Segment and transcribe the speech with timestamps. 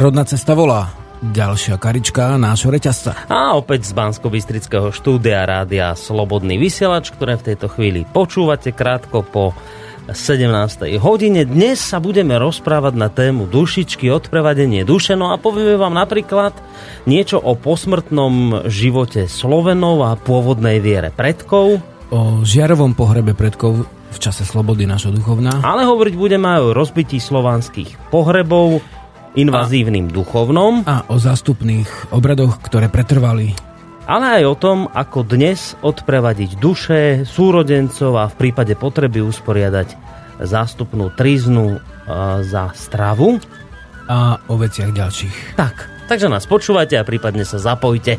[0.00, 0.96] Rodná cesta volá.
[1.20, 3.28] Ďalšia karička nášho reťazca.
[3.28, 9.20] A opäť z bansko bystrického štúdia rádia Slobodný vysielač, ktoré v tejto chvíli počúvate krátko
[9.20, 9.52] po
[10.08, 10.48] 17.
[10.96, 11.44] hodine.
[11.44, 15.20] Dnes sa budeme rozprávať na tému dušičky, odprevadenie duše.
[15.20, 16.56] No a povieme vám napríklad
[17.04, 21.76] niečo o posmrtnom živote Slovenov a pôvodnej viere predkov.
[22.08, 25.60] O žiarovom pohrebe predkov v čase slobody našho duchovná.
[25.60, 28.80] Ale hovoriť budeme aj o rozbití slovanských pohrebov,
[29.38, 30.72] invazívnym a, duchovnom.
[30.86, 33.54] A o zástupných obradoch, ktoré pretrvali.
[34.10, 39.94] Ale aj o tom, ako dnes odprevadiť duše, súrodencov a v prípade potreby usporiadať
[40.42, 41.78] zástupnú triznu
[42.42, 43.38] za stravu.
[44.10, 45.54] A o veciach ďalších.
[45.54, 48.18] Tak, takže nás počúvajte a prípadne sa zapojte.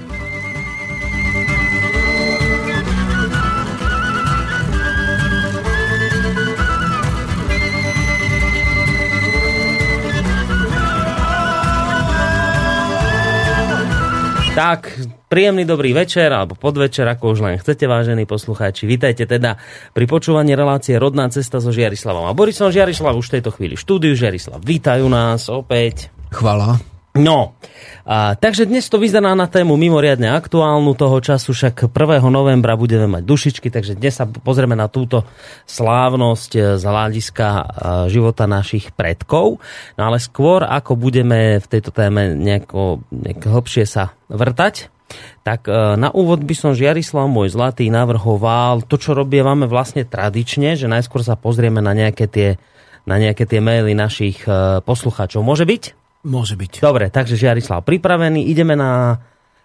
[14.62, 14.94] Tak,
[15.26, 18.86] príjemný dobrý večer alebo podvečer, ako už len chcete, vážení poslucháči.
[18.86, 19.58] Vítajte teda
[19.90, 22.70] pri počúvaní relácie Rodná cesta so Žiarislavom a Borisom.
[22.70, 24.14] Žiarislav už v tejto chvíli štúdiu.
[24.14, 26.14] Žiarislav, vítajú nás opäť.
[26.30, 26.91] Chvala.
[27.12, 27.60] No,
[28.08, 32.24] a, takže dnes to vyzerá na tému mimoriadne aktuálnu toho času, však 1.
[32.32, 35.28] novembra budeme mať dušičky, takže dnes sa pozrieme na túto
[35.68, 37.64] slávnosť e, z hľadiska e,
[38.08, 39.60] života našich predkov.
[40.00, 44.88] No ale skôr, ako budeme v tejto téme nejako, nejako hlbšie sa vrtať,
[45.44, 50.80] tak e, na úvod by som Žiarislav môj zlatý navrhoval to, čo robievame vlastne tradične,
[50.80, 52.56] že najskôr sa pozrieme na nejaké tie,
[53.04, 54.48] na nejaké tie maily našich
[54.88, 55.44] poslucháčov.
[55.44, 56.01] Môže byť?
[56.22, 56.86] Môže byť.
[56.86, 58.46] Dobre, takže Žiarislav pripravený.
[58.46, 59.18] Ideme na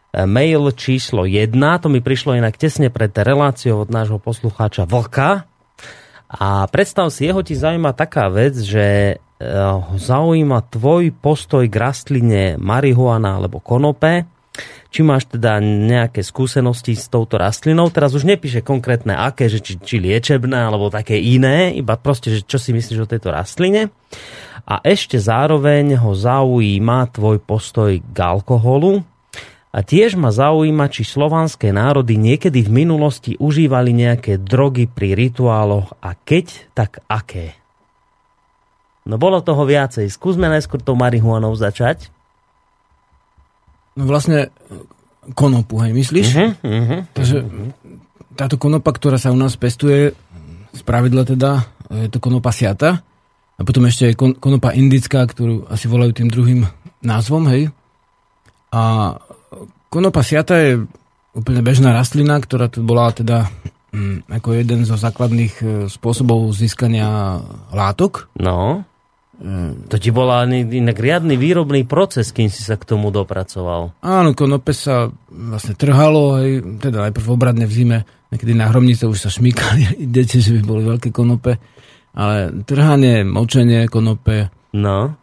[0.09, 1.53] e, mail číslo 1.
[1.53, 5.45] To mi prišlo inak tesne pred reláciou od nášho poslucháča Vlka.
[6.27, 11.77] A predstav si, jeho ti zaujíma taká vec, že e, ho zaujíma tvoj postoj k
[11.77, 14.25] rastline marihuana alebo konope.
[14.89, 17.93] Či máš teda nejaké skúsenosti s touto rastlinou.
[17.93, 22.49] Teraz už nepíše konkrétne aké, že či, či liečebné alebo také iné, iba proste, že
[22.49, 23.93] čo si myslíš o tejto rastline
[24.66, 29.06] a ešte zároveň ho zaujíma tvoj postoj k alkoholu
[29.71, 35.94] a tiež ma zaujíma, či slovanské národy niekedy v minulosti užívali nejaké drogy pri rituáloch
[36.03, 37.54] a keď, tak aké.
[39.06, 40.10] No bolo toho viacej.
[40.10, 42.10] Skúsme najskôr tou marihuanou začať.
[43.94, 44.50] No vlastne
[45.38, 46.27] konopu, hej, myslíš?
[46.34, 47.37] Uh-huh, uh-huh, Takže
[48.34, 50.10] táto konopa, ktorá sa u nás pestuje,
[50.75, 53.00] z pravidla teda, je to konopa siata,
[53.56, 56.69] a potom ešte aj kon, konopa indická, ktorú asi volajú tým druhým
[57.00, 57.72] názvom, hej.
[58.69, 59.17] A
[59.89, 60.84] konopa siata je
[61.33, 63.49] úplne bežná rastlina, ktorá tu bola teda
[63.97, 67.41] mm, ako jeden zo základných e, spôsobov získania
[67.72, 68.28] látok.
[68.37, 68.84] No.
[69.37, 69.89] Mm.
[69.93, 74.00] To ti bola inak riadny výrobný proces, kým si sa k tomu dopracoval.
[74.00, 77.99] Áno, konope sa vlastne trhalo, hej, teda najprv obradne v zime,
[78.33, 81.61] niekedy na hromnice už sa šmýkali deti, že by boli veľké konope
[82.16, 85.15] ale trhanie, močenie konope, no.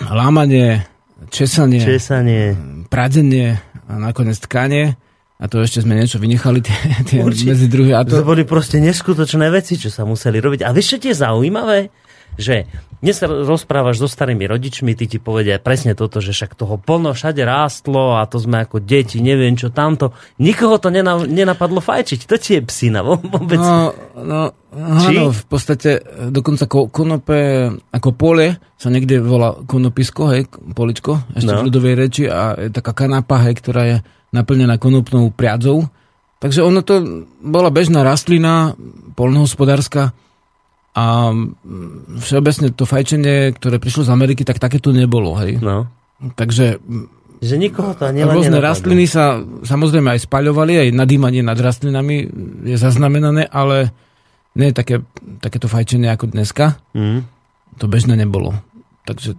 [0.00, 0.88] lámanie,
[1.28, 2.56] česanie, česanie,
[2.88, 4.96] pradenie a nakoniec tkanie.
[5.42, 7.98] A to ešte sme niečo vynechali tie, tie medzi druhé.
[7.98, 8.22] A to...
[8.22, 10.62] to boli proste neskutočné veci, čo sa museli robiť.
[10.62, 11.90] A vieš, čo tie zaujímavé?
[12.38, 12.62] Že
[13.02, 17.10] dnes sa rozprávaš so starými rodičmi, ty ti povedia presne toto, že však toho plno
[17.18, 20.14] všade rástlo a to sme ako deti, neviem čo tamto.
[20.38, 20.94] Nikoho to
[21.26, 22.30] nenapadlo fajčiť.
[22.30, 23.58] To ti je psina vôbec.
[23.58, 25.98] No, no áno, v podstate
[26.30, 31.58] dokonca konope ako pole sa niekde volá konopisko, hej, poličko, ešte no.
[31.58, 33.96] v ľudovej reči a je taká kanapa, hej, ktorá je
[34.30, 35.90] naplnená konopnou priadzou.
[36.38, 38.78] Takže ono to bola bežná rastlina,
[39.18, 40.14] polnohospodárska,
[40.92, 45.56] a mm, všeobecne to fajčenie, ktoré prišlo z Ameriky, tak takéto nebolo, hej.
[45.58, 45.88] No.
[46.36, 46.78] Takže
[47.42, 52.30] že nikoho to ani Rôzne rastliny sa samozrejme aj spaľovali, aj nadýmanie nad rastlinami
[52.62, 53.90] je zaznamenané, ale
[54.54, 54.96] nie je také,
[55.42, 56.78] takéto fajčenie ako dneska.
[56.94, 57.26] Mm.
[57.82, 58.54] To bežné nebolo.
[59.10, 59.34] Takže,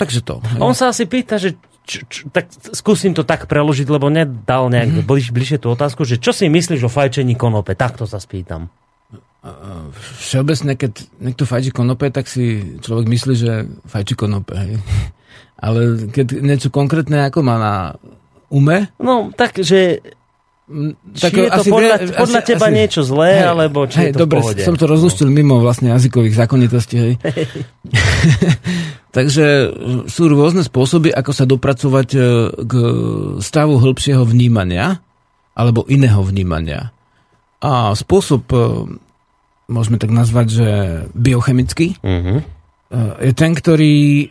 [0.00, 0.40] takže to.
[0.40, 0.60] Hej.
[0.64, 5.04] On sa asi pýta, že č, č, tak skúsim to tak preložiť, lebo nedal nejak
[5.04, 5.04] mm.
[5.04, 7.76] bliž, bližšie tú otázku, že čo si myslíš o fajčení konope?
[7.76, 8.72] Takto sa spýtam.
[10.24, 13.52] Všeobecne, keď niekto fajčí konope, tak si človek myslí, že
[13.84, 14.56] fajčí konope.
[14.56, 14.80] Hej.
[15.64, 17.74] Ale keď niečo konkrétne ako má na
[18.48, 18.88] ume...
[18.96, 20.00] No, tak, že
[21.20, 23.78] tak či je to asi podľa, vie, podľa asi, teba asi, niečo zlé, hej, alebo
[23.84, 24.62] či hej, je to dobre, v pohode?
[24.64, 26.96] som to rozluštil mimo vlastne jazykových zákonitostí.
[26.96, 27.12] Hej.
[29.16, 29.46] Takže
[30.08, 32.20] sú rôzne spôsoby, ako sa dopracovať e,
[32.64, 32.72] k
[33.44, 35.04] stavu hĺbšieho vnímania
[35.52, 36.96] alebo iného vnímania.
[37.60, 38.58] A spôsob e,
[39.66, 40.68] môžeme tak nazvať, že
[41.16, 42.38] biochemický, uh-huh.
[43.20, 44.28] je ten, ktorý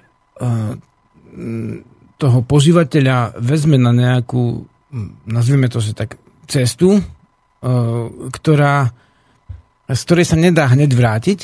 [2.17, 4.63] toho požívateľa vezme na nejakú,
[5.25, 7.01] nazvime to, že tak cestu,
[8.29, 8.93] ktorá,
[9.89, 11.39] z ktorej sa nedá hneď vrátiť,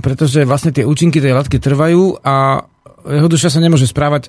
[0.00, 2.64] pretože vlastne tie účinky tej látky trvajú a
[3.08, 4.28] jeho duša sa nemôže správať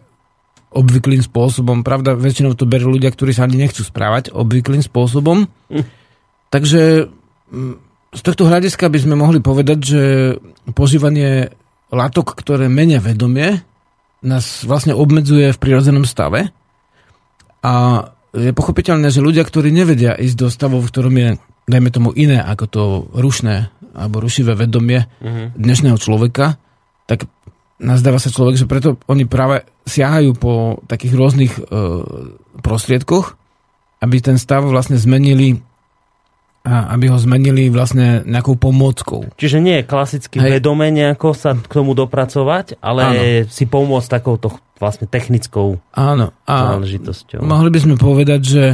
[0.69, 1.81] obvyklým spôsobom.
[1.81, 5.49] Pravda, väčšinou to berú ľudia, ktorí sa ani nechcú správať obvyklým spôsobom.
[5.73, 5.85] Hm.
[6.53, 7.09] Takže
[7.49, 10.01] mm, z tohto hľadiska by sme mohli povedať, že
[10.73, 11.53] požívanie
[11.93, 13.61] látok, ktoré menia vedomie,
[14.25, 16.49] nás vlastne obmedzuje v prirodzenom stave.
[17.61, 17.73] A
[18.33, 21.29] je pochopiteľné, že ľudia, ktorí nevedia ísť do stavu, v ktorom je,
[21.65, 22.83] dajme tomu, iné ako to
[23.13, 25.49] rušné alebo rušivé vedomie uh-huh.
[25.57, 26.61] dnešného človeka,
[27.09, 27.25] tak
[27.81, 30.53] nazdáva sa človek, že preto oni práve siahajú po
[30.85, 31.61] takých rôznych e,
[32.61, 33.33] prostriedkoch,
[34.03, 35.57] aby ten stav vlastne zmenili
[36.59, 39.31] a aby ho zmenili vlastne nejakou pomôckou.
[39.39, 40.59] Čiže nie je klasicky Hej.
[40.59, 43.21] vedome nejako sa k tomu dopracovať, ale Áno.
[43.47, 46.35] si pomôcť takouto vlastne technickou Áno.
[46.43, 47.39] A záležitosťou.
[47.43, 48.65] Mohli by sme povedať, že,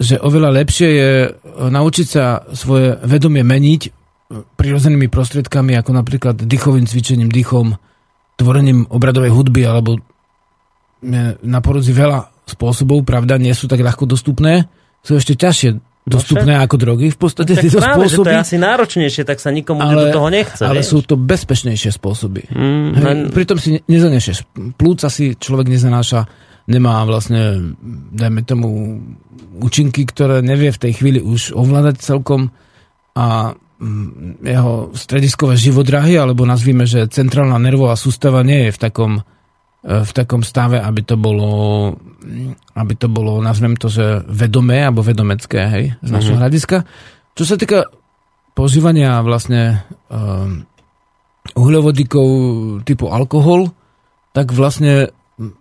[0.00, 1.30] že oveľa lepšie je e,
[1.68, 3.82] naučiť sa svoje vedomie meniť
[4.56, 7.76] prirodzenými prostriedkami, ako napríklad dýchovým cvičením, dýchom,
[8.40, 10.00] tvorením obradovej hudby, alebo
[11.44, 14.66] na porodzi veľa spôsobov, pravda, nie sú tak ľahko dostupné,
[15.04, 17.08] sú ešte ťažšie dostupné ako drogy.
[17.08, 18.28] V podstate no, tieto práve, spôsoby...
[18.28, 20.62] To je asi náročnejšie, tak sa nikomu ale, do toho nechce.
[20.62, 20.92] Ale vieš?
[20.92, 22.44] sú to bezpečnejšie spôsoby.
[22.52, 23.18] Mm, Hej, len...
[23.32, 24.44] Pritom si nezanešeš.
[24.76, 26.28] Plúca si človek nezanáša,
[26.68, 27.72] nemá vlastne,
[28.12, 29.00] dajme tomu,
[29.64, 32.52] účinky, ktoré nevie v tej chvíli už ovládať celkom
[33.16, 39.12] a mm, jeho strediskové živodrahy, alebo nazvíme, že centrálna nervová sústava nie je v takom
[39.84, 41.92] v takom stave, aby to bolo,
[42.72, 46.40] aby to bolo, nazvem to, že vedomé alebo vedomecké, hej, z našho mm-hmm.
[46.40, 46.76] hľadiska.
[47.36, 47.92] Čo sa týka
[48.56, 50.64] používania vlastne um,
[51.52, 52.28] uhľovodíkov
[52.88, 53.76] typu alkohol,
[54.32, 55.12] tak vlastne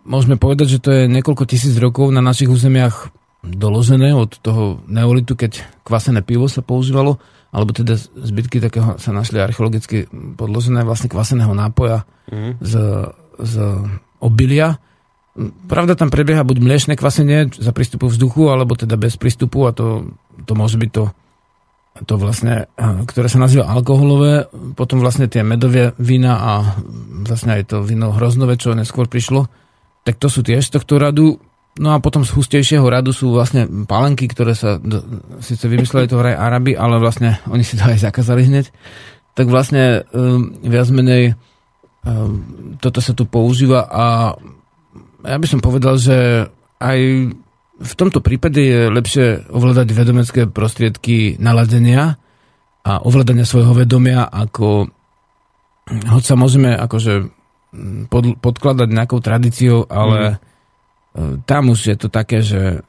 [0.08, 3.12] môžeme povedať, že to je niekoľko tisíc rokov na našich územiach
[3.44, 7.20] doložené od toho neolitu, keď kvasené pivo sa používalo,
[7.52, 10.08] alebo teda zbytky takého sa našli archeologicky
[10.40, 12.64] podložené vlastne kvaseného nápoja mm.
[12.64, 12.74] z,
[13.44, 13.54] z
[14.24, 14.80] obilia.
[15.68, 20.16] Pravda, tam prebieha buď mliečne kvasenie za prístupu vzduchu, alebo teda bez prístupu a to,
[20.48, 21.10] to môže byť to,
[22.06, 22.70] to vlastne,
[23.10, 24.48] ktoré sa nazýva alkoholové,
[24.78, 26.52] potom vlastne tie medové vína a
[27.26, 29.50] vlastne aj to víno hroznové, čo neskôr prišlo,
[30.06, 31.42] tak to sú tiež z tohto radu.
[31.74, 34.78] No a potom z hustejšieho radu sú vlastne palenky, ktoré sa
[35.42, 38.70] síce vymysleli to vraj Araby, ale vlastne oni si to aj zakázali hneď.
[39.34, 41.34] Tak vlastne um, viac menej
[42.84, 44.36] toto sa tu používa a
[45.24, 46.48] ja by som povedal, že
[46.84, 47.00] aj
[47.74, 52.20] v tomto prípade je lepšie ovládať vedomecké prostriedky naladenia
[52.84, 54.92] a ovládania svojho vedomia, ako
[55.88, 57.32] hoď sa môžeme akože
[58.12, 60.44] pod, podkladať nejakou tradíciou, ale
[61.16, 61.48] mm.
[61.48, 62.84] tam už je to také, že,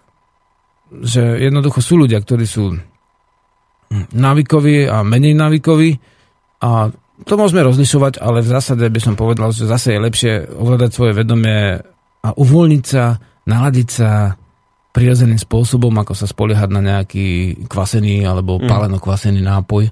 [0.90, 2.74] že jednoducho sú ľudia, ktorí sú
[3.94, 5.91] návykoví a menej návykoví
[6.67, 6.91] a
[7.22, 11.12] to môžeme rozlišovať, ale v zásade by som povedal, že zase je lepšie ovládať svoje
[11.14, 11.78] vedomie
[12.24, 14.34] a uvoľniť sa, naladiť sa
[14.90, 18.66] prirodzeným spôsobom, ako sa spoliehať na nejaký kvasený alebo mm.
[18.66, 19.90] paleno kvasený nápoj.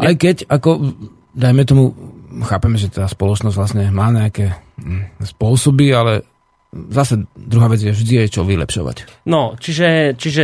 [0.00, 0.96] Aj keď, ako,
[1.36, 1.92] dajme tomu,
[2.44, 6.24] chápeme, že tá spoločnosť vlastne má nejaké mm, spôsoby, ale
[6.92, 9.24] zase druhá vec je vždy je čo vylepšovať.
[9.28, 10.42] No, čiže, čiže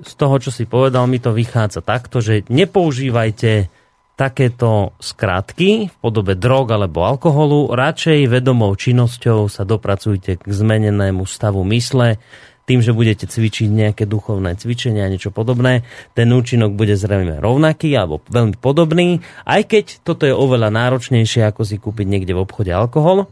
[0.00, 3.79] z toho, čo si povedal, mi to vychádza takto, že nepoužívajte
[4.20, 11.64] takéto skratky v podobe drog alebo alkoholu, radšej vedomou činnosťou sa dopracujte k zmenenému stavu
[11.72, 12.20] mysle,
[12.68, 17.96] tým, že budete cvičiť nejaké duchovné cvičenia a niečo podobné, ten účinok bude zrejme rovnaký
[17.96, 22.70] alebo veľmi podobný, aj keď toto je oveľa náročnejšie, ako si kúpiť niekde v obchode
[22.70, 23.26] alkohol.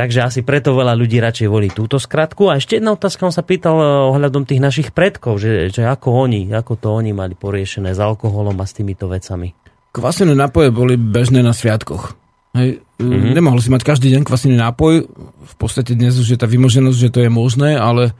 [0.00, 2.48] Takže asi preto veľa ľudí radšej volí túto skratku.
[2.48, 3.84] A ešte jedna otázka, on sa pýtal eh,
[4.16, 8.56] ohľadom tých našich predkov, že, že ako oni, ako to oni mali poriešené s alkoholom
[8.56, 9.52] a s týmito vecami.
[9.90, 12.14] Kvasené nápoje boli bežné na sviatkoch.
[12.54, 12.82] Hej.
[12.98, 13.34] Mm-hmm.
[13.34, 15.06] Nemohol si mať každý deň kvasený nápoj.
[15.42, 18.14] V podstate dnes už je tá vymoženosť, že to je možné, ale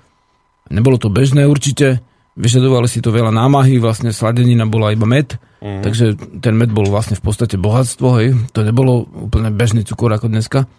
[0.70, 2.02] nebolo to bežné určite.
[2.38, 5.82] Vyžadovali si to veľa námahy, vlastne sladenina bola iba med, mm-hmm.
[5.82, 6.04] takže
[6.38, 8.38] ten med bol vlastne v podstate bohatstvo, hej.
[8.54, 10.70] To nebolo úplne bežný cukor ako dneska.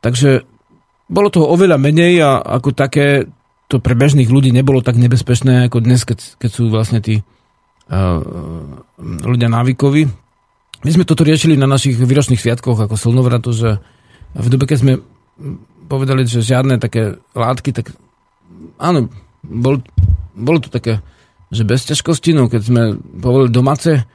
[0.00, 0.42] Takže
[1.06, 3.28] bolo toho oveľa menej a ako také
[3.66, 8.18] to pre bežných ľudí nebolo tak nebezpečné ako dnes, keď, keď sú vlastne tí uh,
[9.22, 10.25] ľudia návykoví.
[10.86, 13.82] My sme toto riešili na našich výročných sviatkoch ako slnovratu, že
[14.38, 14.92] v dobe, keď sme
[15.90, 17.90] povedali, že žiadne také látky, tak
[18.78, 19.10] áno,
[19.42, 19.82] bol,
[20.38, 21.02] bolo to také,
[21.50, 22.82] že bez ťažkosti, no keď sme
[23.18, 24.06] povolili domáce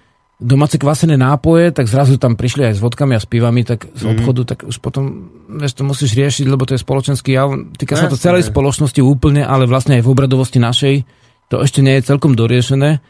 [0.42, 4.02] domáce kvasené nápoje, tak zrazu tam prišli aj s vodkami a s pivami, tak z
[4.02, 4.12] mm.
[4.18, 7.54] obchodu, tak už potom, vieš, to musíš riešiť, lebo to je spoločenský jav.
[7.78, 11.06] Týka sa to celej spoločnosti úplne, ale vlastne aj v obradovosti našej
[11.52, 13.04] to ešte nie je celkom doriešené.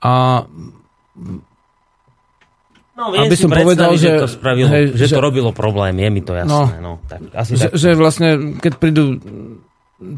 [0.00, 0.46] A
[3.00, 5.96] No, viem aby som povedal, že, že, to spravilo, hej, že, že to robilo problém,
[5.96, 6.52] je mi to jasné.
[6.52, 7.80] No, no tak, asi že, tak.
[7.80, 8.28] že vlastne,
[8.60, 9.16] keď prídu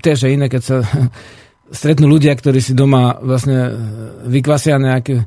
[0.02, 0.76] tiež iné, keď sa
[1.78, 3.70] stretnú ľudia, ktorí si doma vlastne
[4.26, 5.22] vykvasia nejaký,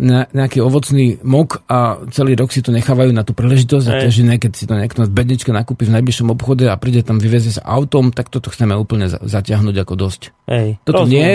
[0.00, 4.24] ne, nejaký ovocný mok a celý rok si to nechávajú na tú príležitosť a tiež
[4.24, 7.52] iné, keď si to niekto v bedničke nakúpi v najbližšom obchode a príde tam vyvezie
[7.52, 10.22] sa autom, tak toto chceme úplne zatiahnuť ako dosť.
[10.48, 11.20] Hej, toto rozumiem.
[11.20, 11.30] nie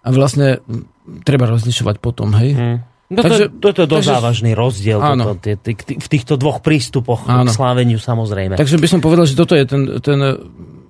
[0.00, 0.64] a vlastne
[1.28, 2.56] treba rozlišovať potom, hej.
[2.56, 2.78] Hmm.
[3.10, 6.62] No takže, to, to je dosť závažný rozdiel toto, tý, tý, tý, v týchto dvoch
[6.62, 7.50] prístupoch áno.
[7.50, 8.54] k sláveniu samozrejme.
[8.54, 10.18] Takže by som povedal, že toto je ten, ten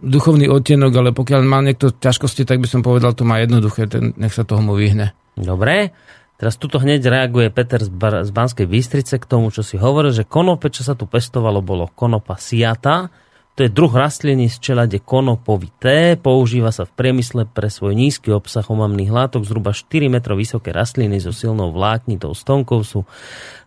[0.05, 4.13] duchovný odtienok, ale pokiaľ má niekto ťažkosti, tak by som povedal, to má jednoduché, ten,
[4.21, 5.17] nech sa toho mu vyhne.
[5.33, 5.97] Dobre.
[6.37, 10.13] Teraz tuto hneď reaguje Peter z, Bar- z Banskej Bystrice k tomu, čo si hovoril,
[10.13, 13.13] že konope, čo sa tu pestovalo, bolo konopa siata,
[13.61, 18.65] to je druh rastliny z čelade konopovité, používa sa v priemysle pre svoj nízky obsah
[18.65, 23.05] omamných látok, zhruba 4 m vysoké rastliny so silnou vláknitou stonkou sú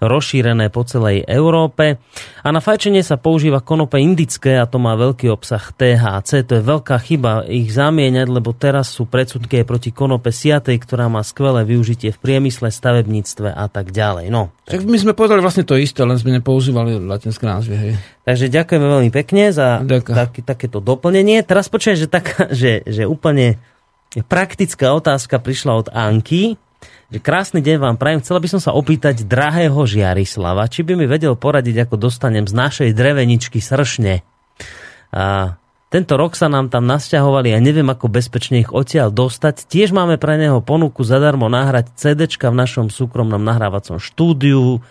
[0.02, 2.02] rozšírené po celej Európe.
[2.42, 6.42] A na fajčenie sa používa konope indické a to má veľký obsah THC.
[6.50, 11.22] To je veľká chyba ich zamieňať, lebo teraz sú predsudky proti konope siatej, ktorá má
[11.22, 14.34] skvelé využitie v priemysle, stavebníctve a tak ďalej.
[14.34, 14.82] No, tak...
[14.82, 17.76] tak my sme povedali vlastne to isté, len sme nepoužívali latinské názvy.
[17.78, 17.94] Hej.
[18.24, 21.44] Takže ďakujeme veľmi pekne za tak, takéto doplnenie.
[21.44, 23.60] Teraz počujem, že, tak, že, že úplne
[24.28, 26.56] praktická otázka prišla od Anky.
[27.12, 28.24] Že krásny deň vám prajem.
[28.24, 32.54] Chcela by som sa opýtať drahého Žiarislava, či by mi vedel poradiť, ako dostanem z
[32.56, 34.26] našej dreveničky sršne.
[35.14, 35.56] A
[35.94, 39.70] tento rok sa nám tam nasťahovali a neviem, ako bezpečne ich odtiaľ dostať.
[39.70, 44.82] Tiež máme pre neho ponuku zadarmo nahrať CD v našom súkromnom nahrávacom štúdiu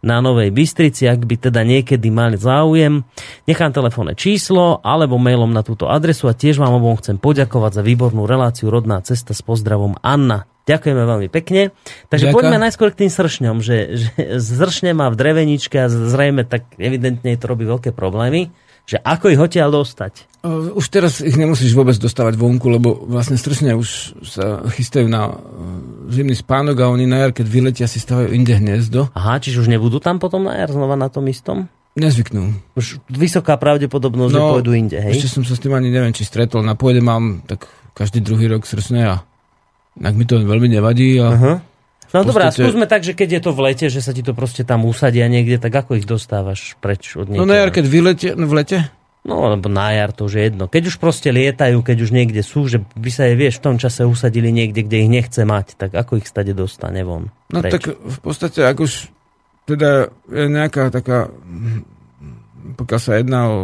[0.00, 3.04] na Novej Bystrici, ak by teda niekedy mali záujem.
[3.44, 7.82] Nechám telefónne číslo alebo mailom na túto adresu a tiež vám obom chcem poďakovať za
[7.84, 10.48] výbornú reláciu Rodná cesta s pozdravom Anna.
[10.64, 11.72] Ďakujeme veľmi pekne.
[12.12, 12.36] Takže Ďakujem.
[12.36, 17.34] poďme najskôr k tým sršňom, že, že zršne má v dreveničke a zrejme tak evidentne
[17.36, 18.52] to robí veľké problémy
[18.90, 20.42] že ako ich odtiaľ dostať?
[20.74, 25.30] Už teraz ich nemusíš vôbec dostávať vonku, lebo vlastne stresne už sa chystajú na
[26.10, 29.14] zimný spánok a oni na jar, keď vyletia, si stavajú inde hniezdo.
[29.14, 31.70] Aha, čiže už nebudú tam potom na jar znova na tom istom?
[31.94, 32.74] Nezvyknú.
[32.74, 35.22] Už vysoká pravdepodobnosť, no, že pôjdu inde, hej?
[35.22, 36.66] Ešte som sa s tým ani neviem, či stretol.
[36.66, 39.14] Na pôde mám tak každý druhý rok srsne a
[39.94, 41.56] tak mi to veľmi nevadí a uh-huh.
[42.10, 44.66] No dobrá, skúsme tak, že keď je to v lete, že sa ti to proste
[44.66, 47.42] tam usadia niekde, tak ako ich dostávaš preč od niekiaľ?
[47.42, 48.78] No na jar, keď vyletie, no v lete?
[49.20, 50.64] No, lebo na jar to už je jedno.
[50.64, 53.76] Keď už proste lietajú, keď už niekde sú, že by sa je, vieš, v tom
[53.76, 57.28] čase usadili niekde, kde ich nechce mať, tak ako ich stade dostane von?
[57.52, 57.72] No preč?
[57.78, 59.12] tak v podstate, ak už
[59.68, 61.28] teda je nejaká taká,
[62.80, 63.58] pokiaľ sa jedná o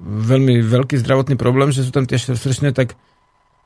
[0.00, 2.96] veľmi veľký zdravotný problém, že sú tam tie sršne, tak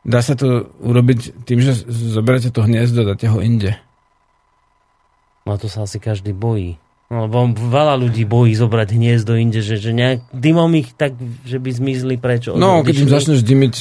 [0.02, 3.78] dá sa to urobiť tým, že zoberete to hniezdo, dáte ho inde.
[5.44, 6.80] No to sa asi každý bojí.
[7.12, 11.12] No, lebo veľa ľudí bojí zobrať hniezdo inde, že, že nejak dymom ich tak,
[11.44, 12.48] že by zmizli preč.
[12.48, 13.74] No, keď im začneš dymiť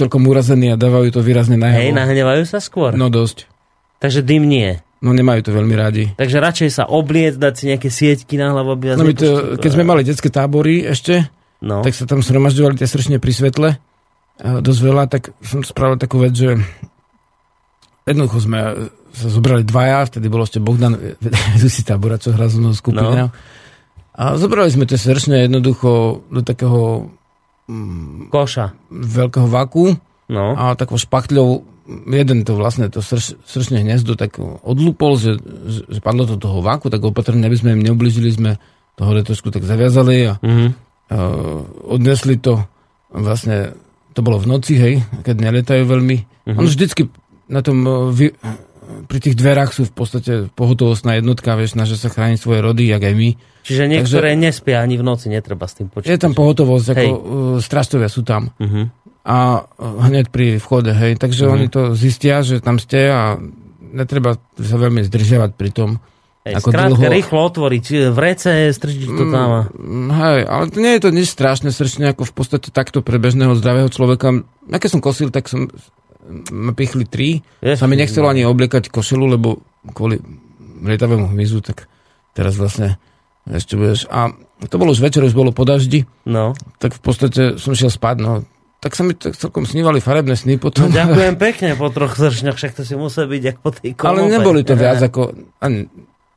[0.00, 1.76] celkom urazený a dávajú to výrazne najavo.
[1.76, 2.96] Hej, nahnevajú sa skôr?
[2.96, 3.44] No dosť.
[4.00, 4.80] Takže dym nie.
[5.04, 6.04] No nemajú to veľmi radi.
[6.16, 9.70] Takže radšej sa obliec, dať si nejaké sieťky na hlavu, aby no, my to, Keď
[9.76, 11.28] sme mali detské tábory ešte,
[11.60, 11.84] no.
[11.84, 13.68] tak sa tam sromažďovali tie sršne pri svetle.
[14.40, 16.56] Dosť veľa, tak som spravil takú vec, že
[18.08, 20.96] jednoducho sme sa zobrali dvaja, vtedy bol ešte Bohdan
[21.58, 23.12] Zusi Tabora, čo hral so skupinou.
[23.14, 23.28] No.
[24.14, 27.08] A zobrali sme tie sršne jednoducho do takého
[27.70, 28.76] mm, koša.
[28.90, 29.96] Veľkého vaku.
[30.30, 30.54] No.
[30.54, 36.22] A takou špachtľou jeden to vlastne to srš, sršne hniezdo tak odlúpol, že, že, padlo
[36.22, 38.62] to toho vaku, tak opatrne, aby sme im neubližili, sme
[38.94, 40.68] to hore trošku tak zaviazali a, mm-hmm.
[41.10, 41.18] a
[41.90, 42.62] odnesli to
[43.10, 43.74] vlastne,
[44.14, 44.94] to bolo v noci, hej,
[45.26, 46.16] keď neletajú veľmi.
[46.46, 46.58] Mm-hmm.
[46.58, 47.10] On vždycky
[47.50, 47.82] na tom
[48.14, 48.30] vy,
[49.06, 53.02] pri tých dverách sú v podstate pohotovostná jednotka, vieš, snažia sa chrániť svoje rody, jak
[53.02, 53.30] aj my.
[53.64, 56.10] Čiže niektoré Takže, nespia ani v noci, netreba s tým počítať.
[56.10, 56.94] Je tam pohotovosť, hej.
[56.96, 57.22] ako uh,
[57.60, 58.50] stražcovia sú tam.
[58.56, 58.88] Uh-huh.
[59.26, 61.20] A uh, hneď pri vchode, hej.
[61.20, 61.54] Takže uh-huh.
[61.56, 63.36] oni to zistia, že tam ste a
[63.92, 65.90] netreba sa veľmi zdržiavať pri tom.
[66.40, 67.12] Hej, ako skrátka, dlho...
[67.12, 69.68] rýchlo otvoriť vrece, strčiť to tam.
[69.76, 73.20] Mm, hej, ale to nie je to nič strašné, srčne ako v podstate takto pre
[73.20, 74.40] bežného zdravého človeka.
[74.72, 75.68] A keď som kosil, tak som
[76.52, 77.40] ma pichli tri.
[77.64, 79.60] Yes, sa mi nechcelo ani obliekať košelu, lebo
[79.96, 80.20] kvôli
[80.80, 81.88] lietavému hmyzu, tak
[82.36, 83.00] teraz vlastne
[83.48, 84.06] ešte budeš.
[84.12, 84.32] A
[84.68, 86.04] to bolo už večer, už bolo po daždi.
[86.28, 86.52] No.
[86.78, 88.32] Tak v podstate som šiel spať, no.
[88.80, 90.88] Tak sa mi tak celkom snívali farebné sny potom.
[90.88, 94.24] No, ďakujem pekne po troch zršňoch, však to si musel byť jak po tej konope.
[94.24, 95.36] Ale neboli to viac ako...
[95.60, 95.84] Ani,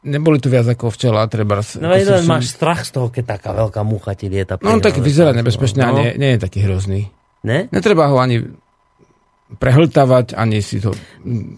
[0.04, 1.64] neboli to viac ako včela, treba...
[1.80, 4.60] No aj máš strach z toho, keď taká veľká mucha ti lieta.
[4.60, 5.88] No on tak vyzerá nebezpečne no.
[5.88, 7.08] a nie, nie je taký hrozný.
[7.48, 7.72] Ne?
[7.72, 8.44] Netreba ho ani
[9.58, 10.94] prehltávať, ani si to...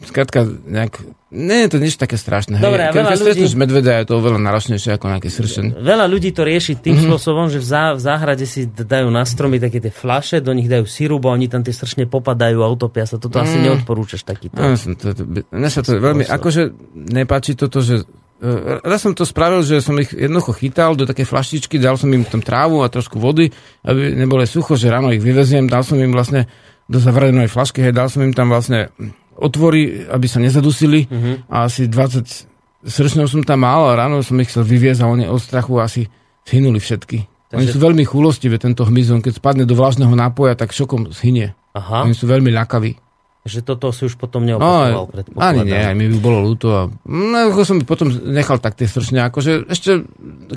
[0.05, 0.99] Skrátka, nejak...
[1.35, 2.63] Nie je to nič také strašné.
[2.63, 2.95] Dobre, hej.
[2.95, 3.59] Keď, keď ľudí...
[3.59, 5.65] medveda, je to oveľa náročnejšie ako nejaký sršen.
[5.83, 7.11] Veľa ľudí to rieši tým mm-hmm.
[7.11, 10.71] spôsobom, že v, zá, v záhrade si dajú na stromy také tie flaše, do nich
[10.71, 13.19] dajú sirup a oni tam tie sršne popadajú a utopia sa.
[13.19, 13.43] Toto mm.
[13.43, 14.55] asi neodporúčaš takýto.
[14.55, 16.23] No, to, to, mne sa to veľmi...
[16.23, 18.07] Akože nepáči toto, že
[18.39, 22.07] e, Raz som to spravil, že som ich jednoducho chytal do také flaštičky, dal som
[22.15, 23.51] im tam trávu a trošku vody,
[23.83, 26.47] aby nebolo sucho, že ráno ich vyveziem, dal som im vlastne
[26.85, 28.93] do zavradenej flašky, hej, dal som im tam vlastne
[29.35, 31.49] otvory, aby sa nezadusili uh-huh.
[31.51, 35.25] a asi 20 sršňov som tam mal a ráno som ich chcel vyviezť a oni
[35.25, 36.07] od strachu asi
[36.45, 37.49] zhynuli všetky.
[37.49, 37.57] Takže...
[37.57, 41.57] Oni sú veľmi chulostivé, tento hmyz, keď spadne do vlážneho nápoja, tak šokom zhynie.
[41.73, 42.05] Aha.
[42.05, 42.97] Oni sú veľmi ľakaví.
[43.45, 46.65] Že toto si už potom neopakoval, no, Ani nie, aj mi by bolo ľúto.
[46.73, 50.01] A, no, ako som potom nechal tak tie sršne, akože ešte,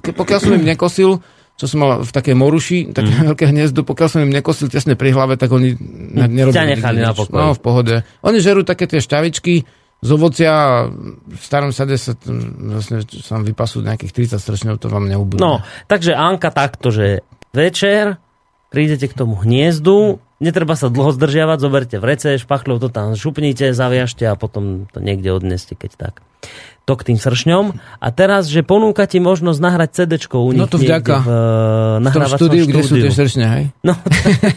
[0.01, 1.21] pokiaľ som im nekosil,
[1.61, 3.25] čo som mal v takej moruši, také mm.
[3.29, 5.77] veľké hniezdo, pokiaľ som im nekosil tesne pri hlave, tak oni
[6.27, 6.33] mm.
[6.35, 6.59] nerobili.
[6.59, 7.39] Ťa nechali na pokoj.
[7.39, 7.95] No, v pohode.
[8.27, 9.55] Oni žerú také tie šťavičky
[9.99, 10.69] z ovocia a
[11.27, 15.43] v starom sade sa vlastne sa vypasú nejakých 30 stršňov, to vám neubudne.
[15.43, 15.53] No,
[15.91, 18.23] takže Anka takto, že večer
[18.71, 24.23] prídete k tomu hniezdu, netreba sa dlho zdržiavať, zoberte vrece, špachľov to tam šupnite, zaviažte
[24.31, 26.15] a potom to niekde odneste, keď tak
[26.89, 27.77] to k tým sršňom.
[28.01, 30.65] A teraz, že ponúka ti možnosť nahrať CD u nich.
[30.65, 31.21] No to vďaka.
[31.21, 33.65] V, uh, v tom štúdiu, kde sú tie sršne, hej?
[33.85, 33.93] No,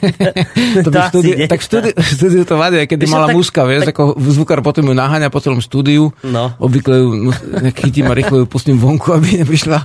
[0.87, 4.15] to to štúdiu, tak štúdiu, štúdiu to vadí, keď mala tak, mužka, vieš, tak, ako
[4.31, 6.15] zvukár potom ju naháňa po celom štúdiu.
[6.23, 6.55] No.
[6.55, 7.35] Obvykle ju
[7.75, 9.79] chytím a rýchlo ju pustím vonku, aby neprišla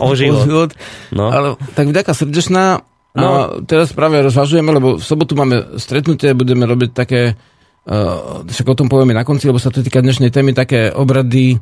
[0.00, 0.40] o, o život.
[0.40, 0.70] O život.
[1.12, 1.28] No.
[1.28, 2.80] Ale tak vďaka srdečná.
[3.14, 3.22] No.
[3.22, 7.38] A teraz práve rozvažujeme, lebo v sobotu máme stretnutie, budeme robiť také
[7.86, 11.60] uh, však o tom povieme na konci, lebo sa to týka dnešnej témy, také obrady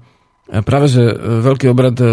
[0.51, 2.07] práve že e, veľký obrad e,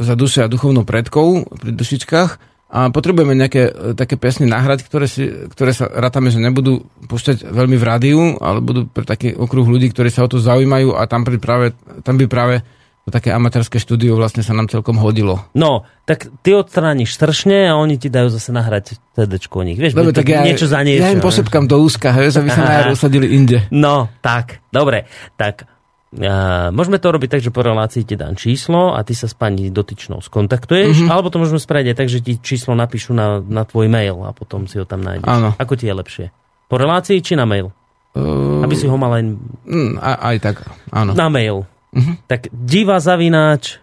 [0.00, 2.30] za duše a duchovnou predkov pri dušičkách
[2.70, 7.50] a potrebujeme nejaké e, také pesny nahrať, ktoré, si, ktoré sa rátame, že nebudú púšťať
[7.50, 11.04] veľmi v rádiu, ale budú pre taký okruh ľudí, ktorí sa o to zaujímajú a
[11.10, 11.74] tam, práve,
[12.06, 12.62] tam by práve
[13.00, 15.42] to také amatérske štúdio vlastne sa nám celkom hodilo.
[15.56, 19.80] No, tak ty odstrániš stršne a oni ti dajú zase nahrať CD o nich.
[19.80, 21.08] Vieš, Dobre, tak ja, niečo za niečo.
[21.08, 23.66] Ja im posepkám do úzka, hej, aby sa najár usadili inde.
[23.72, 25.08] No, tak, dobre.
[25.34, 25.79] Tak
[26.74, 29.70] môžeme to robiť tak, že po relácii ti dám číslo a ty sa s pani
[29.70, 31.12] dotyčnou skontaktuješ, mm-hmm.
[31.12, 34.34] alebo to môžeme spraviť aj tak, že ti číslo napíšu na, na tvoj mail a
[34.34, 35.30] potom si ho tam nájdeš.
[35.30, 35.54] Áno.
[35.54, 36.26] Ako ti je lepšie?
[36.66, 37.70] Po relácii či na mail?
[38.10, 39.24] Uh, Aby si ho mal aj...
[39.70, 40.56] Mm, aj, aj tak,
[40.90, 41.14] áno.
[41.14, 41.62] Na mail.
[41.94, 42.14] Uh-huh.
[42.26, 43.78] Tak diva zavináč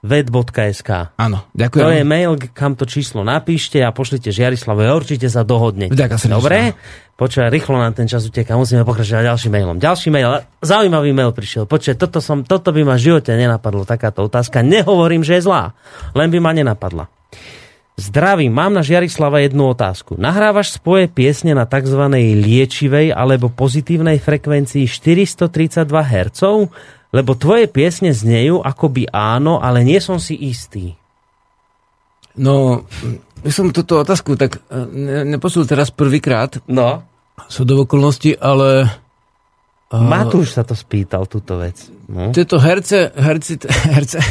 [0.00, 1.12] ved.sk.
[1.20, 1.84] Áno, ďakujem.
[1.84, 5.92] To je mail, kam to číslo napíšte a pošlite Žiarislavo a určite sa dohodnete.
[5.92, 6.72] Ďakujem Dobre?
[7.20, 9.76] Počkaj, rýchlo nám ten čas uteká, musíme pokračovať ďalším mailom.
[9.76, 11.68] Ďalší mail, zaujímavý mail prišiel.
[11.68, 14.64] Počkaj, toto, som, toto by ma v živote nenapadlo, takáto otázka.
[14.64, 15.76] Nehovorím, že je zlá,
[16.16, 17.12] len by ma nenapadla.
[18.00, 20.16] Zdravím, mám na Žiarislava jednu otázku.
[20.16, 22.00] Nahrávaš svoje piesne na tzv.
[22.16, 26.40] liečivej alebo pozitívnej frekvencii 432 Hz?
[27.10, 30.94] Lebo tvoje piesne znejú akoby áno, ale nie som si istý.
[32.38, 32.86] No,
[33.42, 36.62] ja som túto otázku tak e, ne, nepočul teraz prvýkrát.
[36.70, 37.02] No.
[37.50, 38.86] Sú do okolnosti, ale...
[39.90, 41.90] Uh, Matúš sa to spýtal, túto vec.
[42.06, 42.30] No.
[42.30, 43.58] Tieto herce, herci,
[43.96, 44.22] herce,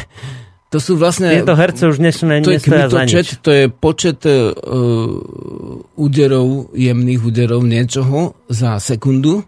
[0.72, 1.36] to sú vlastne...
[1.36, 3.42] Tieto herce už dnes ne, to je nič.
[3.44, 4.56] To je počet uh,
[5.98, 9.44] úderov, jemných úderov niečoho za sekundu.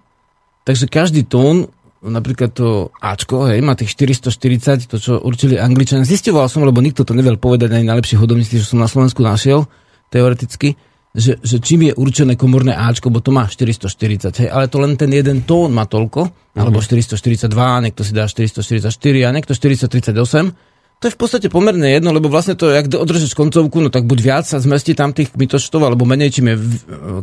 [0.65, 1.70] Takže každý tón
[2.01, 6.01] napríklad to Ačko, hej, má tých 440, to čo určili Angličania.
[6.01, 9.69] Zistoval som, lebo nikto to nevedel povedať, ani najlepší hodovníci, že som na Slovensku našiel,
[10.09, 10.73] teoreticky,
[11.11, 14.97] že, že čím je určené komorné Ačko, bo to má 440, hej, ale to len
[14.97, 16.57] ten jeden tón má toľko, mm-hmm.
[16.57, 18.89] alebo 442, niekto si dá 444
[19.27, 21.01] a niekto 438.
[21.01, 24.19] To je v podstate pomerne jedno, lebo vlastne to, ak održeš koncovku, no tak buď
[24.21, 26.55] viac sa zmestí tam tých kmitočtov, alebo menej, čím je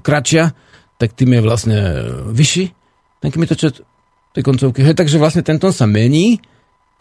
[0.03, 0.51] kratšia,
[0.99, 1.79] tak tým je vlastne
[2.35, 2.65] vyšší
[3.23, 3.83] ten kmitočet
[4.39, 4.87] tej koncovky.
[4.87, 6.39] Hej, takže vlastne ten tón sa mení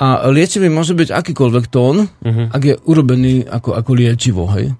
[0.01, 2.47] a liečivý môže byť akýkoľvek tón, uh-huh.
[2.49, 4.49] ak je urobený ako, ako liečivo.
[4.57, 4.73] Hej.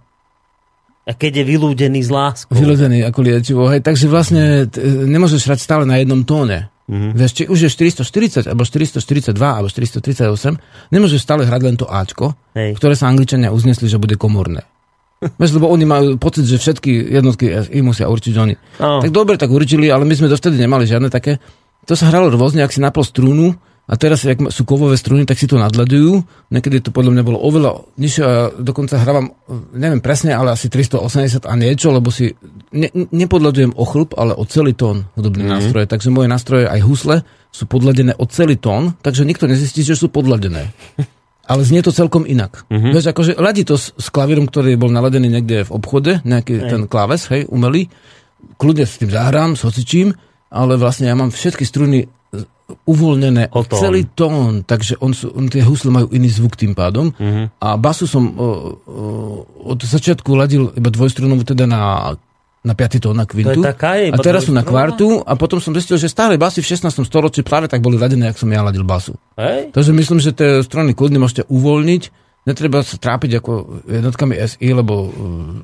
[1.07, 2.57] A keď je vylúdený z láskou.
[2.57, 3.85] Vylúdený ako liečivo, hej.
[3.85, 6.73] Takže vlastne t- nemôžeš hrať stále na jednom tóne.
[6.89, 7.13] Uh-huh.
[7.13, 10.57] Vieš, či už je 440, alebo 442, alebo 438,
[10.89, 12.73] nemôžeš stále hrať len to Ačko, hej.
[12.79, 14.65] ktoré sa Angličania uznesli, že bude komorné.
[15.41, 18.55] Vieš, lebo oni majú pocit, že všetky jednotky im musia určiť oni.
[18.81, 19.01] Oh.
[19.01, 21.41] Tak dobre, tak určili, ale my sme dovtedy nemali žiadne také
[21.87, 23.55] to sa hralo rôzne, ak si napol strúnu,
[23.87, 26.19] a teraz, jak sú kovové struny, tak si to nadľadujú.
[26.51, 29.31] Niekedy to podľa mňa bolo oveľa nižšie dokonca hrávam,
[29.71, 32.35] neviem presne, ale asi 380 a niečo, lebo si
[32.75, 35.51] ne, nepodľadujem o chlp, ale o celý tón hudobný mm.
[35.55, 35.87] nástroje.
[35.87, 40.11] Takže moje nástroje aj husle sú podladené o celý tón, takže nikto nezistí, že sú
[40.11, 40.67] podladené.
[41.51, 42.67] ale znie to celkom inak.
[42.67, 42.91] Mm-hmm.
[42.91, 46.69] Vieš, akože ladí to s, s klavírom, ktorý bol naladený niekde v obchode, nejaký hej.
[46.75, 47.87] ten kláves, hej, umelý.
[48.59, 50.11] Kľudne s tým zahrám, s hocičím,
[50.51, 52.07] ale vlastne ja mám všetky struny
[52.67, 53.79] uvoľnené o tón.
[53.79, 57.15] celý tón, takže on, on, tie husle majú iný zvuk tým pádom.
[57.15, 57.63] Mm-hmm.
[57.63, 58.47] A basu som o, o,
[59.71, 62.11] od začiatku ladil iba dvojstrunovú, teda na
[62.67, 62.99] na 5.
[62.99, 63.63] tón na kvintu.
[63.63, 67.07] taká, a teraz sú na kvartu a potom som zistil, že stále basy v 16.
[67.07, 69.15] storočí práve tak boli ladené, ak som ja ladil basu.
[69.39, 69.71] Hej.
[69.71, 72.03] Takže myslím, že tie strany kľudne môžete uvoľniť.
[72.43, 73.51] Netreba sa trápiť ako
[73.87, 75.07] jednotkami SI, lebo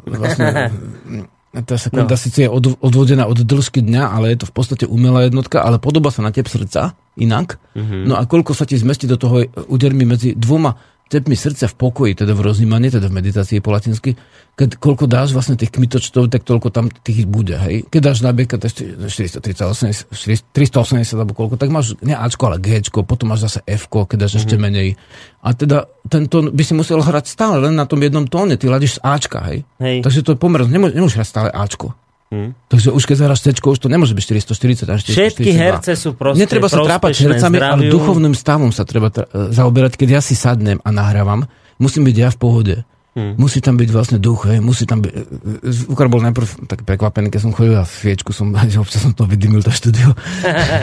[0.07, 0.71] vlastne
[1.61, 2.17] tá sekunda no.
[2.17, 5.77] síce je od, odvodená od dĺžky dňa, ale je to v podstate umelá jednotka, ale
[5.77, 7.61] podoba sa na tep srdca inak.
[7.77, 8.09] Mm-hmm.
[8.09, 10.73] No a koľko sa ti zmestí do toho údermi medzi dvoma
[11.13, 14.17] tepmi srdca v pokoji, teda v roznímaní, teda v meditácii po latinsky,
[14.57, 17.53] keď koľko dáš vlastne tých kmitočtov, tak toľko tam tých bude.
[17.53, 17.85] Hej?
[17.89, 23.29] Keď dáš na beka 438, 380 alebo koľko, tak máš ne Ačko, ale Gčko, potom
[23.29, 24.41] máš zase Fko, keď dáš mm-hmm.
[24.45, 24.89] ešte menej.
[25.45, 28.69] A teda ten tón by si musel hrať stále len na tom jednom tóne, ty
[28.69, 29.65] ladíš z Ačka, hej?
[29.77, 30.01] hej.
[30.01, 31.93] Takže to je pomer, nemôžeš, nemôžeš hrať stále Ačko.
[32.33, 32.57] Hmm.
[32.65, 35.13] Takže už keď zahráš C, už to nemôže byť 440 až 442.
[35.13, 37.73] Všetky herce sú proste Netreba sa trápať hercami, zdraviu.
[37.77, 40.01] ale duchovným stavom sa treba tra- zaoberať.
[40.01, 41.45] Keď ja si sadnem a nahrávam,
[41.77, 42.75] musím byť ja v pohode.
[43.13, 43.37] Hmm.
[43.37, 45.13] Musí tam byť vlastne duch, hej, musí tam byť...
[45.61, 49.29] Zvukar bol najprv tak prekvapený, keď som chodil a sviečku som, že občas som to
[49.29, 50.17] vydymil, to štúdio.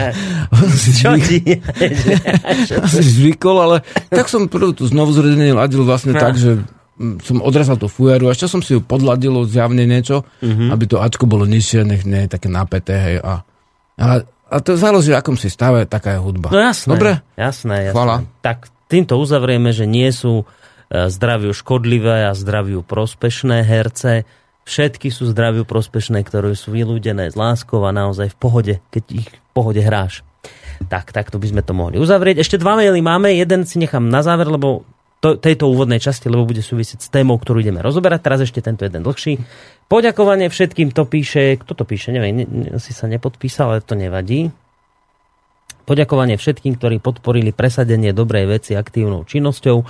[1.03, 1.59] Čo ti?
[3.19, 6.63] zvykol, ale tak som prvú tú znovu zrodenie ladil vlastne tak, že
[7.25, 10.69] som odrazal tú fujaru a ešte som si ju podladil zjavne niečo, mm-hmm.
[10.69, 13.17] aby to Ačko bolo nižšie, nech nie je také napäté, hej.
[13.25, 13.41] A,
[13.97, 16.53] a, a to záleží, akom si stave, taká je hudba.
[16.53, 16.93] No jasné.
[16.93, 17.13] Dobre?
[17.41, 17.97] Jasné, jasné.
[17.97, 18.17] Hvala.
[18.45, 24.29] Tak týmto uzavrieme, že nie sú e, zdraviu škodlivé a zdraviu prospešné herce.
[24.69, 29.29] Všetky sú zdraviu prospešné, ktoré sú vylúdené s láskou a naozaj v pohode, keď ich
[29.33, 30.21] v pohode hráš.
[30.93, 32.45] Tak, takto by sme to mohli uzavrieť.
[32.45, 34.85] Ešte dva maily máme, jeden si nechám na záver, lebo
[35.21, 38.25] to, tejto úvodnej časti, lebo bude súvisieť s témou, ktorú ideme rozoberať.
[38.25, 39.37] Teraz ešte tento jeden dlhší.
[39.87, 43.93] Poďakovanie všetkým to píše, kto to píše, neviem, ne, ne, si sa nepodpísal, ale to
[43.95, 44.49] nevadí.
[45.85, 49.85] Poďakovanie všetkým, ktorí podporili presadenie dobrej veci aktívnou činnosťou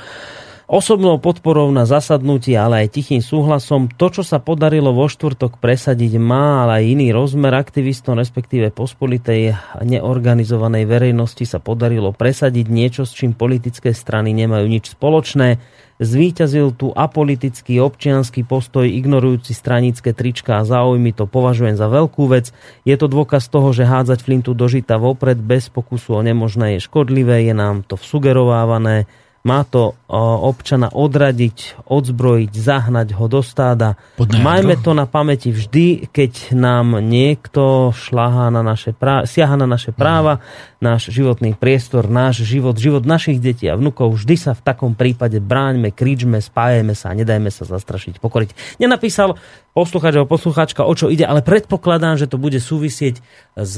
[0.71, 3.91] osobnou podporou na zasadnutí, ale aj tichým súhlasom.
[3.99, 9.59] To, čo sa podarilo vo štvrtok presadiť, má ale aj iný rozmer aktivistom, respektíve pospolitej
[9.83, 15.59] neorganizovanej verejnosti sa podarilo presadiť niečo, s čím politické strany nemajú nič spoločné.
[16.01, 22.57] Zvíťazil tu apolitický občianský postoj ignorujúci stranické trička a záujmy, to považujem za veľkú vec.
[22.89, 26.87] Je to dôkaz toho, že hádzať flintu do žita vopred bez pokusu o nemožné je
[26.89, 29.97] škodlivé, je nám to sugerovávané má to
[30.45, 33.97] občana odradiť, odzbrojiť, zahnať ho do stáda.
[34.21, 39.97] Majme to na pamäti vždy, keď nám niekto šláha na naše práva, siaha na naše
[39.97, 40.45] práva,
[40.81, 44.17] náš životný priestor, náš život, život našich detí a vnukov.
[44.17, 48.81] Vždy sa v takom prípade bráňme, kričme, spájeme sa nedajme sa zastrašiť, pokoriť.
[48.81, 49.37] Nenapísal
[49.77, 53.21] poslucháč alebo poslucháčka, o čo ide, ale predpokladám, že to bude súvisieť
[53.61, 53.77] s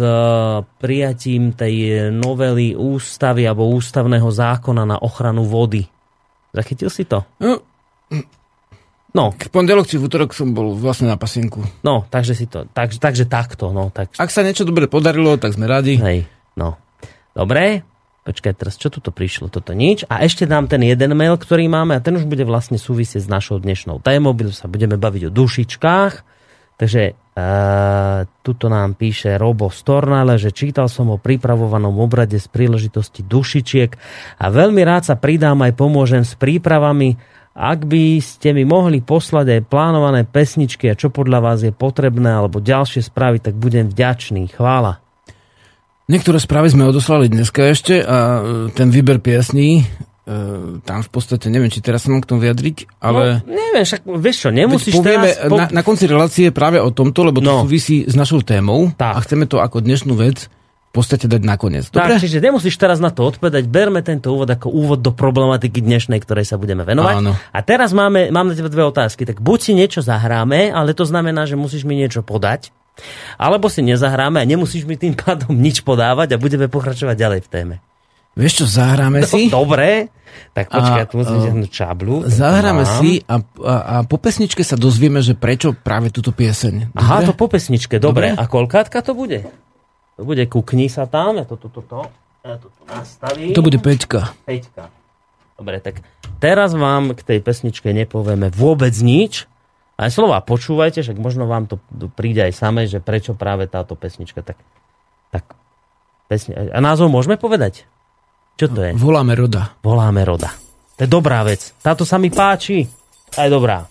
[0.78, 5.90] prijatím tej novely ústavy alebo ústavného zákona na ochranu vody.
[6.54, 7.26] Zachytil si to?
[7.42, 7.58] No,
[9.10, 9.24] no.
[9.34, 11.66] V pondelok či v útorok som bol vlastne na pasinku.
[11.82, 13.74] No, takže si to, tak, takže takto.
[13.74, 14.14] No, tak...
[14.22, 15.98] Ak sa niečo dobre podarilo, tak sme radi.
[15.98, 16.78] Hej, no.
[17.32, 17.84] Dobre,
[18.22, 19.50] Počkaj, teraz čo tu prišlo?
[19.50, 20.06] Toto nič.
[20.06, 23.28] A ešte dám ten jeden mail, ktorý máme a ten už bude vlastne súvisieť s
[23.28, 24.30] našou dnešnou témou.
[24.54, 26.14] Sa budeme baviť o dušičkách.
[26.78, 33.26] Takže uh, tuto nám píše Robo Stornale, že čítal som o pripravovanom obrade z príležitosti
[33.26, 33.90] dušičiek
[34.38, 37.18] a veľmi rád sa pridám aj pomôžem s prípravami.
[37.52, 42.32] Ak by ste mi mohli poslať aj plánované pesničky a čo podľa vás je potrebné
[42.38, 44.48] alebo ďalšie správy, tak budem vďačný.
[44.48, 45.01] Chvála.
[46.10, 49.86] Niektoré správy sme odoslali dneska ešte a e, ten výber piesní,
[50.26, 50.34] e,
[50.82, 53.46] tam v podstate, neviem, či teraz sa mám k tomu vyjadriť, ale...
[53.46, 55.46] No, neviem, však vieš čo, nemusíš povieme teraz...
[55.46, 55.56] Po...
[55.56, 57.62] Na, na konci relácie práve o tomto, lebo to no.
[57.62, 59.14] súvisí s našou témou tak.
[59.14, 60.50] a chceme to ako dnešnú vec
[60.92, 61.88] v podstate dať nakoniec.
[61.88, 62.20] Dobre?
[62.20, 66.20] Tak, čiže nemusíš teraz na to odpovedať, berme tento úvod ako úvod do problematiky dnešnej,
[66.20, 67.16] ktorej sa budeme venovať.
[67.16, 67.32] Áno.
[67.32, 69.24] A teraz máme, mám na teba dve otázky.
[69.24, 72.76] Tak buď si niečo zahráme, ale to znamená, že musíš mi niečo podať.
[73.40, 77.48] Alebo si nezahráme a nemusíš mi tým pádom nič podávať a budeme pokračovať ďalej v
[77.48, 77.76] téme.
[78.32, 79.52] Vieš čo, zahráme no, si?
[79.52, 80.08] Dobre,
[80.56, 82.24] tak počkaj, tu musím jednu čablu.
[82.24, 82.96] Zahráme mám.
[82.96, 86.92] si a, a, a po pesničke sa dozvieme, že prečo práve túto pieseň.
[86.92, 87.00] Dobre?
[87.00, 88.32] Aha, to po pesničke, dobre.
[88.32, 88.40] dobre.
[88.40, 89.44] A koľkátka to bude?
[90.16, 92.02] To bude, kukni sa tam, ja to, to, to, to.
[92.42, 93.54] Ja to tu nastavím.
[93.54, 94.34] To bude peťka.
[94.48, 94.90] Peťka.
[95.60, 96.00] Dobre, tak
[96.42, 99.46] teraz vám k tej pesničke nepovieme vôbec nič.
[100.02, 101.78] Aj slova počúvajte, však možno vám to
[102.10, 104.42] príde aj samé, že prečo práve táto pesnička.
[104.42, 104.58] Tak,
[105.30, 105.44] tak
[106.26, 107.86] pesni- A názov môžeme povedať?
[108.58, 108.90] Čo to je?
[108.92, 109.78] Voláme Roda.
[109.80, 110.50] Voláme Roda.
[110.98, 111.70] To je dobrá vec.
[111.78, 112.84] Táto sa mi páči.
[113.32, 113.86] Je dobrá.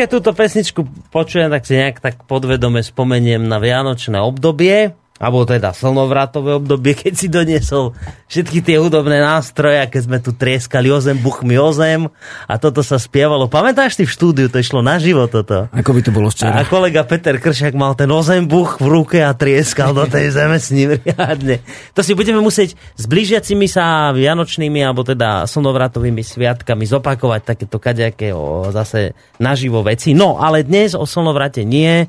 [0.00, 5.76] Keď túto pesničku počujem, tak si nejak tak podvedome spomeniem na vianočné obdobie, alebo teda
[5.76, 7.92] slnovratové obdobie, keď si doniesol
[8.32, 12.08] všetky tie hudobné nástroje, keď sme tu trieskali o zem, buchmi o zem
[12.48, 13.52] a toto sa spievalo.
[13.52, 15.68] Pamätáš si v štúdiu, to išlo naživo toto.
[15.76, 16.64] Ako by to bolo A včera.
[16.64, 20.96] kolega Peter Kršak mal ten ozembuch v ruke a trieskal do tej zeme s ním
[20.96, 21.60] riadne.
[21.92, 28.32] To si budeme musieť s blížiacimi sa vianočnými alebo teda slnovratovými sviatkami zopakovať takéto kaďaké
[28.32, 30.16] o zase naživo veci.
[30.16, 32.08] No, ale dnes o slnovrate nie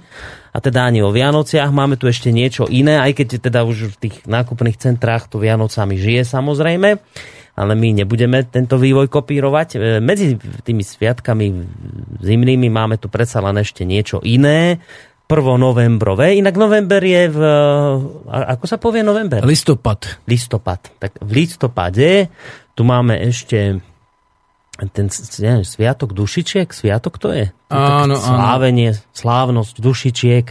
[0.51, 1.71] a teda ani o Vianociach.
[1.71, 5.95] Máme tu ešte niečo iné, aj keď teda už v tých nákupných centrách to Vianocami
[5.95, 6.99] žije samozrejme
[7.51, 9.69] ale my nebudeme tento vývoj kopírovať.
[9.75, 11.45] E, Medzi tými sviatkami
[12.23, 14.79] zimnými máme tu predsa len ešte niečo iné.
[15.27, 16.35] Prvo novembrové.
[16.35, 17.39] Inak november je v...
[18.27, 19.39] Ako sa povie november?
[19.47, 20.27] Listopad.
[20.27, 20.91] listopad.
[20.99, 22.27] Tak v listopade
[22.75, 23.79] tu máme ešte
[24.89, 27.45] ten neviem, sviatok dušičiek, sviatok to je?
[27.69, 28.15] Áno, áno.
[28.17, 30.45] Slávenie, slávnosť dušičiek,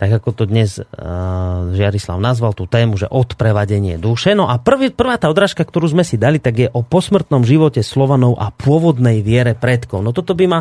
[0.00, 4.32] tak ako to dnes uh, Žiarislav nazval tú tému, že odprevadenie duše.
[4.32, 7.84] No a prvý, prvá tá odrážka, ktorú sme si dali, tak je o posmrtnom živote
[7.84, 10.00] Slovanov a pôvodnej viere predkov.
[10.00, 10.60] No toto by ma,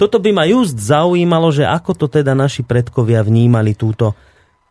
[0.00, 4.16] toto by ma just zaujímalo, že ako to teda naši predkovia vnímali túto,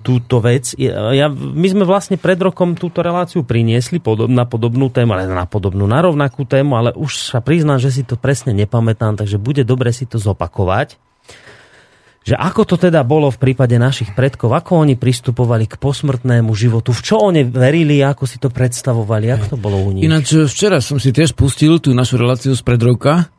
[0.01, 0.73] túto vec.
[0.81, 5.45] Ja, my sme vlastne pred rokom túto reláciu priniesli podob, na podobnú tému, ale na
[5.45, 9.61] podobnú, na rovnakú tému, ale už sa priznám, že si to presne nepamätám, takže bude
[9.61, 10.97] dobre si to zopakovať.
[12.21, 16.93] že ako to teda bolo v prípade našich predkov, ako oni pristupovali k posmrtnému životu,
[16.93, 20.05] v čo oni verili, ako si to predstavovali, ako to bolo u nich.
[20.05, 23.29] Ináč e, včera som si tiež pustil tú našu reláciu z predroka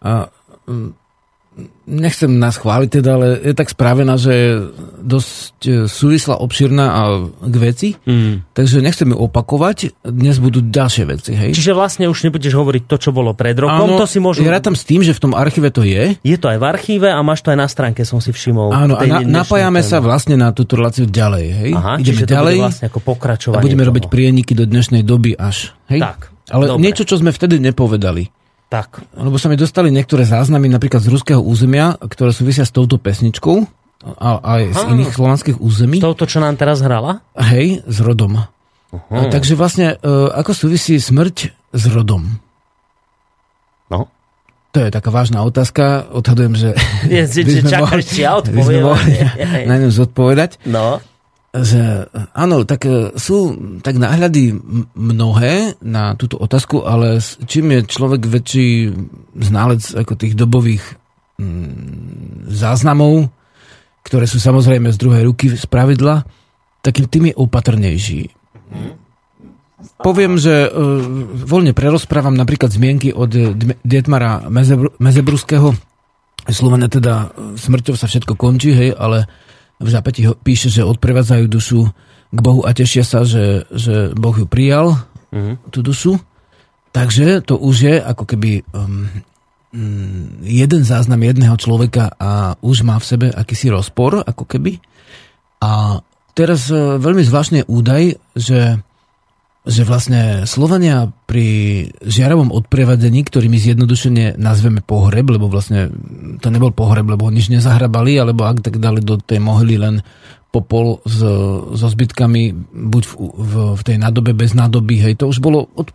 [0.00, 0.32] a
[0.64, 0.99] mm,
[1.84, 4.48] nechcem nás chváliť teda, ale je tak správená, že je
[5.00, 8.46] dosť e, súvislá, obširná a k veci, Mm.
[8.50, 11.50] takže nechcem ju opakovať, dnes budú ďalšie veci, hej?
[11.50, 14.40] Čiže vlastne už nebudeš hovoriť to, čo bolo pred rokom, to si môžu...
[14.40, 17.06] ja rátam s tým, že v tom archíve to je, Je to aj v archíve
[17.06, 18.70] a máš to aj na stránke, som si všimol.
[18.70, 21.70] Áno, a na, napájame sa vlastne na túto reláciu ďalej, hej?
[21.72, 23.90] Aha, Ideme čiže ďalej to bude vlastne ako a pokračovanie budeme toho.
[23.90, 26.00] robiť prieniky do dnešnej doby až, hej?
[26.00, 26.18] Tak,
[26.48, 26.82] Ale dobre.
[26.82, 28.30] niečo, čo sme vtedy nepovedali.
[28.70, 33.02] Tak, Lebo sa mi dostali niektoré záznamy napríklad z ruského územia, ktoré súvisia s touto
[33.02, 33.66] pesničkou
[34.06, 34.90] a aj z Aha.
[34.94, 35.98] iných slovanských území.
[35.98, 37.18] touto, čo nám teraz hrala?
[37.34, 38.38] Hej, s rodom.
[38.94, 39.26] Uh-huh.
[39.26, 42.38] Takže vlastne, e, ako súvisí smrť s rodom?
[43.90, 44.06] No.
[44.70, 46.06] To je taká vážna otázka.
[46.14, 46.68] Odhadujem, že...
[47.10, 49.12] Je, by sme čakáš, mohli- ja by sme mohli
[49.70, 50.62] na ňu zodpovedať.
[50.70, 51.02] No,
[51.50, 54.54] Že áno, tak e, sú tak náhľady
[54.94, 57.18] mnohé na túto otázku, ale
[57.50, 58.94] čím je človek väčší
[59.34, 60.84] znalec ako tých dobových
[61.42, 63.34] mm, záznamov,
[64.06, 66.22] ktoré sú samozrejme z druhej ruky z pravidla,
[66.86, 68.22] takým tým je opatrnejší.
[70.00, 70.70] Poviem, že uh,
[71.44, 73.32] voľne prerozprávam napríklad zmienky od
[73.84, 75.72] Dietmara Mezebr- Mezebruského.
[76.48, 79.28] Slovene teda eh, smrťou sa všetko končí, hej, ale
[79.80, 81.80] v zápäti píše, že odprevádzajú dušu
[82.30, 85.70] k Bohu a tešia sa, že, že Boh ju prijal, Mhm.
[85.70, 86.18] tú dušu.
[86.90, 89.06] Takže to už je ako keby um,
[89.70, 94.82] mm, jeden záznam jedného človeka a už má v sebe akýsi rozpor, ako keby.
[95.62, 96.02] A
[96.34, 98.82] teraz e, veľmi zvláštny údaj, že,
[99.60, 105.92] že vlastne Slovania pri žiarovom odprevadení, ktorý my zjednodušene nazveme pohreb, lebo vlastne
[106.40, 110.00] to nebol pohreb, lebo nič nezahrabali, alebo ak tak dali do tej mohyly len
[110.50, 111.20] popol s,
[111.76, 115.92] so zbytkami, buď v, v, v tej nádobe bez nádoby, hej, to už bolo od,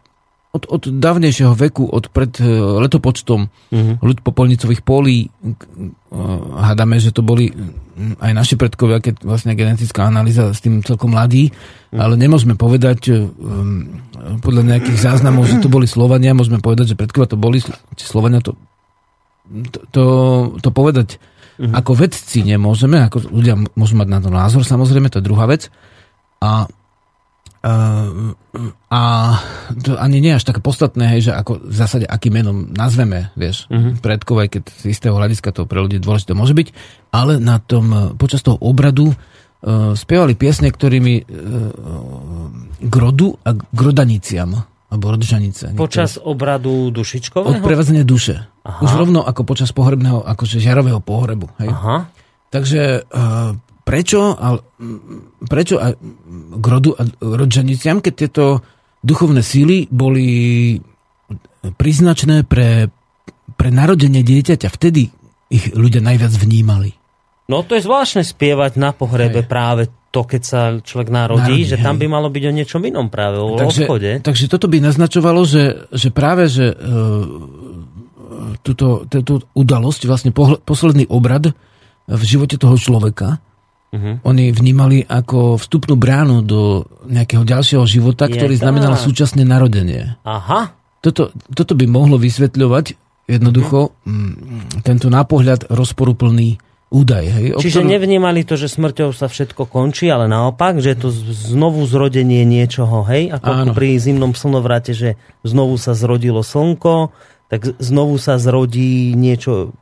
[0.56, 2.48] od, od dávnejšieho veku, od pred e,
[2.80, 4.00] letopočtom Mhm.
[4.00, 5.28] ľud popolnicových polí.
[5.28, 5.30] e,
[6.56, 7.52] Hádame, že to boli
[8.24, 11.52] aj naši predkovia, keď vlastne genetická analýza s tým celkom mladí,
[11.92, 14.00] ale nemôžeme povedať e, um,
[14.40, 17.60] podľa nejakých záznamov, že to boli Slovania, môžeme povedať, že predkovia to boli,
[18.00, 18.56] či Slovania to,
[19.76, 20.04] to, to,
[20.64, 21.20] to povedať
[21.56, 21.72] Mhm.
[21.72, 25.72] ako vedci nemôžeme, ako ľudia môžu mať na to názor, samozrejme, to je druhá vec.
[26.44, 26.68] A
[28.88, 29.02] a
[29.82, 33.34] to ani nie je až také podstatné, hej, že ako v zásade akým menom nazveme,
[33.34, 34.00] vieš, Mhm.
[34.00, 36.68] predkov, aj keď z istého hľadiska to pre ľudí dôležité môže byť,
[37.10, 39.18] ale na tom, eh, počas toho obradu
[39.66, 41.26] uh, spievali piesne, ktorými uh,
[42.86, 45.74] k rodu a k rodaniciam, alebo rodžanice.
[45.74, 45.82] niektoré.
[45.82, 47.58] počas obradu dušičkového?
[47.58, 48.46] Odprevádzanie duše.
[48.62, 48.86] Aha.
[48.86, 51.50] Už rovno ako počas pohrebného, akože žiarového pohrebu.
[51.58, 51.74] Hej.
[51.74, 51.98] Aha.
[52.54, 53.58] Takže uh,
[53.96, 54.60] prečo, ale,
[55.48, 55.96] prečo a,
[56.60, 58.60] k rodu a rodžaniciam, keď tieto
[59.00, 60.76] duchovné síly boli
[61.80, 62.92] príznačné pre,
[63.56, 65.08] pre narodenie dieťaťa, vtedy
[65.48, 66.92] ich ľudia najviac vnímali.
[67.48, 69.48] No to je zvláštne spievať na pohrebe Hej.
[69.48, 72.02] práve to, keď sa človek narodí, Narodí, že tam hej.
[72.04, 74.12] by malo byť o niečom inom práve, o takže, odchode.
[74.24, 76.76] takže toto by naznačovalo, že, že práve, že uh,
[78.64, 81.52] túto, túto udalosť, vlastne pohl- posledný obrad
[82.08, 83.44] v živote toho človeka,
[83.96, 84.12] Mhm.
[84.22, 86.62] oni vnímali ako vstupnú bránu do
[87.06, 89.04] nejakého ďalšieho života, Je ktorý znamenal tak.
[89.04, 90.20] súčasné narodenie.
[90.22, 90.76] Aha.
[91.00, 94.34] Toto, toto by mohlo vysvetľovať jednoducho mm,
[94.82, 97.26] tento nápohľad rozporuplný údaj.
[97.26, 101.10] Hej, Čiže ktorom- nevnímali to, že smrťou sa všetko končí, ale naopak, že je to
[101.10, 103.32] z- znovu zrodenie niečoho, hej?
[103.32, 103.72] Ako Áno.
[103.72, 105.10] pri zimnom slnovrate, že
[105.42, 107.10] znovu sa zrodilo slnko,
[107.48, 109.74] tak znovu sa zrodí niečo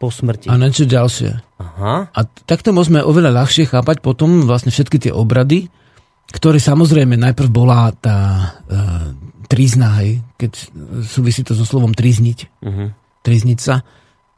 [0.00, 0.48] po smrti.
[0.48, 1.60] A niečo ďalšie.
[1.60, 2.08] Aha.
[2.08, 5.68] A takto môžeme oveľa ľahšie chápať potom vlastne všetky tie obrady,
[6.32, 8.16] ktoré samozrejme najprv bola tá
[8.64, 9.12] uh,
[9.44, 10.52] trizna, hej, keď
[11.04, 12.84] súvisí to so slovom trizniť, Mhm.
[13.20, 13.84] trizniť sa.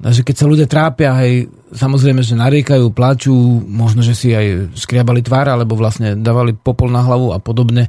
[0.02, 5.22] Takže keď sa ľudia trápia, hej, samozrejme, že nariekajú, plačú, možno, že si aj skriabali
[5.22, 7.86] tvár, alebo vlastne dávali popol na hlavu a podobne,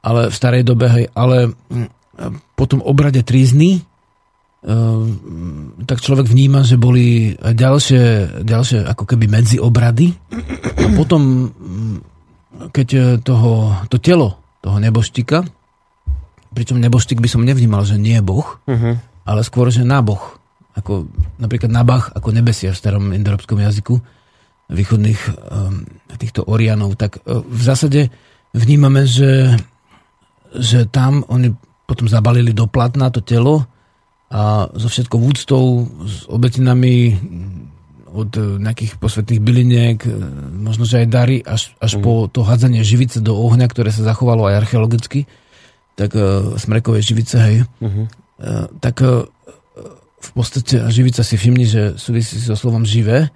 [0.00, 3.84] ale v starej dobe, hej, ale mm, po tom obrade trizny
[5.88, 8.04] tak človek vníma, že boli aj ďalšie,
[8.44, 10.12] ďalšie ako keby medzi obrady
[10.76, 11.96] a potom mm,
[12.68, 15.48] keď e, toho, to telo toho neboštika
[16.52, 19.00] pričom neboštik by som nevnímal, že nie je boh Mhm.
[19.24, 20.20] ale skôr, že na boh
[20.76, 21.08] ako
[21.40, 23.96] napríklad na bach, ako nebesia v starom indoeurópskom jazyku
[24.70, 25.82] východných um,
[26.14, 28.00] týchto Orianov, tak uh, v zásade
[28.54, 29.58] vnímame, že,
[30.54, 31.50] že tam oni
[31.90, 33.66] potom zabalili do platna to telo
[34.30, 37.18] a so všetkou úctou, s obetinami
[38.10, 40.10] od e, nejakých posvetných byliniek, e,
[40.54, 42.02] možno, že aj dary, až, až mm.
[42.02, 45.26] po to hádzanie živice do ohňa, ktoré sa zachovalo aj archeologicky,
[45.98, 48.06] tak uh, smrekové živice, hej, mm-hmm.
[48.40, 49.28] uh, tak uh,
[50.16, 53.28] v podstate živica si všimni, že súvisí so slovom živé,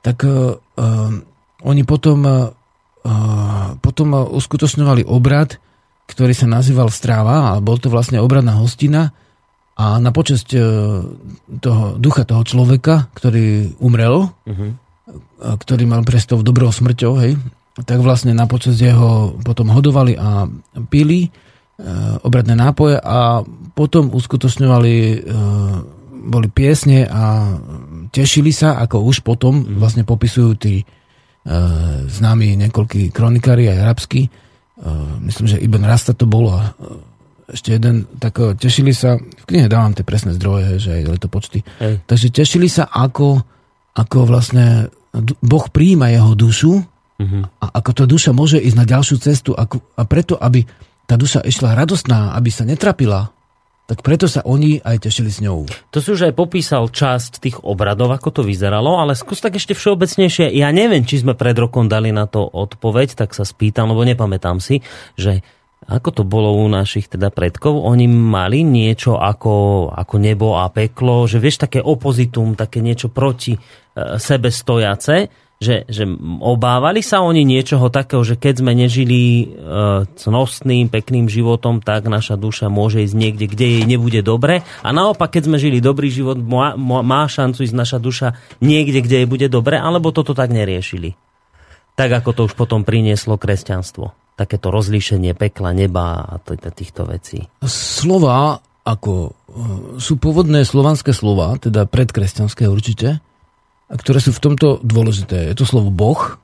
[0.00, 1.12] tak uh, uh,
[1.60, 5.60] oni potom, uh, potom uskutočňovali obrad,
[6.08, 9.12] ktorý sa nazýval Stráva, a bol to vlastne obradná hostina,
[9.76, 10.48] a na počesť
[11.60, 14.70] toho ducha toho človeka, ktorý umrel, uh-huh.
[15.60, 17.36] ktorý mal prestov dobrou smrťou, hej,
[17.84, 20.48] tak vlastne na počesť jeho potom hodovali a
[20.88, 21.28] pili
[22.24, 23.44] obradné nápoje a
[23.76, 24.94] potom uskutočňovali,
[26.24, 27.52] boli piesne a
[28.08, 29.76] tešili sa, ako už potom uh-huh.
[29.76, 30.88] vlastne popisujú tí
[32.10, 34.32] známi niekoľkí kronikári aj arabskí.
[35.22, 36.72] Myslím, že Ibn Rasta to bol a
[37.50, 41.62] ešte jeden, tak eh, tešili sa, v knihe dávam tie presné zdroje, že aj letopočty,
[41.82, 42.02] Hej.
[42.06, 43.42] takže tešili sa, ako,
[43.94, 44.90] ako vlastne
[45.40, 47.42] Boh príjima jeho dušu uh-huh.
[47.62, 50.66] a ako tá duša môže ísť na ďalšiu cestu ako, a preto, aby
[51.06, 53.30] tá duša išla radostná, aby sa netrapila,
[53.86, 55.70] tak preto sa oni aj tešili s ňou.
[55.94, 59.78] To si už aj popísal časť tých obradov, ako to vyzeralo, ale skús tak ešte
[59.78, 60.50] všeobecnejšie.
[60.58, 64.58] Ja neviem, či sme pred rokom dali na to odpoveď, tak sa spýtam, lebo nepamätám
[64.58, 64.82] si,
[65.14, 65.46] že
[65.84, 71.28] ako to bolo u našich teda predkov, oni mali niečo ako, ako nebo a peklo,
[71.28, 73.60] že vieš, také opozitum, také niečo proti e,
[74.16, 76.04] sebe stojace, že, že
[76.42, 79.44] obávali sa oni niečoho takého, že keď sme nežili e,
[80.10, 84.66] cnostným, pekným životom, tak naša duša môže ísť niekde, kde jej nebude dobre.
[84.80, 89.22] A naopak, keď sme žili dobrý život, má, má šancu ísť naša duša niekde, kde
[89.22, 91.14] jej bude dobre, alebo toto tak neriešili.
[91.96, 96.36] Tak ako to už potom prinieslo kresťanstvo takéto rozlíšenie pekla, neba a
[96.70, 97.48] týchto vecí?
[97.64, 99.30] Slova ako e,
[99.98, 103.18] sú pôvodné slovanské slova, teda predkresťanské určite,
[103.86, 105.50] a ktoré sú v tomto dôležité.
[105.50, 106.38] Je to slovo boh,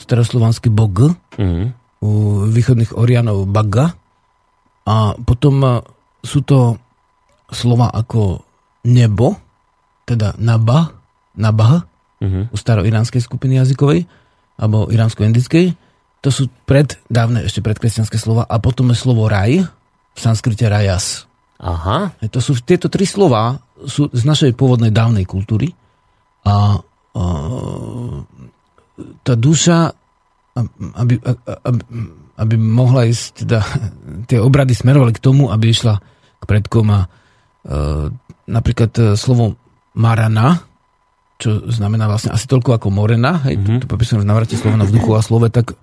[0.00, 1.64] staroslovanský bog, mm.
[2.00, 2.10] u
[2.48, 3.92] východných Orianov baga,
[4.88, 5.70] a potom e,
[6.24, 6.80] sú to
[7.52, 8.40] slova ako
[8.88, 9.36] nebo,
[10.08, 10.96] teda naba,
[11.36, 11.84] nabah,
[12.18, 12.50] mm-hmm.
[12.50, 14.08] u staroiránskej skupiny jazykovej,
[14.58, 15.76] alebo iránsko-indickej,
[16.22, 18.46] to sú pred, dávne ešte predkresťanské slova.
[18.46, 19.66] A potom je slovo raj,
[20.12, 21.26] v sanskrite rajas.
[21.58, 22.14] Aha.
[22.22, 25.74] To sú, tieto tri slova sú z našej pôvodnej dávnej kultúry.
[26.46, 27.22] A, a
[29.26, 29.90] tá duša,
[30.94, 31.18] aby,
[31.66, 31.80] aby,
[32.38, 33.58] aby mohla ísť, teda,
[34.30, 35.98] tie obrady smerovali k tomu, aby išla
[36.38, 37.08] k predkom a e,
[38.46, 39.58] napríklad e, slovo
[39.98, 40.62] marana,
[41.38, 43.82] čo znamená vlastne asi toľko ako morena, hej, mm-hmm.
[43.82, 45.74] to, to popisujem v navrate Slovena v duchu a slove, tak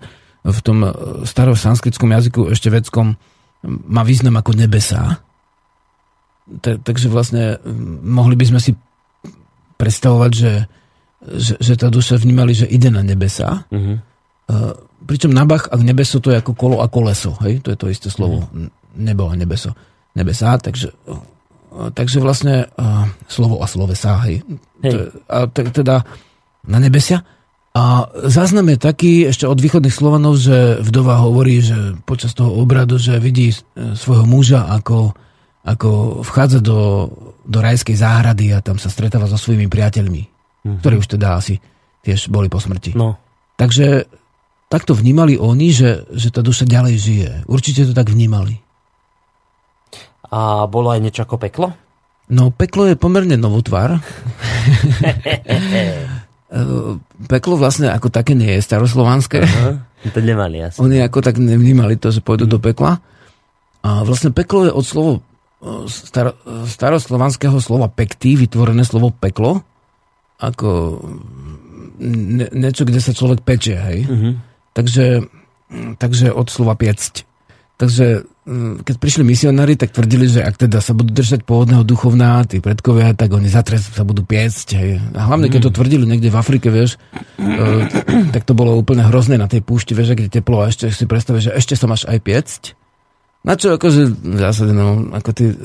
[0.44, 0.90] v tom e,
[1.28, 3.16] starom sanskritskom jazyku ešte vedskom
[3.66, 5.20] má význam ako nebesá.
[6.60, 7.60] takže vlastne
[8.00, 8.72] mohli by sme si
[9.76, 10.52] predstavovať, že,
[11.20, 13.64] že, že tá duša vnímali, že ide na nebesa.
[13.68, 14.00] Uh-huh.
[15.04, 17.36] pričom nabach a nebeso to je ako kolo a koleso.
[17.44, 17.64] Hej?
[17.64, 18.44] To je to isté slovo.
[18.44, 18.68] Uh-huh.
[18.96, 19.76] Nebo a nebeso.
[20.16, 20.90] Nebesá, takže,
[21.94, 24.20] takže vlastne uh, slovo a slovesá.
[24.24, 24.42] Hej?
[24.84, 25.14] Hej.
[25.28, 26.02] A teda
[26.64, 27.24] na nebesia
[27.70, 32.98] a záznam je taký ešte od východných Slovanov, že vdova hovorí, že počas toho obradu,
[32.98, 35.14] že vidí e, svojho muža, ako,
[35.62, 37.06] ako vchádza do,
[37.46, 40.82] do rajskej záhrady a tam sa stretáva so svojimi priateľmi, mm-hmm.
[40.82, 41.62] ktorí už teda asi
[42.02, 42.98] tiež boli po smrti.
[42.98, 43.22] No.
[43.54, 44.10] Takže
[44.66, 47.30] takto vnímali oni, že, že tá duša ďalej žije.
[47.46, 48.58] Určite to tak vnímali.
[50.26, 51.70] A bolo aj niečo ako peklo?
[52.30, 53.98] No, peklo je pomerne novotvar.
[57.30, 59.46] peklo vlastne ako také nie je staroslovanské.
[59.46, 60.82] Aha, to nemali asi.
[60.82, 62.52] Oni ako tak nevnímali to, že pôjdu mm.
[62.52, 62.98] do pekla.
[63.80, 65.12] A vlastne peklo je od slovo
[65.88, 69.62] star, staroslovanského slova pekty, vytvorené slovo peklo,
[70.40, 71.00] ako
[72.00, 74.08] ne, niečo, kde sa človek pečie, hej.
[74.08, 74.32] Mm-hmm.
[74.72, 75.06] Takže,
[76.00, 77.28] takže od slova piecť.
[77.80, 82.44] Takže mm, keď prišli misionári, tak tvrdili, že ak teda sa budú držať pôvodného duchovná,
[82.44, 84.68] tí predkovia, tak oni zatres sa budú piecť.
[84.76, 84.90] Hej.
[85.16, 87.00] A hlavne, keď to tvrdili niekde v Afrike, vieš,
[87.40, 87.88] uh,
[88.36, 91.48] tak to bolo úplne hrozné na tej púšti, vieš, kde teplo a ešte si predstavíš,
[91.48, 92.62] že ešte sa máš aj piecť.
[93.40, 95.56] Na čo akože v zásade, no, ako tí uh,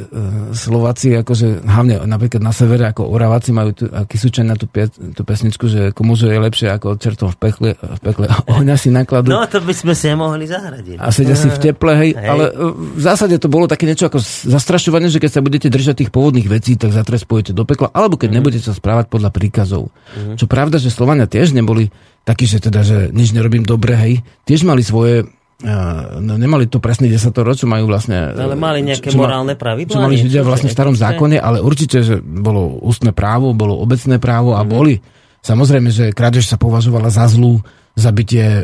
[0.55, 4.87] Slováci, akože hlavne napríklad na severe, ako Oraváci majú tu, aký sú na tú, pie,
[4.87, 8.95] tú pesničku, že ako mužo je lepšie ako čertom v pekle, v pekle ohňa si
[8.95, 9.27] nakladú.
[9.27, 11.03] No to by sme si mohli zahradiť.
[11.03, 12.23] A sedia si v teple, hej, hej.
[12.23, 16.07] ale uh, v zásade to bolo také niečo ako zastrašovanie, že keď sa budete držať
[16.07, 18.35] tých pôvodných vecí, tak zatres pôjdete do pekla, alebo keď mm.
[18.39, 19.91] nebudete sa správať podľa príkazov.
[20.15, 20.39] Mm.
[20.39, 21.91] Čo pravda, že Slovania tiež neboli
[22.23, 24.13] takí, že teda, že nič nerobím dobre, hej,
[24.47, 25.27] tiež mali svoje
[25.63, 28.35] no, nemali to presný desatoro, čo majú vlastne...
[28.35, 29.95] Ale mali nejaké čo, morálne pravidlá?
[29.95, 34.19] Čo mali ľudia vlastne v starom zákone, ale určite, že bolo ústne právo, bolo obecné
[34.19, 34.67] právo a mm.
[34.67, 34.99] boli
[35.39, 37.63] samozrejme, že krádež sa považovala za zlú,
[37.95, 38.63] zabitie, e,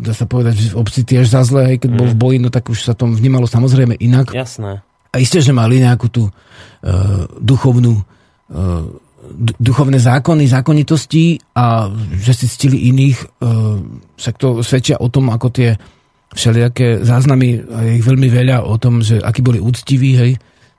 [0.00, 2.72] dá sa povedať, že v obci tiež za zlé, keď bol v boji, no tak
[2.72, 4.32] už sa tom vnímalo samozrejme inak.
[4.32, 4.80] Jasné.
[5.12, 6.32] A isté, že mali nejakú tú uh,
[7.38, 8.82] duchovnú uh,
[9.60, 11.88] duchovné zákony, zákonitosti a
[12.20, 13.80] že si ctili iných, uh,
[14.16, 15.74] však to svedčia o tom, ako tie
[16.34, 20.32] všelijaké záznamy, a je ich veľmi veľa o tom, že akí boli úctiví, hej,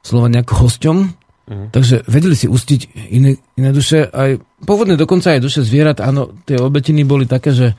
[0.04, 0.98] Slovania ako hosťom,
[1.46, 1.70] Uh-huh.
[1.70, 6.58] Takže vedeli si ustiť iné, iné duše, aj pôvodne dokonca aj duše zvierat, áno, tie
[6.58, 7.78] obetiny boli také, že,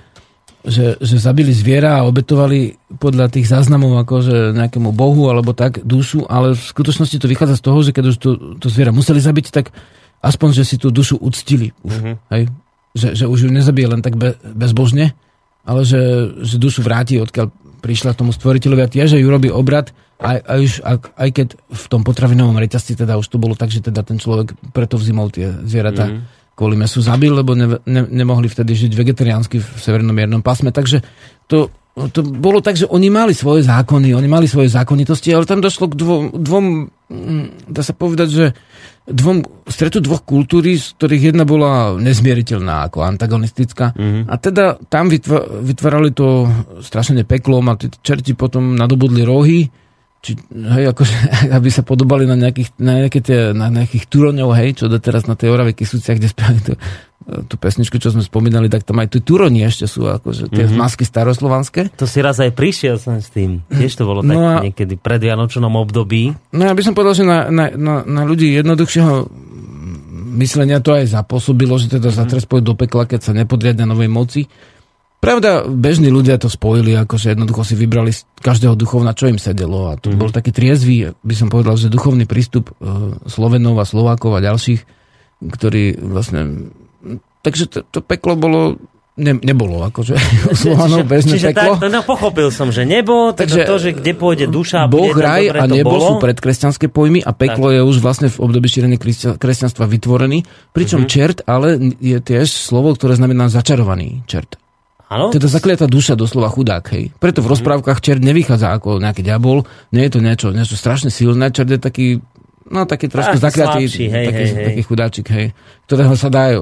[0.62, 6.30] že, že zabili zviera a obetovali podľa tých záznamov akože nejakému bohu alebo tak dušu,
[6.30, 8.30] ale v skutočnosti to vychádza z toho, že keď už to,
[8.62, 9.74] to zviera museli zabiť, tak
[10.22, 11.72] aspoň, že si tú dušu uctili.
[11.84, 12.14] Už, uh-huh.
[12.32, 12.48] hej?
[12.96, 15.12] Že, že už ju nezabije len tak be, bezbožne,
[15.68, 17.52] ale že, že dušu vráti, odkiaľ
[17.84, 21.48] prišla tomu stvoriteľovi a tiež, že ju robí obrad, aj, aj, už, aj, aj keď
[21.60, 25.28] v tom potravinovom reťazci teda už to bolo tak, že teda ten človek preto vzimol
[25.28, 26.56] tie zvieratá mm.
[26.56, 30.72] kvôli mesu zabil, lebo ne, ne, nemohli vtedy žiť vegetariánsky v severnom miernom pásme.
[30.72, 31.04] Takže
[31.44, 31.68] to,
[32.16, 35.92] to bolo tak, že oni mali svoje zákony, oni mali svoje zákonitosti, ale tam došlo
[35.92, 36.64] k dvom, dvom
[37.12, 38.44] mm, dá sa povedať, že
[39.06, 43.94] dvom, stretu dvoch kultúry, z ktorých jedna bola nezmieriteľná ako antagonistická.
[43.94, 44.22] Mm-hmm.
[44.26, 45.06] A teda tam
[45.62, 46.50] vytvárali to
[46.82, 49.70] strašne peklom a tí čerti potom nadobudli rohy,
[50.26, 51.16] či, hej, akože,
[51.56, 55.38] aby sa podobali na, nejakých, na, nejaké tie, na nejakých turoňov, hej, čo teraz na
[55.38, 56.74] tej Orave Kisúciach, kde spievali tú,
[57.26, 60.78] tú pesničku, čo sme spomínali, tak tam aj tu turoni ešte sú, akože tie mm-hmm.
[60.78, 61.90] masky staroslovanské.
[61.98, 63.66] To si raz aj prišiel som s tým.
[63.66, 66.30] Tiež to bolo no tak a, niekedy pred Vianočnom období.
[66.54, 69.26] No ja by som povedal, že na, na, na, na ľudí jednoduchšieho
[70.38, 72.30] myslenia to aj zapôsobilo, že teda mm-hmm.
[72.30, 74.46] za trest do pekla, keď sa nepodriadia novej moci.
[75.18, 79.90] Pravda, bežní ľudia to spojili, akože jednoducho si vybrali z každého duchovna, čo im sedelo.
[79.90, 80.20] A to mm-hmm.
[80.22, 84.80] bol taký triezvý, by som povedal, že duchovný prístup uh, Slovenov a Slovákov a ďalších,
[85.42, 86.70] ktorí vlastne...
[87.46, 88.74] Takže to, to peklo bolo
[89.16, 90.14] ne, nebolo, akože
[90.60, 91.80] Slovanov bežné čiže peklo.
[91.80, 95.50] Tak, no, pochopil som, že nebo, teda Takže to, že kde pôjde duša Boh, raj
[95.54, 97.74] a nebo sú predkresťanské pojmy a peklo tak.
[97.78, 99.00] je už vlastne v období šírenia
[99.40, 100.44] kresťanstva vytvorený,
[100.76, 101.14] pričom mm-hmm.
[101.14, 104.60] čert ale je tiež slovo, ktoré znamená začarovaný čert.
[105.06, 105.30] Ano?
[105.30, 107.14] Teda zakliatá duša, doslova chudák, hej.
[107.22, 107.52] Preto v mhm.
[107.54, 109.62] rozprávkach čert nevychádza ako nejaký diabol,
[109.94, 112.06] nie je to niečo, niečo strašne silné, čert je taký,
[112.66, 115.46] no taký trošku zakliatý, taký, hej, hej, taký chudáčik, hej,
[115.86, 116.58] ktorého sa dá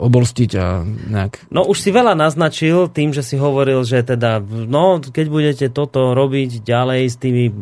[0.00, 1.52] obolstiť a nejak...
[1.52, 6.16] No už si veľa naznačil tým, že si hovoril, že teda, no keď budete toto
[6.16, 7.52] robiť ďalej s tými,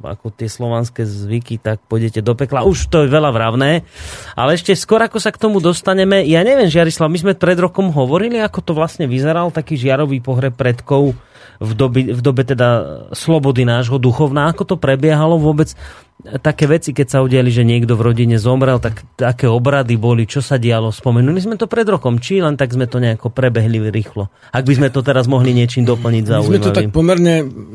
[0.00, 2.64] ako tie slovanské zvyky, tak pôjdete do pekla.
[2.64, 3.84] Už to je veľa vravné.
[4.32, 7.92] Ale ešte skôr, ako sa k tomu dostaneme, ja neviem, Žiarislav, my sme pred rokom
[7.92, 11.12] hovorili, ako to vlastne vyzeral, taký žiarový pohreb predkov
[11.60, 12.68] v dobe, v dobe teda
[13.12, 15.72] slobody nášho duchovná, ako to prebiehalo vôbec
[16.16, 20.40] také veci, keď sa udiali, že niekto v rodine zomrel, tak aké obrady boli, čo
[20.40, 20.88] sa dialo.
[20.88, 24.32] Spomenuli sme to pred rokom, či len tak sme to nejako prebehli rýchlo.
[24.50, 26.50] Ak by sme to teraz mohli niečím doplniť zaujímavým.
[26.50, 27.34] My sme to tak pomerne,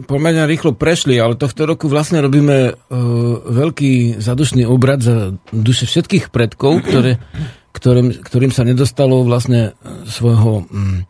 [0.09, 2.75] pomerne rýchlo prešli, ale tohto roku vlastne robíme uh,
[3.45, 7.21] veľký zadušný obrad za duše všetkých predkov, ktoré,
[7.77, 9.77] ktorým, ktorým sa nedostalo vlastne
[10.09, 11.05] svojho um,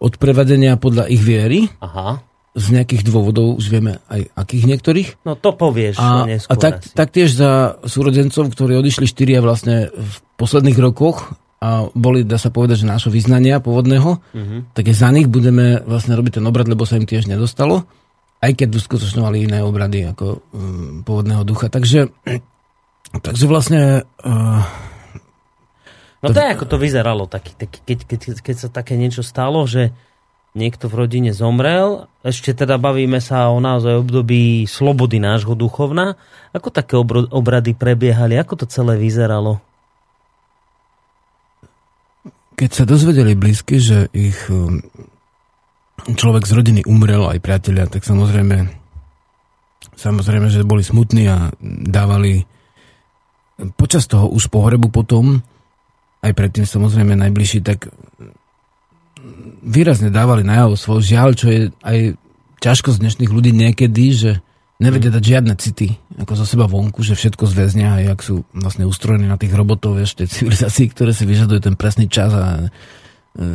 [0.00, 1.68] odprevadenia podľa ich viery.
[1.84, 5.08] Aha z nejakých dôvodov, už vieme aj akých niektorých.
[5.22, 10.74] No to povieš a, a tak, taktiež za súrodencov, ktorí odišli štyria vlastne v posledných
[10.82, 11.30] rokoch
[11.62, 14.60] a boli, dá sa povedať, že nášho vyznania pôvodného, uh-huh.
[14.74, 17.86] tak je za nich budeme vlastne robiť ten obrad, lebo sa im tiež nedostalo,
[18.42, 21.70] aj keď uskutočňovali iné obrady ako um, pôvodného ducha.
[21.70, 22.10] Takže,
[23.26, 24.02] takže vlastne...
[24.26, 24.89] Uh,
[26.20, 29.24] no to, to je ako to vyzeralo, taký, taký, keď, keď, keď sa také niečo
[29.24, 29.92] stalo, že
[30.54, 32.10] niekto v rodine zomrel.
[32.26, 36.18] Ešte teda bavíme sa o naozaj období slobody nášho duchovna.
[36.50, 36.98] Ako také
[37.30, 38.34] obrady prebiehali?
[38.34, 39.62] Ako to celé vyzeralo?
[42.58, 44.84] Keď sa dozvedeli blízky, že ich um,
[46.04, 48.68] človek z rodiny umrel, aj priatelia, tak samozrejme,
[49.96, 51.48] samozrejme, že boli smutní a
[51.88, 52.44] dávali
[53.80, 55.40] počas toho už pohrebu potom,
[56.20, 57.88] aj predtým samozrejme najbližší, tak
[59.64, 62.16] výrazne dávali najavo svoj žiaľ, čo je aj
[62.60, 64.30] ťažko dnešných ľudí niekedy, že
[64.80, 68.88] nevedia dať žiadne city ako zo seba vonku, že všetko zväznia a jak sú vlastne
[68.88, 72.68] ustrojení na tých robotov ešte civilizácií, ktoré si vyžadujú ten presný čas a e,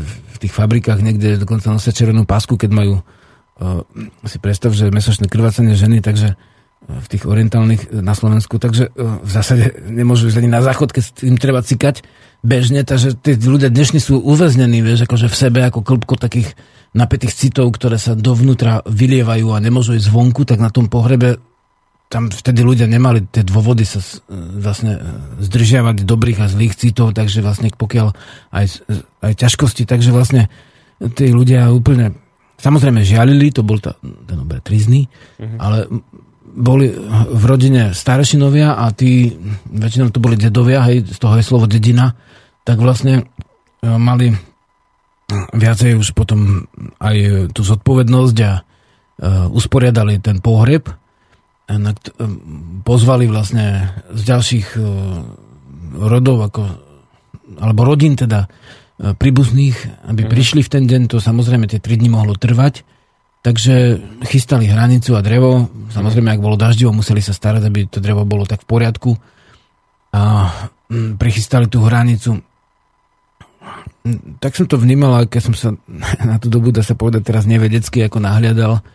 [0.05, 3.81] v tých fabrikách niekde dokonca nosia červenú pásku, keď majú uh,
[4.27, 6.54] si predstav, že mesačné krvácanie ženy, takže uh,
[6.85, 11.03] v tých orientálnych na Slovensku, takže uh, v zásade nemôžu ísť ani na záchod, keď
[11.25, 12.05] im treba cikať
[12.45, 16.53] bežne, takže tí ľudia dnešní sú uväznení, vieš, akože v sebe ako klbko takých
[16.93, 21.41] napätých citov, ktoré sa dovnútra vylievajú a nemôžu ísť zvonku, tak na tom pohrebe
[22.05, 24.99] tam vtedy ľudia nemali tie dôvody sa s- vlastne e,
[25.41, 28.13] zdržiavať dobrých a zlých citov, takže vlastne pokiaľ
[28.53, 28.65] aj,
[29.25, 30.47] aj ťažkosti, takže vlastne
[31.17, 32.13] tí ľudia úplne
[32.61, 35.09] samozrejme žialili, to bol tá, ten obrad trizný,
[35.59, 35.89] ale
[36.55, 36.87] boli
[37.35, 39.35] v rodine starešinovia a tí,
[39.67, 42.15] väčšinou to boli dedovia, hej, z toho je slovo dedina,
[42.63, 43.23] tak vlastne e,
[43.83, 44.31] mali
[45.51, 46.63] viacej už potom
[47.03, 48.61] aj tú zodpovednosť a e,
[49.51, 50.87] usporiadali ten pohreb.
[50.87, 50.95] E,
[52.87, 54.67] pozvali vlastne z ďalších
[55.95, 56.63] rodov, ako,
[57.59, 58.47] alebo rodín teda
[58.95, 62.94] príbuzných, aby prišli v ten deň, to samozrejme tie 3 dní mohlo trvať,
[63.45, 68.25] takže chystali hranicu a drevo, samozrejme ak bolo daždivo, museli sa starať, aby to drevo
[68.25, 69.13] bolo tak v poriadku
[70.17, 70.49] a
[70.89, 72.41] mm, prichystali tú hranicu
[74.37, 75.69] tak som to vnímal, ale keď som sa
[76.29, 78.85] na tú dobu, dá sa povedať teraz nevedecky, ako nahliadal,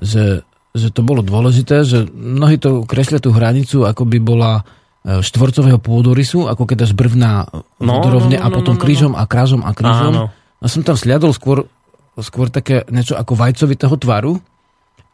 [0.00, 4.52] že, že to bolo dôležité, že mnohí to kreslia tú hranicu, ako by bola
[5.04, 8.80] e, štvorcového pôdorysu, ako keď až brvná No, vodorovne no, no, a potom no, no,
[8.80, 8.84] no.
[8.88, 10.12] krížom a krážom a krížom.
[10.16, 10.24] Áno.
[10.32, 11.68] A som tam sliadol skôr,
[12.20, 14.40] skôr také niečo ako vajcovitého tvaru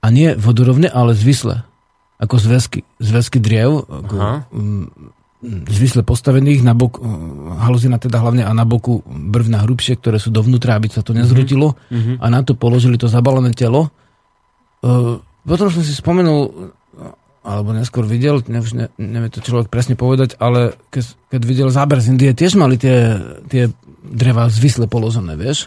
[0.02, 1.62] a nie vodorovne, ale zvisle.
[2.22, 4.36] Ako zväzky, zväzky driev, ako, Aha.
[4.50, 4.86] mm,
[5.66, 7.06] zvisle postavených, na bok, eh,
[7.58, 11.74] haluzina teda hlavne a na boku brvna hrubšie, ktoré sú dovnútra, aby sa to nezrutilo
[11.90, 12.22] Mhm.
[12.22, 13.90] a na to položili to zabalené telo.
[14.86, 16.70] Eh, Potom som si spomenul,
[17.42, 21.68] alebo neskôr videl, ne, už ne, nevie to človek presne povedať, ale keď, keď videl
[21.74, 23.18] záber z Indie, tiež mali tie,
[23.50, 23.66] tie
[24.06, 25.66] dreva zvisle položené, vieš?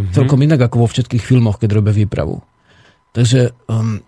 [0.00, 0.16] Mhm.
[0.16, 2.40] Celkom inak ako vo všetkých filmoch, keď robia výpravu.
[3.12, 4.00] Takže um,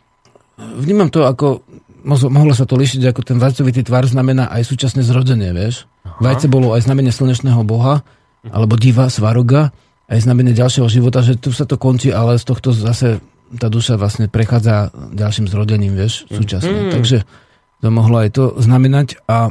[0.78, 1.66] vnímam to ako,
[2.06, 5.90] mo- mohlo sa to líšiť, ako ten vajcovitý tvar znamená aj súčasné zrodenie, vieš?
[6.22, 8.06] Vajce bolo aj znamenie slnečného boha,
[8.46, 9.70] alebo diva, svaroga,
[10.10, 13.22] aj znamenie ďalšieho života, že tu sa to končí, ale z tohto zase
[13.52, 16.94] tá duša vlastne prechádza ďalším zrodením, vieš, súčasne.
[16.94, 17.26] Takže
[17.82, 19.50] to mohlo aj to znamenať a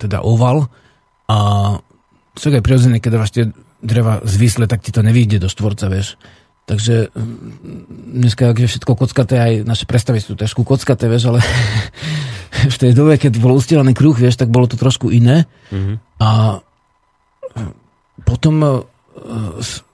[0.00, 0.68] teda oval
[1.28, 1.38] a
[2.34, 3.44] však aj prirodzené, keď dávaš tie
[3.82, 6.18] dreva zvisle, tak ti to nevyjde do štvorca, vieš.
[6.68, 11.40] Takže mm, dneska, ak je všetko kockaté, aj naše predstavy sú trošku kockaté, vieš, ale
[12.74, 15.48] v tej dobe, keď bol ustielaný kruh, vieš, tak bolo to trošku iné.
[15.72, 15.94] Mhm.
[16.20, 16.60] A
[18.26, 18.68] potom e,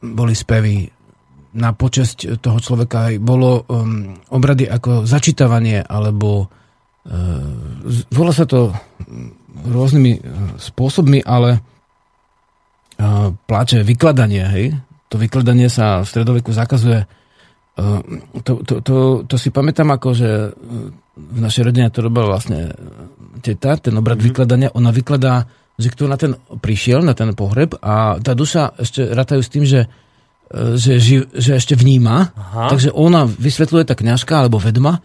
[0.01, 0.89] boli spevy
[1.55, 7.47] na počesť toho človeka aj bolo um, obrady ako začítavanie alebo uh,
[8.11, 8.75] volá sa to
[9.63, 10.19] rôznymi
[10.59, 11.63] spôsobmi, ale
[13.47, 14.67] pláče vykladanie, hej?
[15.11, 17.07] To vykladanie sa v stredoveku zakazuje.
[18.47, 20.55] To, to, to, to si pamätám ako, že uh,
[21.15, 23.05] v našej rodine to robila vlastne uh,
[23.43, 24.31] teta, ten obrad mm-hmm.
[24.31, 29.11] vykladania, ona vykladá, že kto na ten prišiel, na ten pohreb a tá duša ešte
[29.11, 32.71] ratajú s tým, že e, že, ži, že ešte vníma, Aha.
[32.71, 35.03] takže ona vysvetľuje, tá kňažka alebo vedma,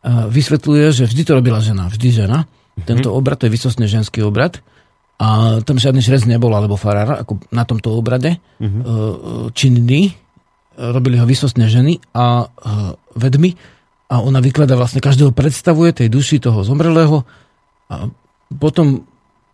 [0.00, 2.46] e, vysvetľuje, že vždy to robila žena, vždy žena.
[2.86, 4.62] Tento obrad to je vysostne ženský obrad
[5.20, 8.36] a tam žiadny šrec nebol alebo farár, ako na tomto obrade.
[8.36, 8.68] E,
[9.52, 10.16] činný,
[10.76, 12.48] robili ho vysostne ženy a
[13.12, 13.54] vedmy
[14.12, 17.24] a ona vykladá vlastne, každého predstavuje tej duši toho zomrelého
[17.88, 18.08] a
[18.56, 19.08] potom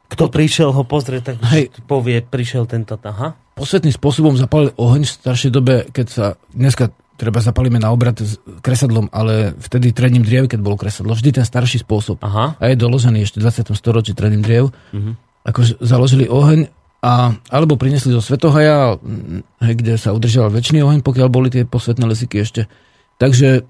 [0.08, 1.68] Kto prišiel ho pozrieť, tak Hej.
[1.84, 3.36] povie, prišiel tento, aha.
[3.52, 6.88] posvetným spôsobom zapálili oheň v staršej dobe, keď sa dneska
[7.18, 11.12] treba zapalíme na obrad s kresadlom, ale vtedy trením driev, keď bolo kresadlo.
[11.12, 12.22] Vždy ten starší spôsob.
[12.22, 12.56] Aha.
[12.56, 13.74] A je doložený ešte v 20.
[13.74, 14.72] storočí trením driev.
[14.96, 15.27] Mhm.
[15.48, 16.68] Akože založili oheň
[17.00, 21.64] a, alebo priniesli zo Svetohaja, mm, hej, kde sa udržal väčší oheň, pokiaľ boli tie
[21.64, 22.68] posvetné lesiky ešte.
[23.16, 23.64] Takže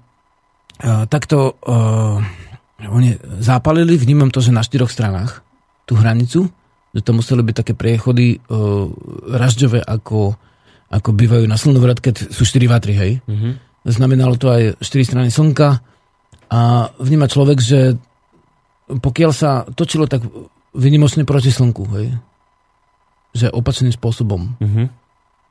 [0.83, 2.19] a, takto a,
[2.87, 5.43] oni zápalili, vnímam to, že na štyroch stranách
[5.83, 6.47] tú hranicu,
[6.95, 8.87] že to museli byť také priechody uh,
[9.35, 10.39] ražďové, ako,
[10.87, 13.11] ako bývajú na slnovrat, keď sú štyri vatry, hej.
[13.27, 13.49] Mhm.
[13.89, 15.79] Znamenalo to aj štyri strany slnka
[16.51, 17.95] a vníma človek, že
[18.89, 20.25] pokiaľ sa točilo tak
[20.73, 22.07] vynimočne proti slnku, hej,
[23.33, 24.83] že opačným spôsobom, Mhm.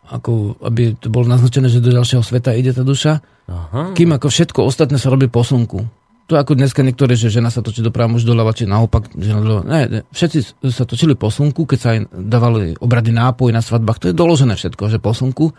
[0.08, 3.92] ako aby to bolo naznačené, že do ďalšieho sveta ide tá duša, Aha.
[3.94, 5.84] kým ako všetko ostatné sa robí po slnku.
[6.28, 9.08] To ako dneska niektoré, že žena sa točí doprava, muž doľava, či naopak.
[9.16, 9.64] Žena doľava.
[9.64, 13.96] Ne, ne, všetci sa točili po slnku, keď sa aj dávali obrady nápoj na svadbách.
[14.04, 15.56] To je doložené všetko, že po slnku.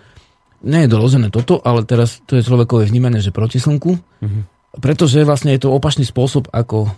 [0.61, 3.97] Nie je doložené toto, ale teraz to je človekové vnímanie, že proti slnku.
[4.21, 4.41] Mhm.
[4.77, 6.93] Pretože vlastne je to opačný spôsob, ako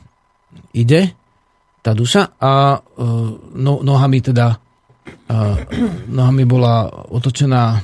[0.76, 1.16] ide
[1.82, 2.80] tá duša a e,
[3.56, 4.58] no, nohami teda
[5.08, 5.36] e,
[6.08, 7.82] nohami bola otočená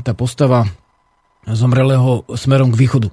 [0.00, 0.64] tá postava
[1.44, 3.08] zomrelého smerom k východu.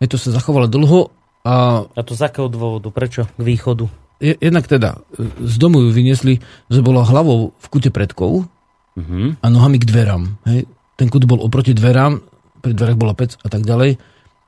[0.00, 1.12] Je to sa zachovalo dlho
[1.46, 2.90] a A to z akého dôvodu?
[2.90, 3.22] Prečo?
[3.28, 3.86] K východu.
[4.18, 4.96] je- jednak teda
[5.44, 8.48] z domu ju vyniesli, že bola hlavou v kute predkov
[8.96, 9.44] Mhm.
[9.44, 10.40] a nohami k dverám.
[10.48, 10.64] Hej.
[10.96, 12.16] Ten kut bol oproti dverám,
[12.64, 14.00] pri dverách bola pec a tak ďalej.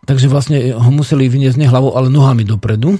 [0.09, 2.97] Takže vlastne ho museli vyniesť nie hlavou, ale nohami dopredu,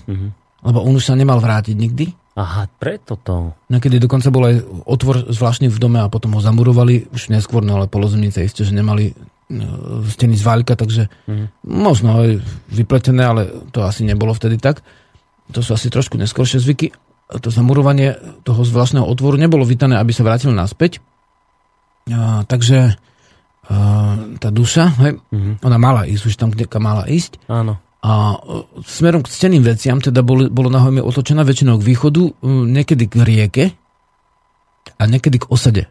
[0.63, 2.07] lebo on už sa nemal vrátiť nikdy.
[2.39, 3.51] Aha, preto to.
[3.67, 7.83] Niekedy dokonca bol aj otvor zvláštny v dome a potom ho zamurovali, už neskôr, no
[7.83, 9.15] ale polozemnice isté, že nemali e,
[10.07, 11.11] steny z válka, takže
[11.67, 12.39] možno aj
[12.71, 13.43] vypletené, ale
[13.75, 14.87] to asi nebolo vtedy tak.
[15.51, 16.95] To sú asi trošku neskôršie zvyky.
[17.27, 18.15] To zamurovanie
[18.47, 21.03] toho zvláštneho otvoru nebolo vítané, aby sa vrátil naspäť.
[22.07, 22.95] A, takže
[23.67, 23.77] a,
[24.39, 25.19] tá duša, hej,
[25.59, 27.43] ona mala ísť už tam, kde mala ísť.
[27.51, 27.83] Áno.
[27.99, 32.33] A e, smerom k steným veciam, teda bolo, bolo nahojme otočená väčšinou k východu, e,
[32.47, 33.65] niekedy k rieke
[34.99, 35.91] a niekedy k osade.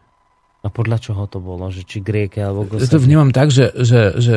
[0.64, 1.68] A podľa čoho to bolo?
[1.68, 3.06] Že či k rieke alebo k Ja to osade?
[3.08, 4.36] vnímam tak, že, že, že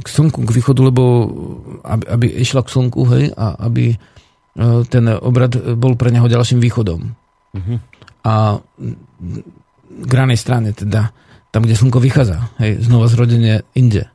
[0.00, 1.02] k slnku, k východu, lebo
[1.82, 3.96] aby, aby išla k slnku, hej, a aby e,
[4.86, 7.14] ten obrad bol pre neho ďalším východom.
[7.58, 7.74] Mhm.
[8.20, 8.60] A
[9.90, 11.10] k ranej strane, teda
[11.50, 14.06] tam, kde slnko vychádza, hej, znova zrodenie inde.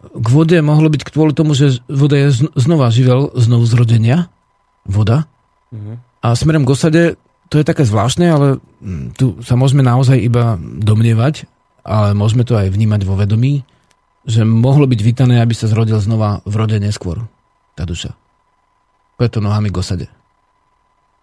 [0.00, 4.32] K vode mohlo byť kvôli tomu, že voda je zn- znova živel znovu zrodenia,
[4.88, 5.28] voda.
[5.70, 6.00] Mhm.
[6.20, 7.02] A smerom k osade,
[7.48, 8.46] to je také zvláštne, ale
[8.80, 11.48] mm, tu sa môžeme naozaj iba domnievať,
[11.80, 13.64] ale môžeme to aj vnímať vo vedomí,
[14.28, 17.24] že mohlo byť vítané, aby sa zrodil znova v rode neskôr,
[17.72, 18.12] tá duša.
[19.16, 20.06] Preto nohami k osade.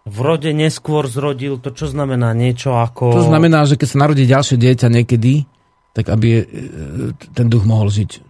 [0.08, 3.12] V rode neskôr zrodil to, čo znamená niečo ako...
[3.12, 5.44] To znamená, že keď sa narodí ďalšie dieťa niekedy,
[5.92, 6.44] tak aby e,
[7.36, 8.27] ten duch mohol žiť.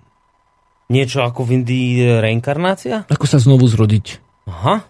[0.89, 3.05] Niečo ako v Indii reinkarnácia?
[3.13, 4.25] Ako sa znovu zrodiť.
[4.49, 4.89] Aha.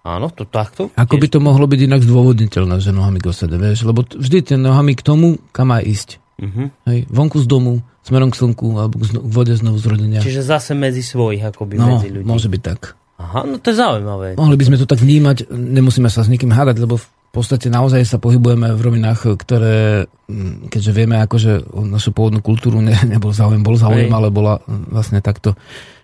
[0.00, 0.88] Áno, to takto.
[0.96, 3.84] Ako by to mohlo byť inak zdôvodniteľné, že nohami k osade, vieš?
[3.84, 6.22] Lebo vždy tie nohami k tomu, kam má ísť.
[6.40, 6.62] Mhm.
[6.88, 10.24] Hej, vonku z domu, smerom k slnku, alebo k vode znovu zrodenia.
[10.24, 12.24] Čiže zase medzi svojich, akoby no, medzi ľudí.
[12.24, 12.96] môže byť tak.
[13.20, 14.40] Aha, no to je zaujímavé.
[14.40, 16.96] Mohli by sme to tak vnímať, nemusíme sa s nikým hádať, lebo
[17.30, 22.42] v podstate naozaj sa pohybujeme v rovinách, ktoré, mm, keďže vieme akože o našu pôvodnú
[22.42, 24.16] kultúru ne, nebol záujem, bol záujem, Hej.
[24.18, 25.54] ale bola mm, vlastne takto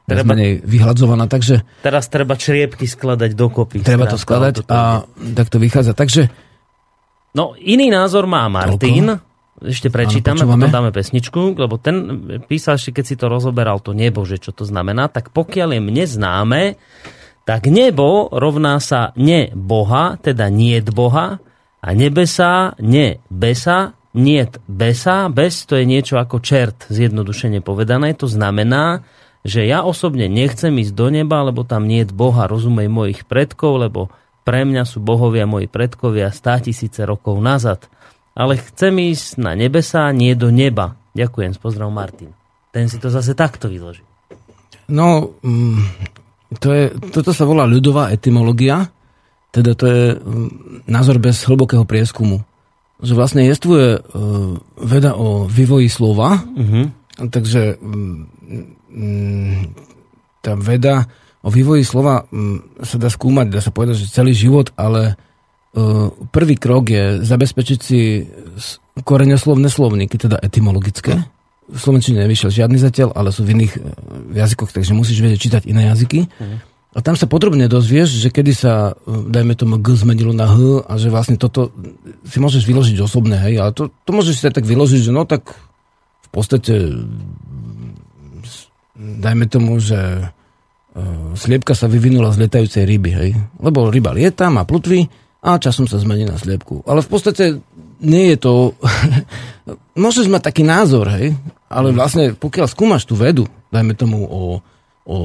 [0.07, 3.83] Treba- menej vyhľadzovaná, takže Teraz treba čriepky skladať dokopy.
[3.83, 5.03] treba to Skrátka, skladať a
[5.35, 5.93] tak to vychádza.
[5.93, 6.31] Takže
[7.37, 9.13] No, iný názor má Martin.
[9.61, 10.69] Ešte prečítame, počúvame.
[10.69, 11.97] potom dáme pesničku, lebo ten
[12.45, 16.05] písal keď si to rozoberal, to nebo, že čo to znamená, tak pokiaľ je mne
[16.05, 16.61] známe,
[17.47, 21.39] tak nebo rovná sa ne Boha, teda niet Boha,
[21.79, 28.19] a nebesa, ne besa, niet besa, bez to je niečo ako čert, zjednodušene povedané.
[28.19, 29.07] To znamená,
[29.47, 34.11] že ja osobne nechcem ísť do neba, lebo tam niet Boha, rozumej mojich predkov, lebo
[34.43, 37.87] pre mňa sú bohovia moji predkovia stá tisíce rokov nazad.
[38.35, 40.99] Ale chcem ísť na nebesa, nie do neba.
[41.15, 42.35] Ďakujem, pozdrav Martin.
[42.75, 44.03] Ten si to zase takto vyloží.
[44.87, 45.83] No, mm,
[46.55, 48.87] to je, toto sa volá ľudová etymológia,
[49.51, 50.49] teda to je mm,
[50.87, 52.47] názor bez hlbokého prieskumu.
[53.03, 56.89] Že vlastne jestvuje uh, veda o vývoji slova, Uh-huh.
[57.29, 58.19] takže mm,
[58.89, 59.63] mm,
[60.41, 61.11] tá veda
[61.43, 62.27] o vývoji slova
[62.83, 67.79] sa dá skúmať, dá sa povedať, že celý život, ale uh, prvý krok je zabezpečiť
[67.79, 68.23] si
[69.03, 71.27] koreňoslovné slovníky, teda etymologické.
[71.67, 73.81] V Slovenčine nevyšiel žiadny zatiaľ, ale sú v iných e,
[74.39, 76.31] jazykoch, takže musíš vedieť čítať iné jazyky.
[76.97, 80.89] A tam sa podrobne dozvieš, že kedy sa, e, dajme tomu, G zmenilo na H
[80.89, 81.69] a že vlastne toto
[82.25, 85.53] si môžeš vyložiť osobne, hej, ale to, to môžeš si tak vyložiť, že no tak
[86.25, 87.93] v podstate mm,
[89.21, 90.25] dajme tomu, že e,
[91.37, 93.31] sliepka sa vyvinula z lietajúcej ryby, hej.
[93.61, 95.05] Lebo ryba lieta, má plutvy
[95.45, 96.81] a časom sa zmení na sliepku.
[96.89, 97.45] Ale v podstate
[98.01, 98.53] nie je to...
[99.97, 101.33] Môžeš mať taký názor, hej,
[101.73, 104.61] ale vlastne pokiaľ skúmaš tú vedu, dajme tomu o,
[105.09, 105.17] o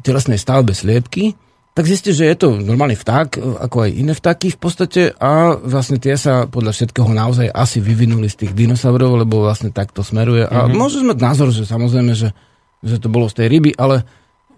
[0.00, 1.34] telesnej stavbe sliepky,
[1.70, 6.02] tak zistíš, že je to normálny vták, ako aj iné vtáky v podstate a vlastne
[6.02, 10.46] tie sa podľa všetkého naozaj asi vyvinuli z tých dinosaurov, lebo vlastne tak to smeruje.
[10.50, 10.74] A mm-hmm.
[10.74, 12.34] môžeš mať názor, že samozrejme, že,
[12.82, 14.02] že to bolo z tej ryby, ale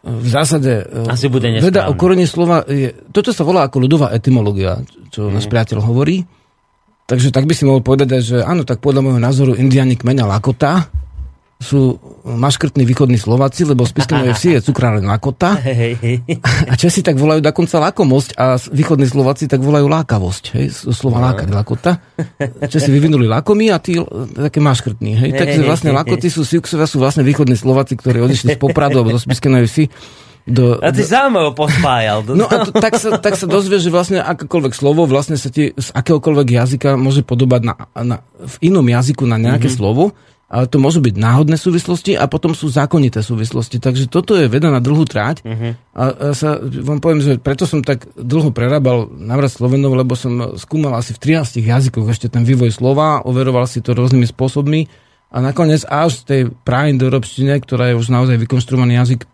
[0.03, 4.83] v zásade Asi bude veda o korene slova, je, toto sa volá ako ľudová etymológia,
[5.15, 5.33] čo mm.
[5.37, 6.27] náš priateľ hovorí.
[7.13, 10.89] Takže tak by si mohol povedať, že áno, tak podľa môjho názoru indiani kmeňa Lakota
[11.61, 15.61] sú maškrtní východní Slováci, lebo Novej Vsi je cukráreň Lakota
[16.67, 21.53] a Česi tak volajú dokonca lakomosť a východní Slováci tak volajú lákavosť, hej, slova lákať
[21.53, 22.01] Lakota.
[22.65, 24.01] Česi vyvinuli lakomy a tí
[24.33, 25.31] také maškrtní, hej.
[25.37, 29.53] Takže vlastne Lakoty sú, sú vlastne východní Slováci, ktorí odišli z Popradu alebo zo Spiske
[29.53, 29.85] Novej Vsi
[30.43, 32.27] do, A ty sám ho pospájal.
[32.33, 35.71] No a to, tak, sa, tak sa dozvieš, že vlastne akékoľvek slovo vlastne sa ti
[35.71, 39.79] z akéhokoľvek jazyka môže podobať na, na, v inom jazyku na nejaké mm-hmm.
[39.79, 40.17] slovo,
[40.53, 43.81] ale to môžu byť náhodné súvislosti a potom sú zákonité súvislosti.
[43.81, 45.47] Takže toto je veda na druhú tráť.
[45.47, 45.73] Mm-hmm.
[45.97, 50.59] A, a sa vám poviem, že preto som tak dlho prerábal navrat Slovenov, lebo som
[50.59, 54.91] skúmal asi v 13 jazykoch ešte ten vývoj slova, overoval si to rôznymi spôsobmi
[55.33, 59.25] a nakoniec až v tej praindoeurópštine, ktorá je už naozaj vykonštruovaný jazyk,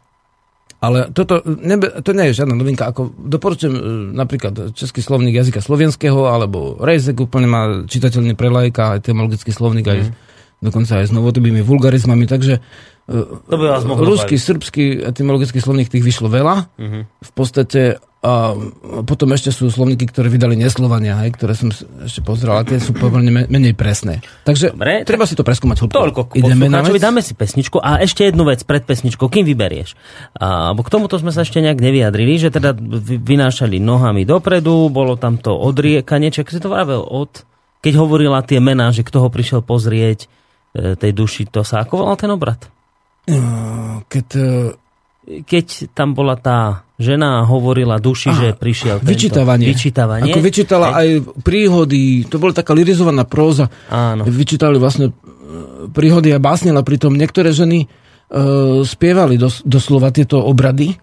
[0.79, 2.87] Ale toto, nebe, to nie je žiadna novinka.
[2.87, 3.83] Ako doporučujem e,
[4.15, 9.11] napríklad Český slovník jazyka slovenského, alebo Rejzek úplne má čitateľný pre lajka, aj
[9.51, 9.93] slovník, mm.
[9.93, 10.01] aj
[10.59, 12.59] dokonca aj s novodobými vulgarizmami, takže
[13.09, 14.47] To by vás mohlo Ruský, baviť.
[14.47, 16.69] srbský etymologický slovník tých vyšlo veľa.
[16.77, 16.99] Mhm.
[17.25, 18.51] V podstate a
[19.07, 21.71] potom ešte sú slovníky, ktoré vydali neslovania, hej, ktoré som
[22.03, 24.27] ešte pozeral, a tie sú pomerne me- menej presné.
[24.43, 26.03] Takže Dobre, treba si to preskúmať hĺbkovo.
[26.03, 26.99] Toľko k Ideme na vec.
[26.99, 29.95] dáme si pesničku a ešte jednu vec pred pesničkou, kým vyberieš.
[30.35, 35.15] A, k tomuto sme sa ešte nejak nevyjadrili, že teda vy- vynášali nohami dopredu, bolo
[35.15, 37.47] tam to odriekanie, či ako si to vravel, od,
[37.79, 40.29] keď hovorila tie mená, že kto ho prišiel pozrieť e,
[40.75, 42.61] tej duši, to sa ako volal ten obrad?
[44.09, 44.51] Keď e,
[45.45, 49.13] Keď tam bola tá žena hovorila duši, že prišiel tento.
[49.13, 49.69] vyčítavanie.
[49.69, 50.33] Vyčítavanie.
[50.33, 51.09] Ako vyčítala aj
[51.45, 53.69] príhody, to bola taká lirizovaná próza.
[53.93, 54.25] Áno.
[54.25, 55.13] Vyčítali vlastne e,
[55.93, 57.87] príhody a básnila pritom niektoré ženy e,
[58.89, 60.97] spievali dos, doslova tieto obrady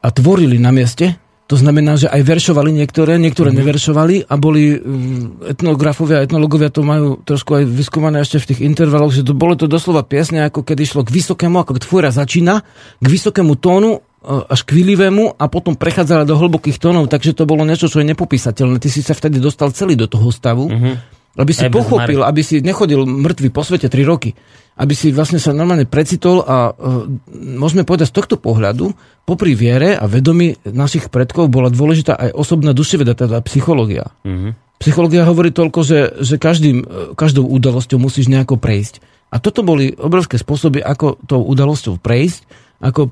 [0.00, 1.25] a tvorili na mieste.
[1.46, 3.62] To znamená, že aj veršovali niektoré, niektoré mm-hmm.
[3.62, 8.60] neveršovali a boli mm, etnografovia a etnológovia to majú trošku aj vyskúmané ešte v tých
[8.66, 12.66] intervaloch, že to bolo to doslova piesne, ako keď išlo k vysokému, ako tvora začína,
[12.98, 17.46] k vysokému tónu e, až k vilivému a potom prechádzala do hlbokých tónov, takže to
[17.46, 18.82] bolo niečo, čo je nepopísateľné.
[18.82, 20.94] Ty si sa vtedy dostal celý do toho stavu, mm-hmm.
[21.38, 24.34] aby si Aj pochopil, aby si nechodil mŕtvy po svete 3 roky,
[24.76, 28.92] aby si vlastne sa normálne precitol a uh, môžeme povedať z tohto pohľadu,
[29.24, 34.12] popri viere a vedomí našich predkov bola dôležitá aj osobná duševeda, teda psychológia.
[34.22, 34.66] Mhm.
[34.76, 39.00] Psychológia hovorí toľko, že, že každým, e, každou udalosťou musíš nejako prejsť.
[39.32, 42.44] A toto boli obrovské spôsoby, ako tou udalosťou prejsť,
[42.84, 43.08] ako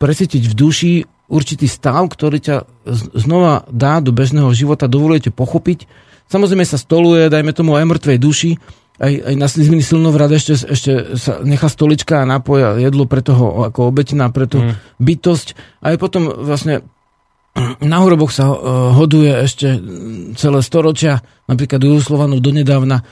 [0.00, 0.92] presítiť v duši
[1.28, 2.56] určitý stav, ktorý ťa
[3.12, 5.84] znova dá do bežného života, dovolujete pochopiť.
[6.32, 8.50] Samozrejme sa stoluje, dajme tomu aj mŕtvej duši,
[8.98, 13.22] aj, aj na slizminy silnovrad ešte, ešte sa nechá stolička a nápoj a jedlo pre
[13.22, 14.98] toho ako obetina, pre tú mm.
[14.98, 15.46] bytosť.
[15.82, 16.82] A aj potom vlastne
[17.82, 18.56] na hroboch sa uh,
[18.94, 19.78] hoduje ešte
[20.38, 23.02] celé storočia, napríklad u Slovanov donedávna,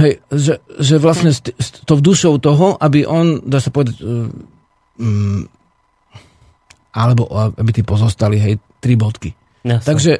[0.00, 5.48] hej, že, že vlastne s, s tou dušou toho, aby on, dá sa povedať, um,
[6.94, 9.32] alebo aby tí pozostali, hej, tri bodky.
[9.64, 9.86] Jasne.
[9.88, 10.12] Takže,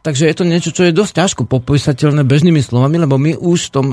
[0.00, 3.72] takže je to niečo, čo je dosť ťažko popísateľné bežnými slovami, lebo my už v
[3.72, 3.86] tom,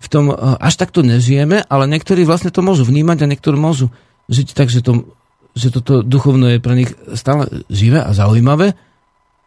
[0.00, 3.92] v tom uh, až takto nežijeme, ale niektorí vlastne to môžu vnímať a niektorí môžu
[4.32, 5.12] žiť tak, že, to,
[5.52, 8.72] že toto duchovno je pre nich stále živé a zaujímavé.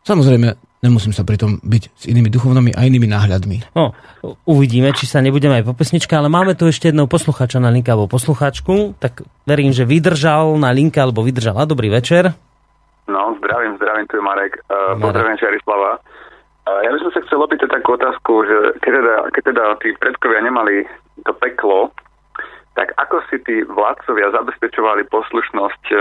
[0.03, 3.71] Samozrejme, nemusím sa pritom byť s inými duchovnami a inými náhľadmi.
[3.71, 3.95] No,
[4.43, 7.87] uvidíme, či sa nebudeme aj po pesničke, ale máme tu ešte jedného poslucháča na linke
[7.87, 11.63] alebo poslucháčku, tak verím, že vydržal na linke alebo vydržala.
[11.63, 12.35] Dobrý večer.
[13.07, 14.53] No, zdravím, zdravím, tu je Marek.
[14.67, 15.01] Uh, Marek.
[15.01, 15.91] pozdravím Žarislava.
[16.63, 20.39] Ja by som sa chcel opýtať takú otázku, že keď teda, keď teda tí predkovia
[20.47, 20.87] nemali
[21.27, 21.91] to peklo,
[22.73, 25.99] tak ako si tí vládcovia zabezpečovali poslušnosť uh,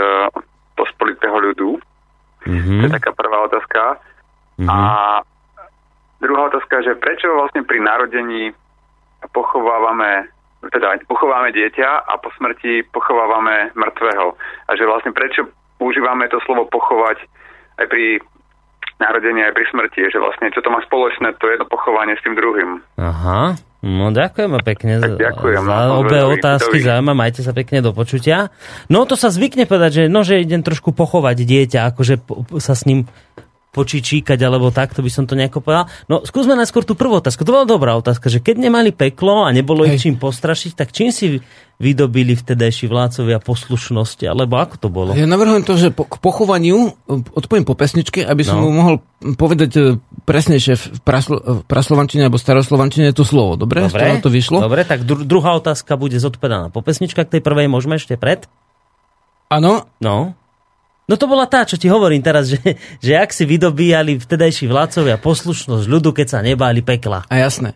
[0.78, 1.82] pospolitého ľudu?
[2.46, 2.78] Mhm.
[2.78, 3.98] To je taká prvá otázka.
[4.62, 4.78] A
[6.22, 8.54] druhá otázka, že prečo vlastne pri narodení
[9.34, 10.30] pochovávame
[10.62, 14.38] teda pochovávame dieťa a po smrti pochovávame mŕtvého.
[14.70, 15.50] A že vlastne prečo
[15.82, 17.18] používame to slovo pochovať
[17.82, 18.22] aj pri
[19.02, 20.06] narodení, aj pri smrti.
[20.14, 22.78] Že vlastne čo to má spoločné, to jedno pochovanie s tým druhým.
[23.02, 26.86] Aha, no ďakujeme pekne Tak ďakujem, za no, obe veľmi otázky, dovi.
[26.86, 28.54] zaujíma, majte sa pekne do počutia.
[28.86, 32.14] No to sa zvykne povedať, že, no, že idem trošku pochovať dieťa, akože
[32.62, 33.10] sa s ním
[33.72, 35.88] počičíkať, alebo tak, to by som to nejako povedal.
[36.04, 37.40] No skúsme najskôr tú prvú otázku.
[37.40, 40.02] To bola dobrá otázka, že keď nemali peklo a nebolo ich Hej.
[40.04, 41.40] čím postrašiť, tak čím si
[41.78, 45.10] vydobili vtedajší vládcovia poslušnosť, alebo ako to bolo?
[45.12, 46.90] Ja navrhujem to, že po, k pochovaniu e,
[47.32, 48.68] odpoviem po pesničke, aby som No.
[48.68, 48.94] mu mohol
[49.34, 49.80] povedať e,
[50.22, 53.56] presnejšie v, praslo, v praslovančine alebo staroslovančine to slovo.
[53.56, 53.82] Dobre?
[53.84, 54.60] Z toho to vyšlo?
[54.60, 58.44] Dobre, tak dru- druhá otázka bude zodpovedaná po pesnička, k tej prvej môžeme ešte pred?
[59.48, 60.36] Áno, No.
[61.10, 62.62] No to bola tá, čo ti hovorím teraz, že,
[63.04, 67.26] že ak si vydobíjali vtedajší vládcovia poslušnosť ľudu, keď sa nebáli pekla.
[67.26, 67.74] a jasné.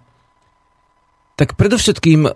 [1.37, 2.31] Tak predovšetkým e,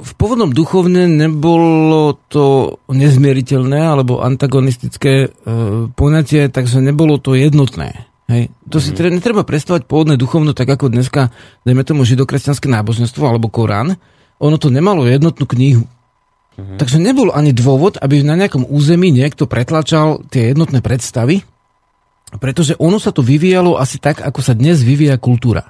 [0.00, 5.28] v pôvodnom duchovne nebolo to nezmieriteľné alebo antagonistické e,
[5.92, 8.08] poňatie, takže nebolo to jednotné.
[8.32, 8.48] Hej.
[8.72, 11.28] To si tre- netreba predstavať pôvodné duchovno tak ako dneska,
[11.68, 14.00] dajme tomu židokresťanské náboženstvo alebo Korán.
[14.40, 15.84] Ono to nemalo jednotnú knihu.
[16.56, 21.44] Takže nebol ani dôvod, aby na nejakom území niekto pretlačal tie jednotné predstavy,
[22.40, 25.68] pretože ono sa to vyvíjalo asi tak, ako sa dnes vyvíja kultúra.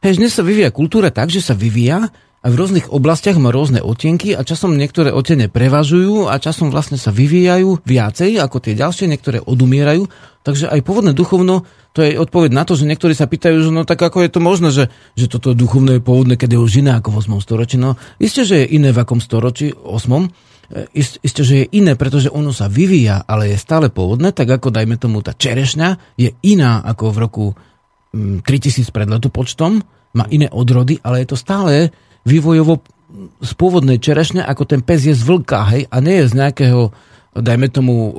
[0.00, 2.08] Hej, dnes sa vyvíja kultúra tak, že sa vyvíja
[2.44, 7.00] a v rôznych oblastiach má rôzne otienky a časom niektoré otiene prevažujú a časom vlastne
[7.00, 10.04] sa vyvíjajú viacej ako tie ďalšie, niektoré odumierajú.
[10.44, 11.64] Takže aj pôvodné duchovno,
[11.96, 14.40] to je odpoveď na to, že niektorí sa pýtajú, že no tak ako je to
[14.44, 17.40] možné, že, že toto duchovné je pôvodné, keď je už iné ako v 8.
[17.40, 17.76] storočí.
[17.80, 19.88] No isté, že je iné v akom storočí, 8.
[19.88, 20.28] E,
[21.00, 24.68] ist, isté, že je iné, pretože ono sa vyvíja, ale je stále pôvodné, tak ako
[24.68, 27.46] dajme tomu tá čerešňa je iná ako v roku
[28.12, 29.80] 3000 pred letopočtom,
[30.12, 31.88] má iné odrody, ale je to stále
[32.24, 32.80] vývojovo
[33.40, 36.82] z pôvodnej čerešne, ako ten pes je z vlka, hej, a nie je z nejakého
[37.34, 38.14] dajme tomu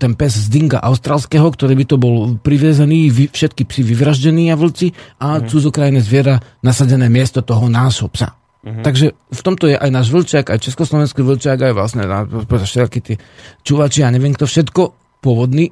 [0.00, 4.96] ten pes z dinga australského, ktorý by to bol privezený, všetky psi vyvraždení a vlci
[5.20, 5.52] a mm.
[5.52, 8.32] cudzokrajné zviera nasadené miesto toho nášho psa.
[8.64, 8.80] Mm-hmm.
[8.80, 12.08] Takže v tomto je aj náš vlčiak, aj československý vlčiak, aj vlastne
[12.40, 13.14] všetky tí
[13.60, 14.82] čuvači a neviem kto všetko
[15.20, 15.68] pôvodný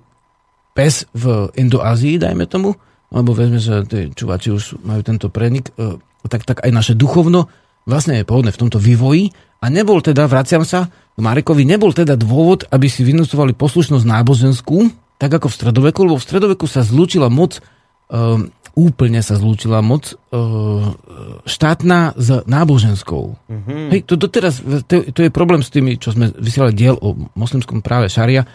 [0.76, 2.76] pes v Indoázii, dajme tomu,
[3.08, 5.96] lebo vezme, že tí čuvači už majú tento prenik, e,
[6.28, 7.48] tak, tak aj naše duchovno
[7.86, 12.18] vlastne je pôvodné v tomto vývoji a nebol teda, vraciam sa k Marekovi, nebol teda
[12.18, 17.30] dôvod, aby si vynúcovali poslušnosť náboženskú, tak ako v stredoveku, lebo v stredoveku sa zlúčila
[17.30, 17.62] moc,
[18.10, 20.96] um, úplne sa zlúčila moc um,
[21.44, 23.36] štátna s náboženskou.
[23.46, 23.84] Mm-hmm.
[23.92, 24.58] Hej, to doteraz,
[24.88, 28.48] to, to je problém s tými, čo sme vysielali diel o moslimskom práve šaria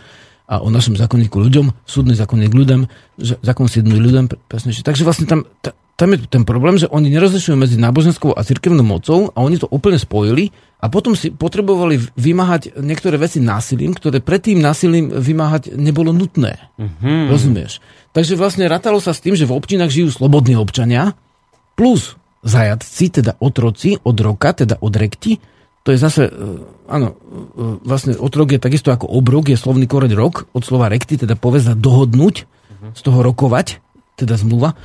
[0.47, 2.87] a o našom zákonníku ľuďom, súdny zákonník ľuďom,
[3.19, 4.83] zákon súdny ľuďom, presnejšie.
[4.83, 5.43] Takže vlastne tam,
[5.97, 9.65] tam je ten problém, že oni nerozlišujú medzi náboženskou a cirkevnou mocou a oni to
[9.73, 16.13] úplne spojili a potom si potrebovali vymáhať niektoré veci násilím, ktoré predtým násilím vymáhať nebolo
[16.13, 16.61] nutné.
[16.77, 17.33] Mm-hmm.
[17.33, 17.81] Rozumieš?
[18.13, 21.17] Takže vlastne ratalo sa s tým, že v občinách žijú slobodní občania,
[21.73, 22.13] plus
[22.45, 25.41] zajatci, teda otroci od roka, teda od rekti,
[25.81, 26.31] to je zase, e,
[26.93, 31.17] áno, e, vlastne otrok je takisto ako obrok, je slovný koreň rok, od slova rekti,
[31.17, 32.91] teda poveza dohodnúť, mm-hmm.
[32.93, 33.81] z toho rokovať,
[34.13, 34.77] teda zmluva,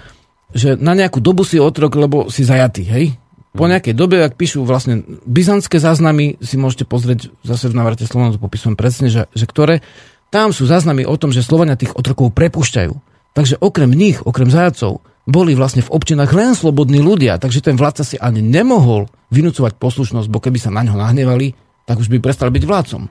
[0.53, 3.07] že na nejakú dobu si otrok, lebo si zajatý, hej?
[3.53, 8.33] Po nejakej dobe, ak píšu vlastne byzantské záznamy, si môžete pozrieť zase v návrate Slovana,
[8.33, 9.85] to popisujem presne, že, že ktoré,
[10.33, 12.93] tam sú záznamy o tom, že Slovania tých otrokov prepušťajú.
[13.37, 18.03] Takže okrem nich, okrem zajacov, boli vlastne v občinách len slobodní ľudia, takže ten vládca
[18.03, 22.51] si ani nemohol vynúcovať poslušnosť, bo keby sa na ňo nahnevali, tak už by prestal
[22.51, 23.03] byť vládcom.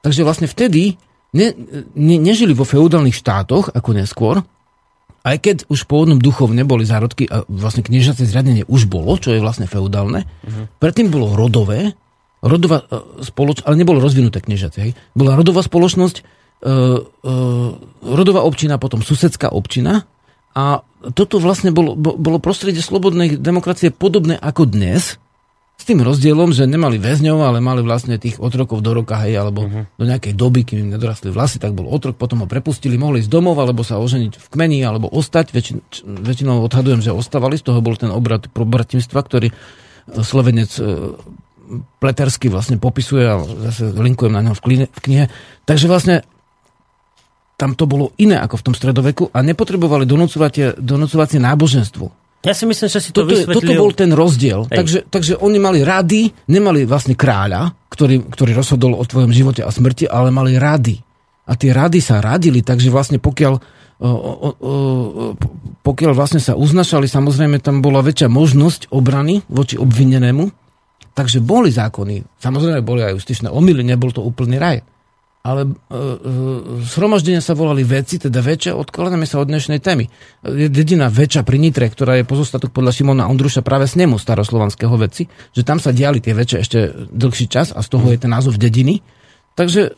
[0.00, 0.96] Takže vlastne vtedy
[1.36, 1.54] ne,
[1.94, 4.42] ne, nežili vo feudálnych štátoch, ako neskôr,
[5.20, 9.36] aj keď už po pôvodnom duchov neboli zárodky a vlastne kniežacie zriadenie už bolo, čo
[9.36, 10.64] je vlastne feudálne, uh-huh.
[10.80, 11.92] predtým bolo rodové,
[12.40, 14.96] rodová uh, spoločnosť, ale nebolo rozvinuté kniežacie.
[15.12, 17.68] Bola rodová spoločnosť, uh, uh,
[18.00, 20.08] rodová občina, potom susedská občina
[20.56, 25.20] a toto vlastne bolo, bolo prostredie slobodnej demokracie podobné ako dnes,
[25.80, 29.64] s tým rozdielom, že nemali väzňov, ale mali vlastne tých otrokov do roka, hej, alebo
[29.64, 29.88] uh-huh.
[29.96, 33.32] do nejakej doby, kým im nedorastli vlasy, tak bol otrok, potom ho prepustili, mohli ísť
[33.32, 35.56] domov, alebo sa oženiť v kmeni, alebo ostať.
[35.56, 39.54] Väčšin, väčšinou odhadujem, že ostávali, z toho bol ten obrad bratimstva, ktorý e,
[40.20, 41.16] slovenec e,
[41.96, 43.40] Pletersky vlastne popisuje a
[43.72, 45.24] zase linkujem na ňom v, kline, v knihe.
[45.64, 46.28] Takže vlastne
[47.56, 52.19] tam to bolo iné ako v tom stredoveku a nepotrebovali donúcovacie, donúcovacie náboženstvo.
[52.40, 53.60] Ja si myslím, že si to toto, vysvetlil.
[53.60, 54.64] Toto bol ten rozdiel.
[54.64, 59.68] Takže, takže oni mali rady, nemali vlastne kráľa, ktorý, ktorý rozhodol o tvojom živote a
[59.68, 60.96] smrti, ale mali rady.
[61.44, 63.54] A tie rady sa radili, takže vlastne pokiaľ,
[64.00, 64.72] o, o, o,
[65.84, 70.48] pokiaľ vlastne sa uznašali, samozrejme tam bola väčšia možnosť obrany voči obvinenému,
[71.12, 72.40] takže boli zákony.
[72.40, 74.80] Samozrejme boli aj justičné omily, nebol to úplný raj
[75.40, 75.98] ale e, e,
[76.84, 80.12] zhromaždenia sa volali veci, teda väčšia, odkladáme sa od dnešnej témy.
[80.68, 85.32] Dedina väčšia pri Nitre, ktorá je pozostatok podľa Šimona Ondruša práve s nemu staroslovanského veci,
[85.56, 86.78] že tam sa diali tie väčšie ešte
[87.08, 89.00] dlhší čas a z toho je ten názov dediny.
[89.56, 89.96] Takže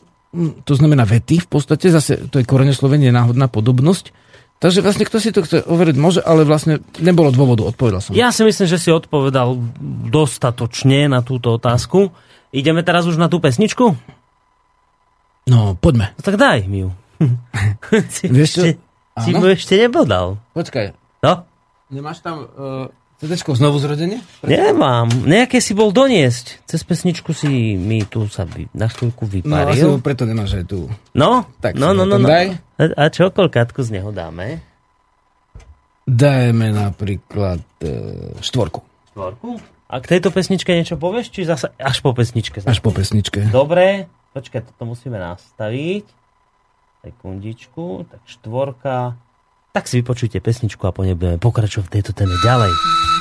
[0.63, 4.15] to znamená vety v podstate, zase to je koreneslovenie náhodná podobnosť.
[4.63, 8.15] Takže vlastne kto si to chce overiť môže, ale vlastne nebolo dôvodu, odpovedal som.
[8.15, 9.59] Ja si myslím, že si odpovedal
[10.07, 12.15] dostatočne na túto otázku.
[12.55, 13.91] Ideme teraz už na tú pesničku?
[15.49, 16.15] No, poďme.
[16.15, 16.89] No tak daj mi ju.
[18.13, 18.61] si, Vieš čo?
[19.21, 20.41] Si mu ešte nebodal.
[20.57, 20.95] Počkaj.
[21.21, 21.45] No?
[21.93, 22.89] Nemáš tam uh,
[23.21, 24.19] CD znovu zrodenie?
[24.43, 25.07] Nemám.
[25.07, 26.65] Nejaké si bol doniesť.
[26.65, 29.95] Cez pesničku si mi tu sa by, na chvíľku vyparil.
[29.95, 30.91] No, asi preto nemáš aj tu.
[31.15, 31.47] No?
[31.61, 32.27] Tak no, no, no, no.
[32.27, 32.57] Daj.
[32.81, 34.59] A, a čo, koľkátku z neho dáme?
[36.03, 38.83] Dajme napríklad uh, štvorku.
[39.15, 39.61] Štvorku?
[39.93, 42.65] A k tejto pesničke niečo povieš, či zase až po pesničke?
[42.65, 43.45] Až po pesničke.
[43.53, 46.09] Dobre, Počkaj, toto musíme nastaviť.
[47.05, 48.09] Sekundičku.
[48.09, 49.13] Tak štvorka.
[49.73, 53.12] Tak si vypočujte pesničku a po nej budeme pokračovať v tejto téme ďalej.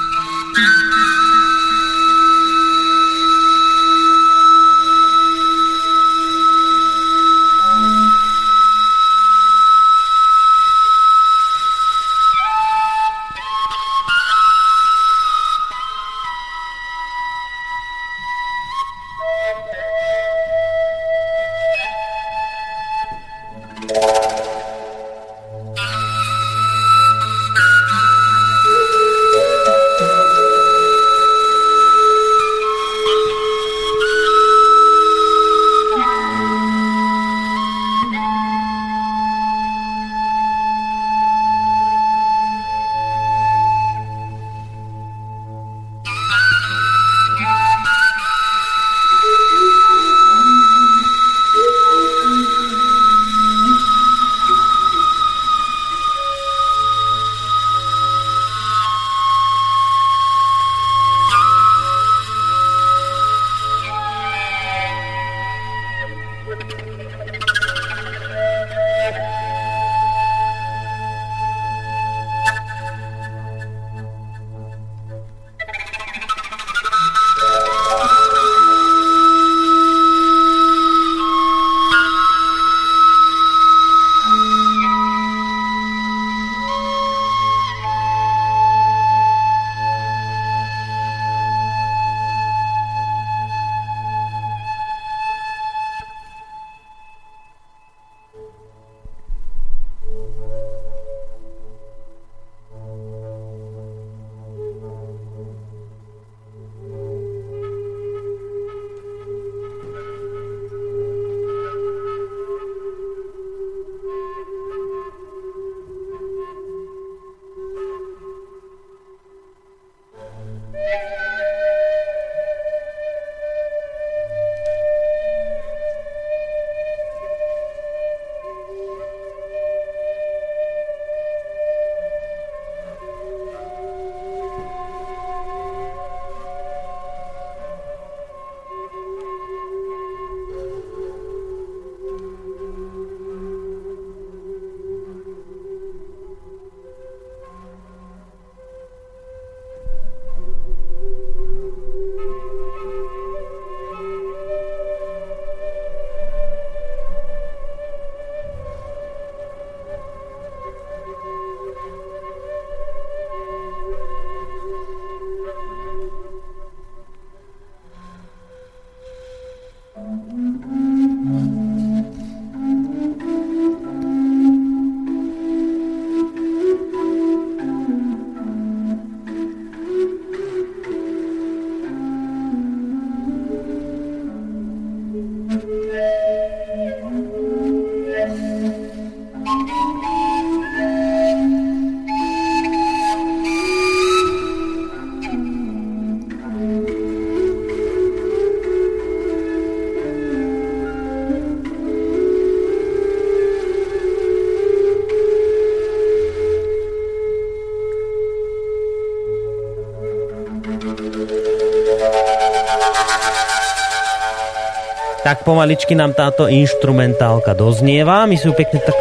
[215.33, 218.29] Tak pomaličky nám táto instrumentálka doznieva.
[218.29, 218.93] My si ju pekne tak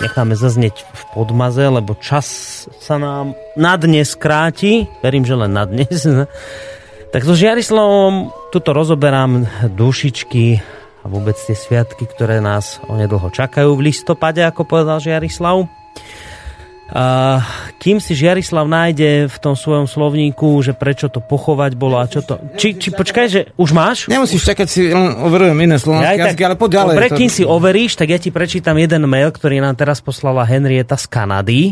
[0.00, 2.24] necháme zaznieť v podmaze, lebo čas
[2.80, 4.88] sa nám na dnes kráti.
[5.04, 6.08] Verím, že len na dnes.
[7.12, 9.44] Tak so Žiarislavom tuto rozoberám
[9.76, 10.58] dušičky
[10.98, 15.68] a vôbec tie sviatky, ktoré nás onedlho čakajú v listopade, ako povedal Žiarislav.
[16.96, 17.38] A
[17.84, 22.24] kým si Žiarislav nájde v tom svojom slovníku, že prečo to pochovať bolo a čo
[22.24, 22.40] to...
[22.56, 24.08] Či, či počkaj, že už máš?
[24.08, 26.94] Nemusíš čakať, si len overujem iné slovenské ja, jazyky, ale poď ďalej.
[26.96, 30.96] Dobre, kým si overíš, tak ja ti prečítam jeden mail, ktorý nám teraz poslala Henrieta
[30.96, 31.62] z Kanady.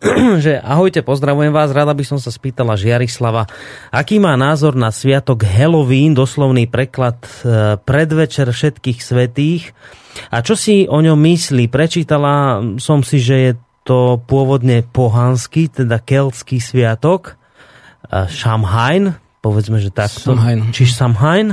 [0.44, 3.44] že ahojte, pozdravujem vás, rada by som sa spýtala Žiarislava,
[3.92, 9.76] aký má názor na sviatok Halloween, doslovný preklad e, predvečer všetkých svetých
[10.32, 11.68] a čo si o ňom myslí?
[11.68, 13.52] Prečítala som si, že je
[13.84, 17.36] to pôvodne pohanský, teda keltský sviatok,
[18.08, 20.32] Šamhain, povedzme, že takto.
[20.32, 20.72] Samhain.
[20.72, 21.48] Čiže Samhain,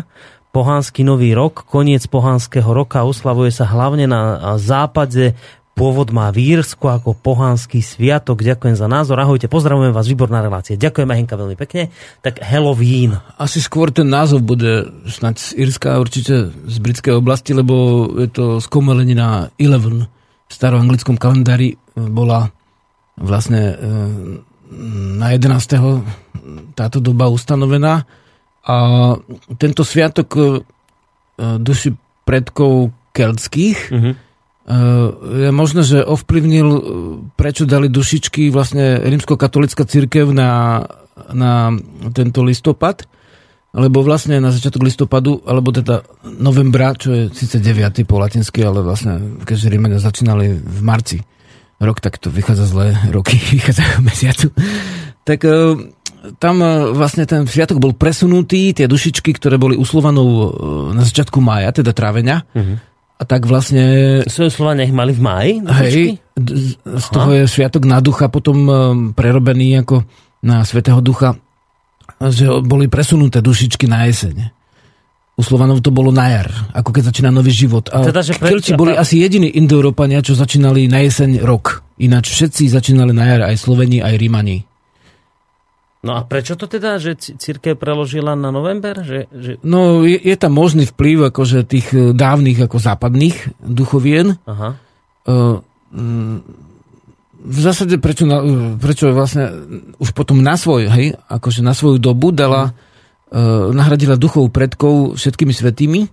[0.56, 5.36] pohanský nový rok, koniec pohanského roka, uslavuje sa hlavne na západe
[5.72, 8.44] Pôvod má Vírsku ako pohanský sviatok.
[8.44, 9.16] Ďakujem za názor.
[9.24, 10.76] Ahojte, pozdravujem vás, výborná relácia.
[10.76, 11.90] Ďakujem, Henka, veľmi pekne.
[12.20, 13.16] Tak Halloween.
[13.40, 18.60] Asi skôr ten názov bude snad z Irska, určite z britskej oblasti, lebo je to
[19.16, 20.06] na 11.
[20.52, 22.52] V staroanglickom kalendári bola
[23.20, 23.76] vlastne e,
[25.20, 26.76] na 11.
[26.76, 28.08] táto doba ustanovená
[28.62, 28.76] a
[29.58, 30.42] tento sviatok e,
[31.60, 34.16] duši predkov keltských uh-huh
[35.42, 36.70] je možné, že ovplyvnil,
[37.34, 40.86] prečo dali dušičky vlastne rímsko-katolická církev na,
[41.34, 41.74] na
[42.14, 43.04] tento listopad,
[43.74, 46.04] lebo vlastne na začiatok listopadu, alebo teda
[46.40, 48.06] novembra, čo je síce 9.
[48.06, 51.18] po latinsky, ale vlastne keďže Rímania začínali v marci
[51.82, 54.48] rok, tak to vychádza zlé, roky vychádzajú mesiacu.
[55.26, 55.52] Tak e,
[56.38, 60.54] tam e, vlastne ten sviatok bol presunutý, tie dušičky, ktoré boli uslovanou
[60.94, 62.92] na začiatku mája, teda trávenia, uh-huh
[63.22, 63.86] a tak vlastne...
[64.26, 65.54] Svoje slova nech mali v máji?
[65.62, 66.18] Hej,
[66.82, 67.46] z toho Aha.
[67.46, 68.74] je Sviatok na ducha potom e,
[69.14, 70.02] prerobený ako
[70.42, 71.38] na Svetého ducha,
[72.18, 74.50] že boli presunuté dušičky na jeseň.
[75.40, 77.88] U Slovanov to bolo na jar, ako keď začína nový život.
[77.96, 78.52] A teda, že pre...
[78.52, 81.88] Kelti boli asi jediní Indoeurópania, čo začínali na jeseň rok.
[82.04, 84.68] Ináč všetci začínali na jar, aj Sloveni, aj Rímani.
[86.02, 89.06] No a prečo to teda, že církev preložila na november?
[89.06, 89.52] Že, že...
[89.62, 94.42] No je, je tam možný vplyv akože tých e, dávnych ako západných duchovien.
[94.50, 94.82] Aha.
[95.30, 95.62] Uh,
[97.42, 99.54] v zásade prečo, na, e, prečo vlastne
[100.02, 102.91] už potom na svoj, hej, akože na svoju dobu dala, uh,
[103.72, 106.12] nahradila duchov predkov všetkými svetými,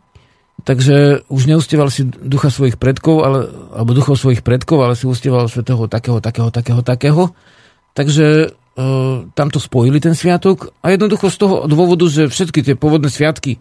[0.62, 5.50] takže už neustieval si ducha svojich predkov, ale, alebo duchov svojich predkov, ale si ustieval
[5.50, 7.22] svetého takého, takého, takého, takého.
[7.98, 8.82] Takže E,
[9.34, 13.58] tam to spojili ten sviatok a jednoducho z toho dôvodu, že všetky tie pôvodné sviatky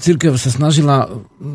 [0.00, 1.04] církev sa snažila,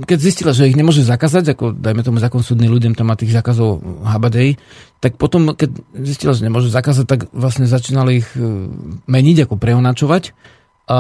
[0.06, 3.34] keď zistila, že ich nemôže zakázať, ako dajme tomu zákon súdny ľuďom, tam má tých
[3.34, 4.62] zákazov habadej,
[5.02, 8.70] tak potom, keď zistila, že nemôže zakázať, tak vlastne začínali ich e,
[9.10, 10.38] meniť, ako preonačovať.
[10.86, 10.98] A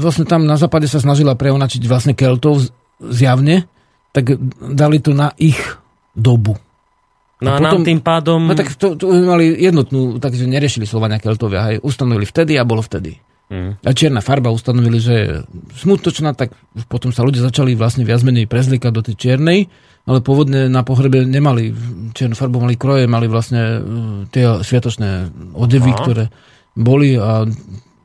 [0.00, 2.64] vlastne tam na západe sa snažila preonačiť vlastne Keltov
[2.96, 3.68] zjavne,
[4.16, 5.60] tak dali to na ich
[6.16, 6.56] dobu.
[7.44, 8.40] No a, a potom, nám tým pádom...
[8.48, 12.80] No tak to, to mali jednotnú, takže neriešili Slovania Keltovia, hej, ustanovili vtedy a bolo
[12.80, 13.20] vtedy.
[13.50, 13.82] Mm.
[13.82, 15.28] A čierna farba ustanovili, že je
[15.74, 16.54] smutočná, tak
[16.86, 19.66] potom sa ľudia začali vlastne viac menej prezlikať do tej čiernej,
[20.06, 21.74] ale pôvodne na pohrebe nemali
[22.14, 23.82] čiernu farbu, mali kroje, mali vlastne uh,
[24.30, 25.98] tie sviatočné odevy, Aha.
[25.98, 26.24] ktoré
[26.78, 27.42] boli a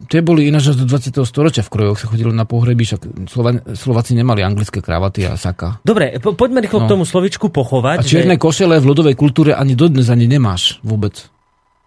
[0.09, 1.13] tie boli ináč až do 20.
[1.25, 5.81] storočia v krojoch sa chodilo na pohreby, však Slova, Slováci nemali anglické kravaty a saka.
[5.81, 6.85] Dobre, po, poďme rýchlo no.
[6.85, 8.01] k tomu slovičku pochovať.
[8.01, 8.41] A čierne že...
[8.41, 11.29] košele v ľudovej kultúre ani dodnes ani nemáš vôbec.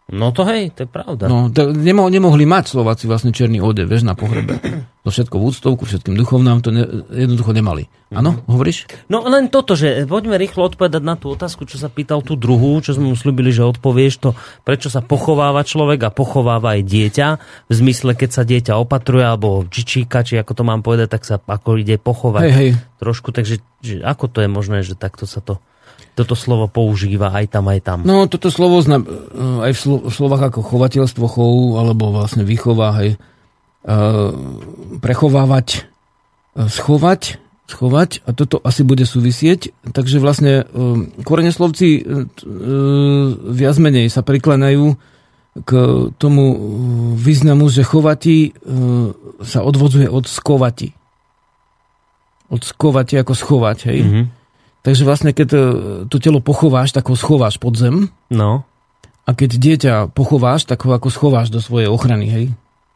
[0.09, 1.29] No to hej, to je pravda.
[1.29, 4.57] No, to nemo, nemohli mať Slováci vlastne černý odev, vieš, na pohrebe.
[5.05, 7.93] To všetko v úctovku, všetkým duchovnám to ne, jednoducho nemali.
[8.13, 8.49] Áno, mm-hmm.
[8.49, 8.79] hovoríš?
[9.13, 12.81] No len toto, že poďme rýchlo odpovedať na tú otázku, čo sa pýtal tú druhú,
[12.81, 14.31] čo sme mu slúbili, že odpovieš to,
[14.65, 17.27] prečo sa pochováva človek a pochováva aj dieťa.
[17.69, 21.37] V zmysle, keď sa dieťa opatruje, alebo čičíka, či ako to mám povedať, tak sa
[21.37, 22.71] ako ide pochovať hej, hej.
[22.97, 23.29] trošku.
[23.33, 25.61] Takže že, ako to je možné, že takto sa to
[26.19, 27.99] toto slovo používa aj tam, aj tam.
[28.03, 28.99] No, toto slovo zna,
[29.63, 33.15] aj v, slo, v slovách ako chovateľstvo chov, alebo vlastne výchova, hej,
[33.87, 34.35] uh,
[34.99, 35.87] prechovávať,
[36.59, 37.39] uh, schovať,
[37.71, 39.71] schovať a toto asi bude súvisieť.
[39.95, 40.67] Takže vlastne
[41.23, 42.27] koreneslovci uh,
[43.55, 44.99] viac menej sa priklanajú
[45.59, 45.71] k
[46.23, 46.55] tomu
[47.19, 48.55] významu, že chovati
[49.43, 50.95] sa odvodzuje od skovati.
[52.47, 54.01] Od skovati ako schovať, hej.
[54.07, 54.38] Mm-hmm.
[54.89, 55.61] Takže vlastne, keď e,
[56.09, 58.09] to telo pochováš, tak ho schováš pod zem.
[58.33, 58.65] No.
[59.29, 62.47] A keď dieťa pochováš, tak ho ako schováš do svojej ochrany, hej?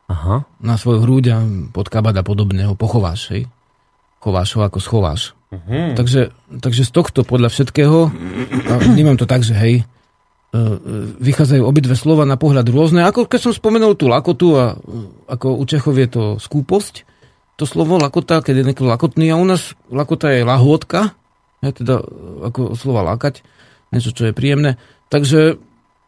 [0.09, 0.45] Aha.
[0.61, 1.39] na svoju hrúď a
[1.73, 3.43] pod kabát a podobne ho pochováš, hej.
[4.25, 5.37] Chováš ho ako schováš.
[5.53, 6.01] Mhm.
[6.01, 6.33] Takže,
[6.65, 8.09] takže z tohto podľa všetkého,
[8.73, 9.85] a vnímam to tak, že hej, e,
[10.57, 10.77] e,
[11.21, 13.05] vychádzajú obidve slova na pohľad rôzne.
[13.05, 14.81] Ako keď som spomenul tú lakotu a
[15.29, 17.05] ako u Čechov je to skúposť,
[17.61, 21.13] to slovo lakota, keď je niekto lakotný a u nás lakota je lahôdka,
[21.63, 22.05] je teda e,
[22.51, 23.47] ako slova lakať,
[23.95, 24.81] niečo, čo je príjemné.
[25.09, 25.57] Takže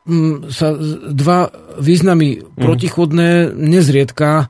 [0.09, 0.75] mm, sa
[1.15, 4.47] dva významy protichodné nezriedka e,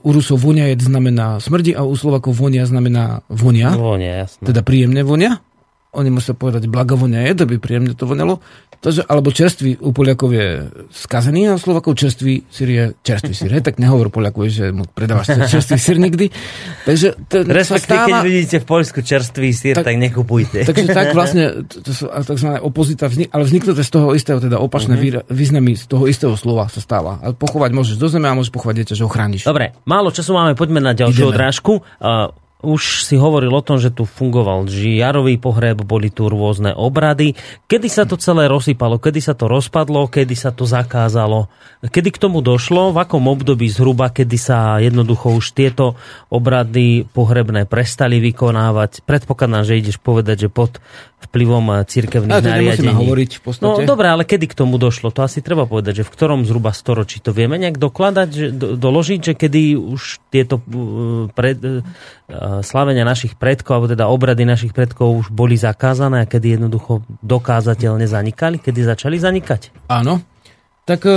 [0.00, 4.44] u Rusov vonia je znamená smrdi a u Slovakov vonia znamená vonia Vonia, jasné.
[4.48, 5.44] teda príjemne vonia.
[5.94, 8.42] Oni musia povedať blagovonia je, to by príjemne to vonalo.
[8.84, 13.50] Takže, alebo čerstvý u Poliakov je skazený a Slovakov čerstvý sír je čerstvý sír.
[13.56, 16.28] Hej, tak nehovor Poliakovi, že mu predávaš čerstvý sír nikdy.
[16.84, 18.28] Takže to Respektíve, keď stáva...
[18.28, 20.68] vidíte v Poľsku čerstvý sír, tak, Tak- nekupujte.
[20.68, 22.60] Takže tak vlastne, to, to sú tzv.
[22.60, 25.32] opozita, vznik, ale vzniklo to z toho istého, teda opačné mm-hmm.
[25.32, 27.24] významy z toho istého slova sa stáva.
[27.24, 29.48] A pochovať môžeš do zeme a môžeš pochovať dieťa, že ho chrániš.
[29.48, 31.32] Dobre, málo času máme, poďme na ďalšiu Ideme.
[31.32, 31.80] odrážku.
[32.04, 37.36] Uh, už si hovoril o tom, že tu fungoval žiarový pohreb, boli tu rôzne obrady.
[37.68, 38.96] Kedy sa to celé rozsypalo?
[38.96, 40.08] Kedy sa to rozpadlo?
[40.08, 41.52] Kedy sa to zakázalo?
[41.84, 42.96] Kedy k tomu došlo?
[42.96, 46.00] V akom období zhruba, kedy sa jednoducho už tieto
[46.32, 49.04] obrady pohrebné prestali vykonávať?
[49.04, 50.80] Predpokladám, že ideš povedať, že pod
[51.26, 52.94] vplyvom eh, cirkevných Ale to nariadení.
[52.94, 53.64] hovoriť v podstate.
[53.64, 55.08] No dobre, ale kedy k tomu došlo?
[55.10, 58.66] To asi treba povedať, že v ktorom zhruba storočí to vieme nejak dokladať, že, do,
[58.76, 61.80] doložiť, že kedy už tieto uh, pred, uh,
[62.60, 68.04] slavenia našich predkov, alebo teda obrady našich predkov už boli zakázané a kedy jednoducho dokázateľne
[68.04, 69.88] zanikali, kedy začali zanikať?
[69.88, 70.20] Áno.
[70.84, 71.08] Tak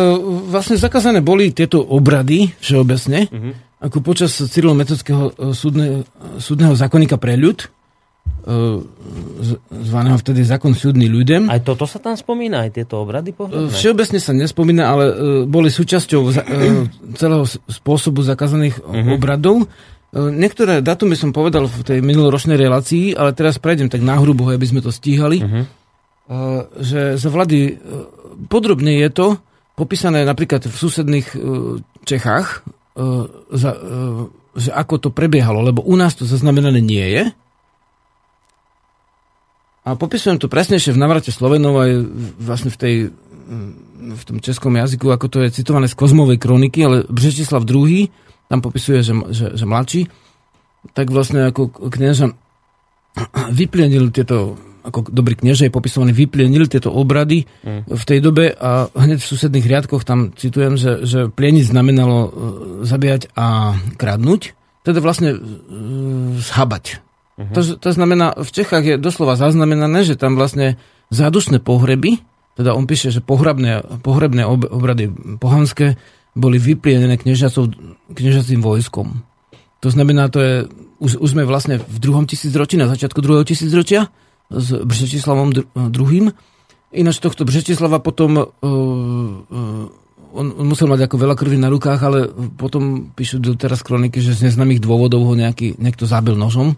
[0.47, 3.51] vlastne zakázané boli tieto obrady všeobecne, Mhm.
[3.84, 6.07] ako počas Cyrilometockého súdne,
[6.39, 7.67] súdneho zákonníka pre ľud,
[9.69, 11.47] zvaného vtedy zákon súdny ľudem.
[11.47, 13.69] Aj toto sa tam spomína, aj tieto obrady E, pohrebné?
[13.69, 15.13] Všeobecne sa nespomína, ale e,
[15.43, 16.31] boli súčasťou e,
[17.13, 19.09] celého spôsobu zakázaných Mhm.
[19.13, 19.55] obradov.
[19.59, 19.67] E,
[20.17, 24.79] Niektoré datumy som povedal v tej minuloročnej relácii, ale teraz prejdem tak náhrubo, aby sme
[24.79, 25.37] to stíhali.
[25.37, 25.67] E,
[26.73, 27.73] Že za vlády e,
[28.45, 29.27] podrobne je to
[29.73, 31.37] popísané napríklad v susedných e,
[32.03, 32.63] Čechách,
[32.93, 32.99] e,
[33.51, 33.79] za, e,
[34.57, 37.23] že ako to prebiehalo, lebo u nás to zaznamenané nie je.
[39.88, 41.91] A popisujem to presnejšie v navrate Slovenov aj
[42.43, 43.88] vlastne v tej mm,
[44.19, 48.11] v tom českom jazyku, ako to je citované z Kozmovej kroniky, ale Břečislav II,
[48.51, 50.11] tam popisuje, že, že, že mladší,
[50.91, 52.35] tak vlastne ako knieža
[53.49, 57.47] vyplienil tieto, ako dobrý knieže je popisovaný, vyplienil tieto obrady
[57.88, 62.30] v tej dobe a hneď v susedných riadkoch tam citujem, že, že plieniť znamenalo e,
[62.85, 64.53] zabíjať a kradnúť,
[64.85, 65.39] teda vlastne e,
[67.38, 67.53] zhabať.
[67.53, 70.81] To, to znamená, v Čechách je doslova zaznamenané, že tam vlastne
[71.14, 72.19] zádušné pohreby,
[72.57, 76.01] teda on píše, že pohrebné, pohrebné ob, obrady pohanské
[76.34, 77.18] boli vyplienené
[78.09, 79.22] kniežacím vojskom.
[79.85, 80.53] To znamená, to je,
[80.97, 84.09] už, už sme vlastne v druhom tisícročí, na začiatku druhého tisícročia
[84.49, 85.53] s Břetislavom
[85.93, 86.34] druhým.
[86.93, 89.85] Ináč tohto Břetislava potom uh, uh,
[90.34, 92.19] on, musel mať ako veľa krvi na rukách, ale
[92.57, 96.73] potom píšu teraz kroniky, že z neznámych dôvodov ho nejaký, niekto zabil nožom,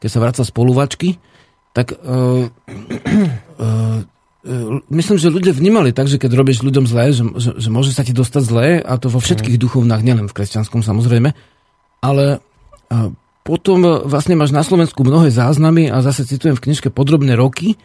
[0.00, 1.08] keď sa vracal z polúvačky.
[1.70, 2.50] Tak uh,
[3.60, 4.00] uh,
[4.90, 8.02] myslím, že ľudia vnímali tak, že keď robíš ľuďom zlé, že, že, že môže sa
[8.02, 11.36] ti dostať zlé, a to vo všetkých duchovnách, nielen v kresťanskom samozrejme,
[12.00, 12.40] ale
[13.44, 17.76] potom vlastne máš na Slovensku mnohé záznamy a zase citujem v knižke podrobné roky,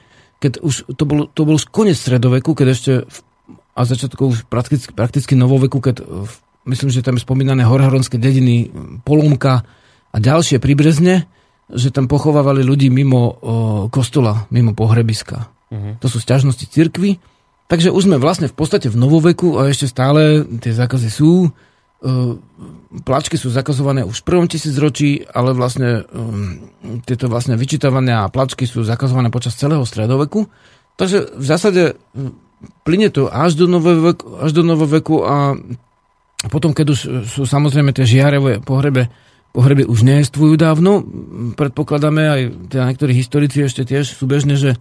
[0.43, 3.17] keď už to bol, to bol koniec stredoveku, keď ešte v,
[3.75, 6.27] a začiatku už prakticky, prakticky novoveku, keď uh,
[6.67, 8.71] myslím, že tam je spomínané horhoronské dediny
[9.07, 9.63] Polomka
[10.11, 11.27] a ďalšie príbrezne,
[11.71, 13.35] že tam pochovávali ľudí mimo uh,
[13.89, 15.49] kostola, mimo pohrebiska.
[15.73, 15.97] Uh-huh.
[15.97, 17.17] To sú sťažnosti cirkvy.
[17.65, 21.49] Takže už sme vlastne v podstate v novoveku a ešte stále tie zákazy sú.
[22.05, 22.37] Uh,
[23.01, 26.69] plačky sú zakazované už v prvom tisícročí, ale vlastne um,
[27.01, 30.45] tieto vlastne vyčítavania a plačky sú zakazované počas celého stredoveku.
[31.01, 31.81] Takže v zásade
[32.13, 32.37] um,
[32.85, 35.57] plyne to až do novoveku, až do novoveku a
[36.45, 39.09] potom, keď už sú samozrejme tie žiarové pohrebe,
[39.55, 41.07] pohreby už neestvujú dávno,
[41.55, 44.75] predpokladáme aj teda niektorí historici ešte tiež súbežne, že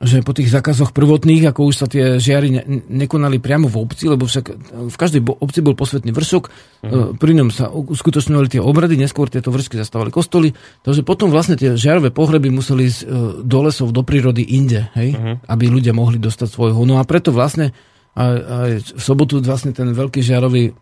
[0.00, 4.08] že po tých zákazoch prvotných, ako už sa tie žiary ne, nekonali priamo v obci,
[4.08, 4.44] lebo však
[4.88, 7.20] v každej obci bol posvetný vršok, mm.
[7.20, 11.76] pri ňom sa uskutočňovali tie obrady, neskôr tieto vršky zastávali kostoly, takže potom vlastne tie
[11.76, 13.00] žiarové pohreby museli ísť
[13.44, 15.44] do lesov, do prírody inde, hej, mm.
[15.44, 16.80] aby ľudia mohli dostať svojho.
[16.88, 17.76] No a preto vlastne
[18.16, 20.72] aj, aj v sobotu vlastne ten veľký žiarový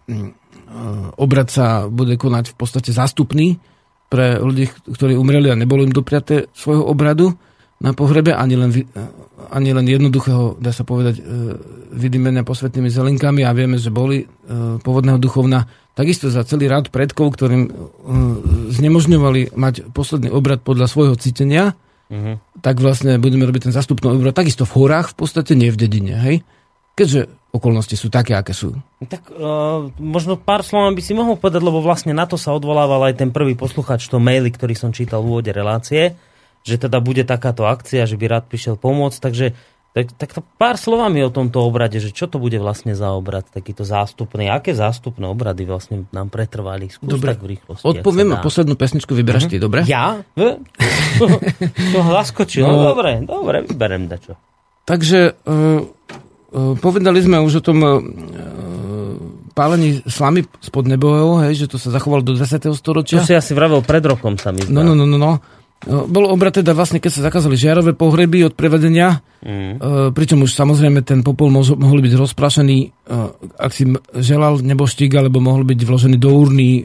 [1.16, 3.56] obrad sa bude konať v podstate zástupný
[4.08, 7.36] pre ľudí, ktorí umreli a nebolo im dopriaté svojho obradu.
[7.78, 8.90] na pohrebe, ani len, vy-
[9.54, 11.54] ani len jednoduchého, dá sa povedať, e,
[11.94, 14.26] vydymenia posvetnými zelinkami a vieme, že boli
[14.82, 15.70] pôvodného duchovna.
[15.94, 17.70] Takisto za celý rád predkov, ktorým
[18.74, 21.78] znemožňovali mať posledný obrad podľa svojho cítenia,
[22.08, 22.64] Mhm.
[22.64, 26.16] tak vlastne budeme robiť ten zastupný obrad takisto v horách, v podstate nie v dedine,
[26.16, 26.40] hej?
[26.98, 27.20] Keďže
[27.54, 28.74] okolnosti sú také, aké sú.
[28.98, 33.06] Tak uh, možno pár slov by si mohol povedať, lebo vlastne na to sa odvolával
[33.06, 36.18] aj ten prvý posluchač, to maily, ktorý som čítal v úvode relácie,
[36.66, 39.46] že teda bude takáto akcia, že by rád prišiel pomôcť, takže
[39.96, 43.48] tak, tak to pár slovami o tomto obrade, že čo to bude vlastne za obrad,
[43.48, 46.92] takýto zástupný, aké zástupné obrady vlastne nám pretrvali.
[46.92, 47.34] Skús Dobre.
[47.34, 47.82] tak v rýchlosti.
[47.82, 49.88] Odpoviem a poslednú pesničku vyberáš ty, dobre?
[49.88, 50.20] Ja?
[50.36, 52.62] To hlaskočil.
[52.62, 52.84] No, No.
[52.94, 54.36] dobre, dobre, vyberem dačo.
[54.84, 57.98] Takže uh, uh, povedali sme už o tom uh,
[59.52, 62.70] pálení slamy spod nebohého, hej, že to sa zachovalo do 20.
[62.70, 63.24] Čo storočia.
[63.24, 64.72] si asi vravel pred rokom sa mi zdá.
[64.72, 65.32] No, no, no, no, no.
[65.86, 69.78] Uh, Bol obrad teda vlastne, keď sa zakázali žiarové pohreby od prevedenia, Mm.
[70.18, 73.06] pričom už samozrejme ten popol mohol, mohol byť rozprašený,
[73.54, 73.86] ak si
[74.18, 76.82] želal neboštík, alebo mohol byť vložený do urny,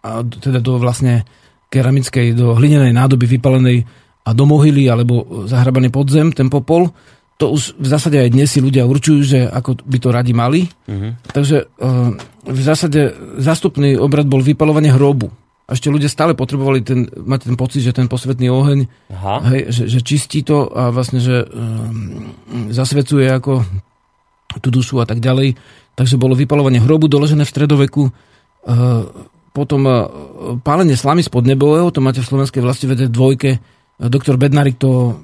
[0.00, 1.28] a teda do vlastne
[1.68, 3.84] keramickej, do hlinenej nádoby vypalenej
[4.24, 6.88] a do mohyly, alebo zahrabaný pod zem, ten popol.
[7.36, 10.68] To už v zásade aj dnes si ľudia určujú, že ako by to radi mali.
[10.88, 11.08] Mhm.
[11.32, 15.28] Takže uh, v zásade zástupný obrad bol vypalovanie hrobu.
[15.66, 19.50] A ešte ľudia stále potrebovali ten, mať ten pocit, že ten posvetný oheň Aha.
[19.50, 22.30] hej, že, že čistí to a vlastne, že um,
[22.70, 23.66] zasvecuje ako
[24.62, 25.58] tú dušu a tak ďalej.
[25.98, 28.02] Takže bolo vypalovanie hrobu doložené v stredoveku.
[28.62, 29.10] Uh,
[29.50, 30.06] potom uh,
[30.62, 33.58] pálenie slamy spod nebového, to máte v slovenskej vlasti vede dvojke.
[33.58, 35.18] Uh, Doktor Bednarik to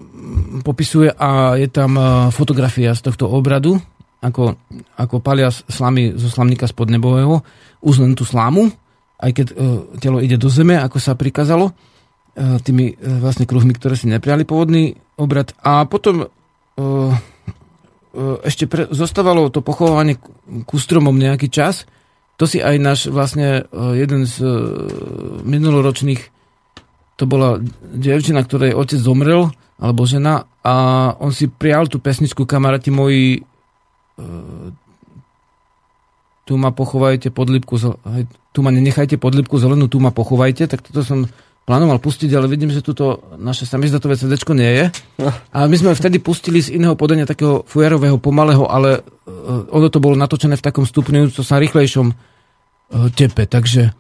[0.64, 3.78] popisuje a je tam uh, fotografia z tohto obradu,
[4.22, 4.54] ako,
[4.96, 7.42] ako palia slamy zo slamníka spod nebového,
[7.82, 8.70] už len tú slámu,
[9.18, 11.70] aj keď uh, telo ide do zeme, ako sa prikázalo
[12.36, 15.52] e, tými e, vlastne kruhmi, ktoré si neprijali pôvodný obrad.
[15.60, 16.86] A potom e, e,
[18.44, 20.26] ešte pre, zostávalo to pochovávanie k-
[20.64, 21.84] ku stromom nejaký čas.
[22.40, 24.50] To si aj náš vlastne e, jeden z e,
[25.44, 26.22] minuloročných,
[27.20, 27.60] to bola
[27.94, 29.52] dievčina, ktorej otec zomrel,
[29.82, 30.74] alebo žena, a
[31.18, 34.22] on si prijal tú pesničku Kamaráti moji e,
[36.46, 40.14] tu ma pochovajte pod lipku, zel- hej, tu ma nenechajte pod lipku zelenú, tu ma
[40.14, 41.26] pochovajte, tak toto som
[41.62, 44.84] plánoval pustiť, ale vidím, že tuto naše samizdatové CD nie je.
[45.54, 50.02] A my sme vtedy pustili z iného podania takého fujarového, pomalého, ale uh, ono to
[50.02, 52.14] bolo natočené v takom stupňujúco sa rýchlejšom uh,
[53.14, 53.94] tepe, takže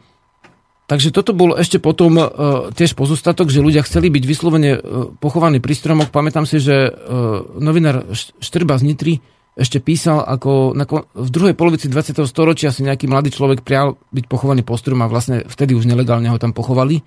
[0.92, 2.28] Takže toto bol ešte potom uh,
[2.68, 6.12] tiež pozostatok, že ľudia chceli byť vyslovene uh, pochovaní pri stromoch.
[6.12, 9.14] Pamätám si, že uh, novinár Štrba z Nitry
[9.56, 10.84] ešte písal, ako na,
[11.16, 12.20] v druhej polovici 20.
[12.28, 16.28] storočia si nejaký mladý človek prial byť pochovaný po strom a vlastne vtedy už nelegálne
[16.28, 17.00] ho tam pochovali,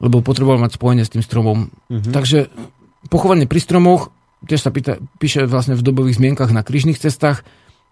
[0.00, 1.68] lebo potreboval mať spojenie s tým stromom.
[1.92, 2.12] Mm-hmm.
[2.16, 2.48] Takže
[3.12, 4.08] pochovanie pri stromoch,
[4.48, 7.44] tiež sa pýta, píše vlastne v dobových zmienkach na krížnych cestách,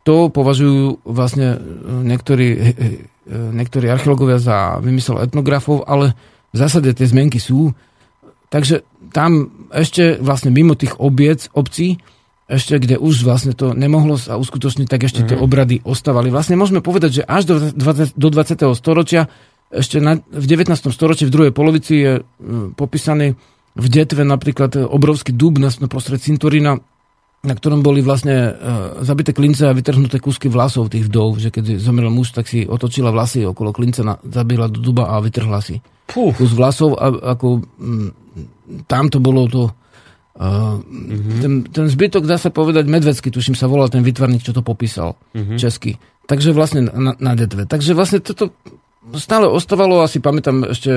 [0.04, 1.58] to považujú vlastne e,
[2.04, 2.88] niektorí, e, e,
[3.28, 6.12] niektorí archeológovia za vymysel etnografov, ale
[6.52, 7.72] v zásade tie zmienky sú.
[8.52, 11.98] Takže tam ešte vlastne mimo tých obiec, obcí,
[12.44, 16.28] ešte kde už vlastne to nemohlo sa uskutočniť, tak ešte tie obrady ostávali.
[16.28, 18.68] Vlastne môžeme povedať, že až do 20, do 20.
[18.76, 19.32] storočia,
[19.72, 20.70] ešte na, v 19.
[20.92, 22.22] storočí, v druhej polovici je e,
[22.76, 23.34] popísaný
[23.74, 26.78] v Detve napríklad e, obrovský dub na, prostred cintorína,
[27.44, 31.76] na ktorom boli vlastne uh, zabité klince a vytrhnuté kúsky vlasov tých vdov, že keď
[31.76, 35.78] zomrel muž, tak si otočila vlasy okolo klince, na, zabila do duba a vytrhla si
[36.08, 36.32] Fú.
[36.32, 37.60] kus vlasov a ako
[38.88, 41.40] tam to bolo to uh, mm-hmm.
[41.44, 45.20] ten, ten zbytok dá sa povedať medvedsky, tuším sa volal ten vytvarník, čo to popísal
[45.36, 45.60] mm-hmm.
[45.60, 46.00] česky.
[46.24, 47.68] Takže vlastne na, na detve.
[47.68, 48.56] Takže vlastne toto
[49.12, 50.88] stále ostávalo, asi pamätám ešte,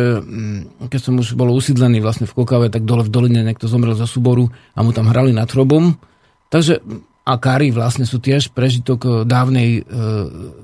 [0.87, 4.07] keď som už bol usídlený vlastne v Kokave, tak dole v doline niekto zomrel za
[4.07, 5.99] súboru a mu tam hrali nad hrobom.
[6.47, 6.79] Takže
[7.27, 9.91] a kary vlastne sú tiež prežitok e, dávnej e,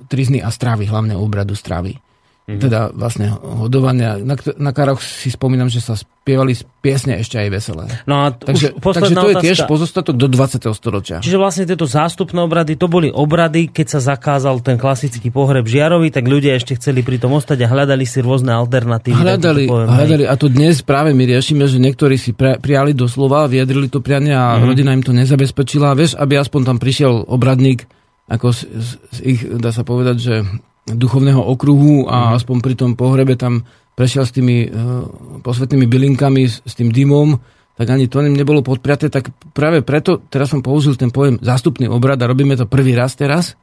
[0.08, 2.00] trizny a stravy, hlavne obradu stravy.
[2.44, 2.60] Mm-hmm.
[2.60, 4.20] Teda vlastne hodovania.
[4.20, 6.52] Na, na karoch si spomínam, že sa spievali
[6.84, 7.88] piesne ešte aj veselé.
[8.04, 9.48] No a t- Takže, už takže to je otázka.
[9.48, 10.60] tiež pozostatok do 20.
[10.76, 11.18] storočia.
[11.24, 16.12] Čiže vlastne tieto zástupné obrady, to boli obrady, keď sa zakázal ten klasický pohreb žiarový,
[16.12, 19.24] tak ľudia ešte chceli pri tom ostať a hľadali si rôzne alternatívy.
[19.24, 23.08] Hľadali, poviem, hľadali a to dnes práve my riešime, že niektorí si pre, prijali do
[23.08, 24.68] slova, vyjadrili to prianie a mm.
[24.68, 25.96] rodina im to nezabezpečila.
[25.96, 27.88] Vieš, aby aspoň tam prišiel obradník,
[28.28, 28.68] ako z,
[29.00, 30.36] z ich, dá sa povedať, že
[30.84, 35.06] duchovného okruhu a aspoň pri tom pohrebe tam prešiel s tými uh,
[35.40, 37.38] posvetnými bylinkami, s, tým dymom,
[37.74, 42.20] tak ani to nebolo podpriaté, tak práve preto teraz som použil ten pojem zástupný obrad
[42.22, 43.56] a robíme to prvý raz teraz,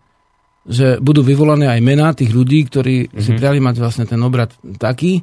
[0.66, 3.22] že budú vyvolané aj mená tých ľudí, ktorí mm-hmm.
[3.22, 5.22] si prijali mať vlastne ten obrad taký,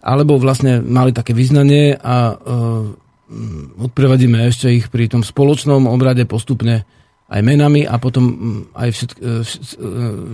[0.00, 2.88] alebo vlastne mali také vyznanie a uh,
[3.28, 6.88] mm, odprevadíme ešte ich pri tom spoločnom obrade postupne
[7.30, 9.24] aj menami a potom mm, aj všetk, e,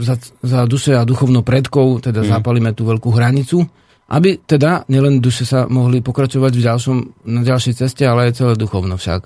[0.01, 2.29] za, za duše a duchovno predkov teda mm.
[2.33, 3.69] zapalíme tú veľkú hranicu
[4.07, 6.97] aby teda nielen duše sa mohli pokračovať v ďalšom,
[7.27, 9.21] na ďalšej ceste, ale aj celé duchovno však.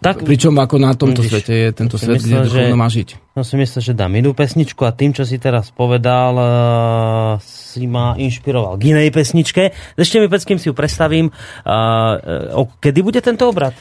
[0.00, 2.88] Tak, Pričom ako na tomto vidíš, svete je tento svet, myslel, kde duchovno že, má
[2.88, 3.08] žiť.
[3.36, 6.48] No si myslím, že dám inú pesničku a tým, čo si teraz povedal, uh,
[7.44, 9.76] si ma inšpiroval k inej pesničke.
[10.00, 11.28] Ešte mi pec, kým si ju predstavím.
[11.28, 13.76] Uh, uh, kedy bude tento obrad?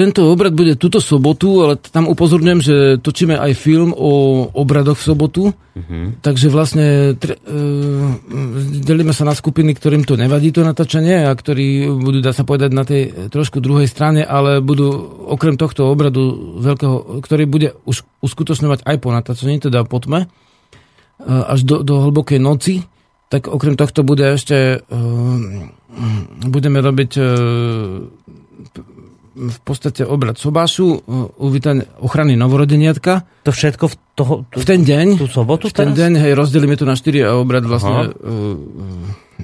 [0.00, 5.04] Tento obrad bude túto sobotu, ale tam upozorňujem, že točíme aj film o obradoch v
[5.12, 5.42] sobotu.
[5.52, 6.16] Uh-huh.
[6.24, 11.84] Takže vlastne tre, e, delíme sa na skupiny, ktorým to nevadí to natáčanie a ktorí
[12.00, 14.88] budú, dá sa povedať, na tej trošku druhej strane, ale budú
[15.36, 20.28] okrem tohto obradu veľkého, ktorý bude už uskutočňovať aj po natáčaní, teda po tme, e,
[21.28, 22.88] až do, do hlbokej noci,
[23.28, 24.96] tak okrem tohto bude ešte e,
[26.48, 27.24] budeme robiť e,
[29.40, 31.00] v podstate obrad sobášu,
[31.40, 33.24] uvítanie ochrany novorodeniatka.
[33.48, 35.16] To všetko v, toho, v ten deň.
[35.16, 35.98] Tú sobotu V ten teraz?
[36.04, 39.40] deň, hej, rozdelíme to na štyri a obrad vlastne uh,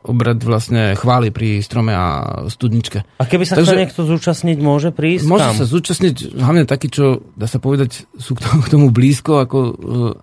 [0.00, 2.04] obrad vlastne chváli pri strome a
[2.48, 3.20] studničke.
[3.20, 5.56] A keby sa Takže, chcel niekto zúčastniť, môže prísť Môže kam?
[5.60, 9.58] sa zúčastniť, hlavne takí, čo, dá sa povedať, sú k tomu, k tomu blízko ako,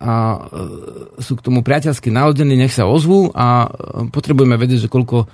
[0.02, 0.14] a
[1.22, 3.70] sú k tomu priateľsky naladení, nech sa ozvú a
[4.10, 5.30] potrebujeme vedieť, že koľko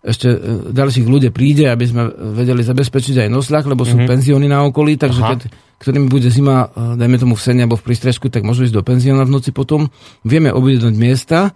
[0.00, 0.36] ešte e,
[0.72, 4.10] ďalších ľudí príde, aby sme vedeli zabezpečiť aj nosľah, lebo sú mm-hmm.
[4.10, 5.40] penzióny na okolí, takže keď,
[5.76, 8.84] ktorým bude zima, e, dajme tomu v sene alebo v prístrežku, tak môžu ísť do
[8.84, 9.92] penzióna v noci potom.
[10.24, 11.52] Vieme objednať miesta,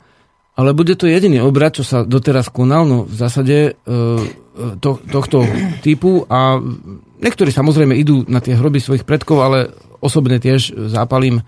[0.54, 3.94] ale bude to jediný obrad, čo sa doteraz konal, no v zásade e,
[4.78, 5.42] to, tohto
[5.80, 6.60] typu a
[7.18, 9.72] niektorí samozrejme idú na tie hroby svojich predkov, ale
[10.04, 11.40] osobne tiež zápalím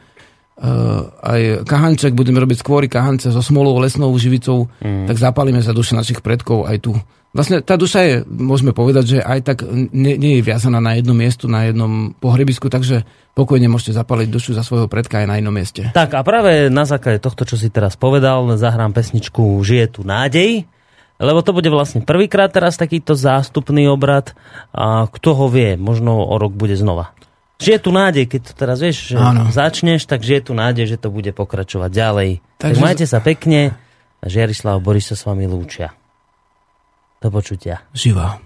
[0.56, 5.04] Uh, aj kahanček, budeme robiť skôry kahance so smolou, lesnou živicou, mm.
[5.04, 6.96] tak zapálime za duše našich predkov aj tu.
[7.36, 9.58] Vlastne tá duša je, môžeme povedať, že aj tak
[9.92, 13.04] nie, nie je viazaná na jedno miesto, na jednom pohrebisku, takže
[13.36, 15.92] pokojne môžete zapaliť dušu za svojho predka aj na inom mieste.
[15.92, 20.64] Tak a práve na základe tohto, čo si teraz povedal, zahrám pesničku Žije tu nádej,
[21.20, 24.32] lebo to bude vlastne prvýkrát teraz takýto zástupný obrad
[24.72, 27.12] a kto ho vie, možno o rok bude znova.
[27.56, 29.48] Že je tu nádej, keď to teraz vieš, že Áno.
[29.48, 32.30] začneš, tak že je tu nádej, že to bude pokračovať ďalej.
[32.60, 32.76] Takže...
[32.76, 33.72] Tak majte sa pekne
[34.20, 35.96] a Žiarislav Boris sa s vami lúčia.
[37.16, 37.80] Do počutia.
[37.96, 38.44] Živa.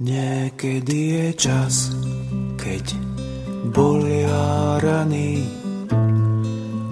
[0.00, 1.92] Niekedy je čas,
[2.56, 2.96] keď
[3.68, 5.44] bolia rany,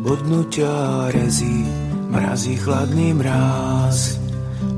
[0.04, 1.64] bodnutia rezí,
[2.12, 4.20] mrazí chladný mráz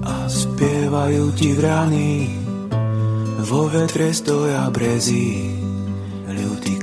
[0.07, 2.39] a spievajú ti vrany,
[3.51, 5.60] vo vetre stoja brezí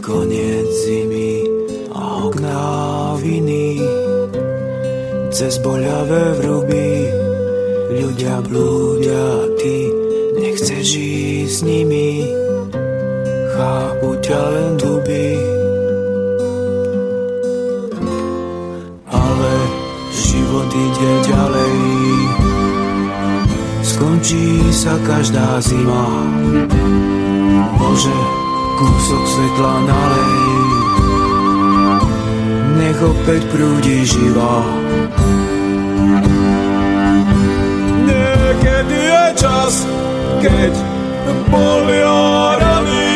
[0.08, 1.44] koniec zimy
[1.92, 2.64] a okná
[3.20, 3.84] viny.
[5.36, 7.12] Cez boľavé vruby
[7.92, 9.92] ľudia blúdia, ty
[10.40, 12.32] nechceš ísť s nimi.
[13.52, 15.28] Chápu ťa len duby.
[19.12, 19.54] Ale
[20.16, 21.78] život ide ďalej.
[23.84, 26.08] Skončí sa každá zima.
[27.76, 28.47] Bože,
[28.78, 30.38] kúsok svetla nalej.
[32.78, 34.62] Nech opäť prúdi živa.
[38.06, 39.74] Niekedy je čas,
[40.46, 40.74] keď
[41.50, 42.22] bolia
[42.62, 43.10] rany,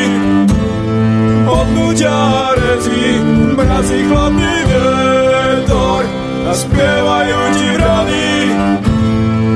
[1.45, 3.21] odnutia rezi,
[3.53, 6.03] mrazí chladný vietor
[6.49, 8.29] a spievajú ti vrany.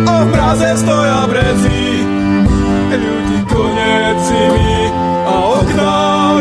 [0.05, 2.05] A v mraze stoja brezi,
[2.93, 4.84] ľudí koniec zimy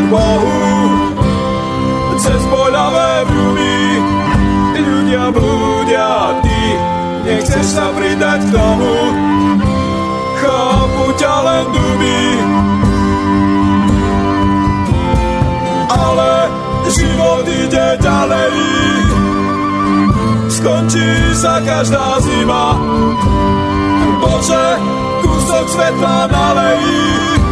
[0.09, 0.55] Bohu.
[2.15, 3.77] Cez boľavé vrúby
[4.81, 6.61] ľudia blúdia, ty
[7.27, 8.95] nechceš sa pridať k tomu.
[10.39, 12.21] Chápu ťa len duby,
[15.91, 16.31] ale
[16.89, 18.53] život ide ďalej.
[20.49, 22.79] Skončí sa každá zima,
[24.23, 24.65] Bože,
[25.21, 27.44] kúsok svetla nalejí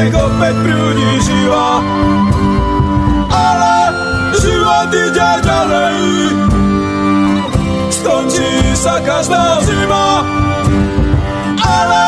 [0.00, 1.84] nech opäť prúdi živa.
[3.28, 3.76] Ale
[4.40, 5.98] život ide ďalej.
[7.92, 8.50] Skončí
[8.80, 10.24] sa každá zima.
[11.60, 12.04] Ale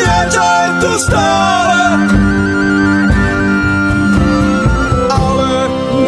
[0.00, 1.80] niečo je tu stále.
[5.12, 5.52] Ale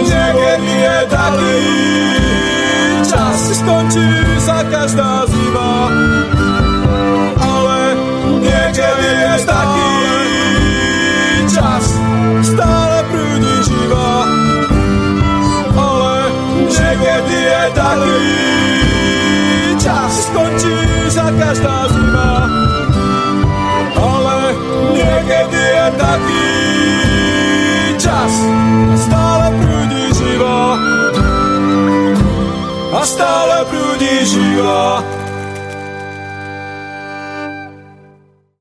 [0.01, 1.61] niekedy je taký
[3.05, 3.39] čas.
[3.53, 4.09] Skončí
[4.41, 5.28] sa každá zima.
[19.79, 20.77] čas skončí
[21.09, 22.33] sa každá zima.
[23.99, 24.39] Ale
[24.95, 26.51] niekedy je taký
[27.97, 28.33] čas,
[29.01, 30.61] stále prúdi živa.
[32.89, 35.18] A stále prúdi živa.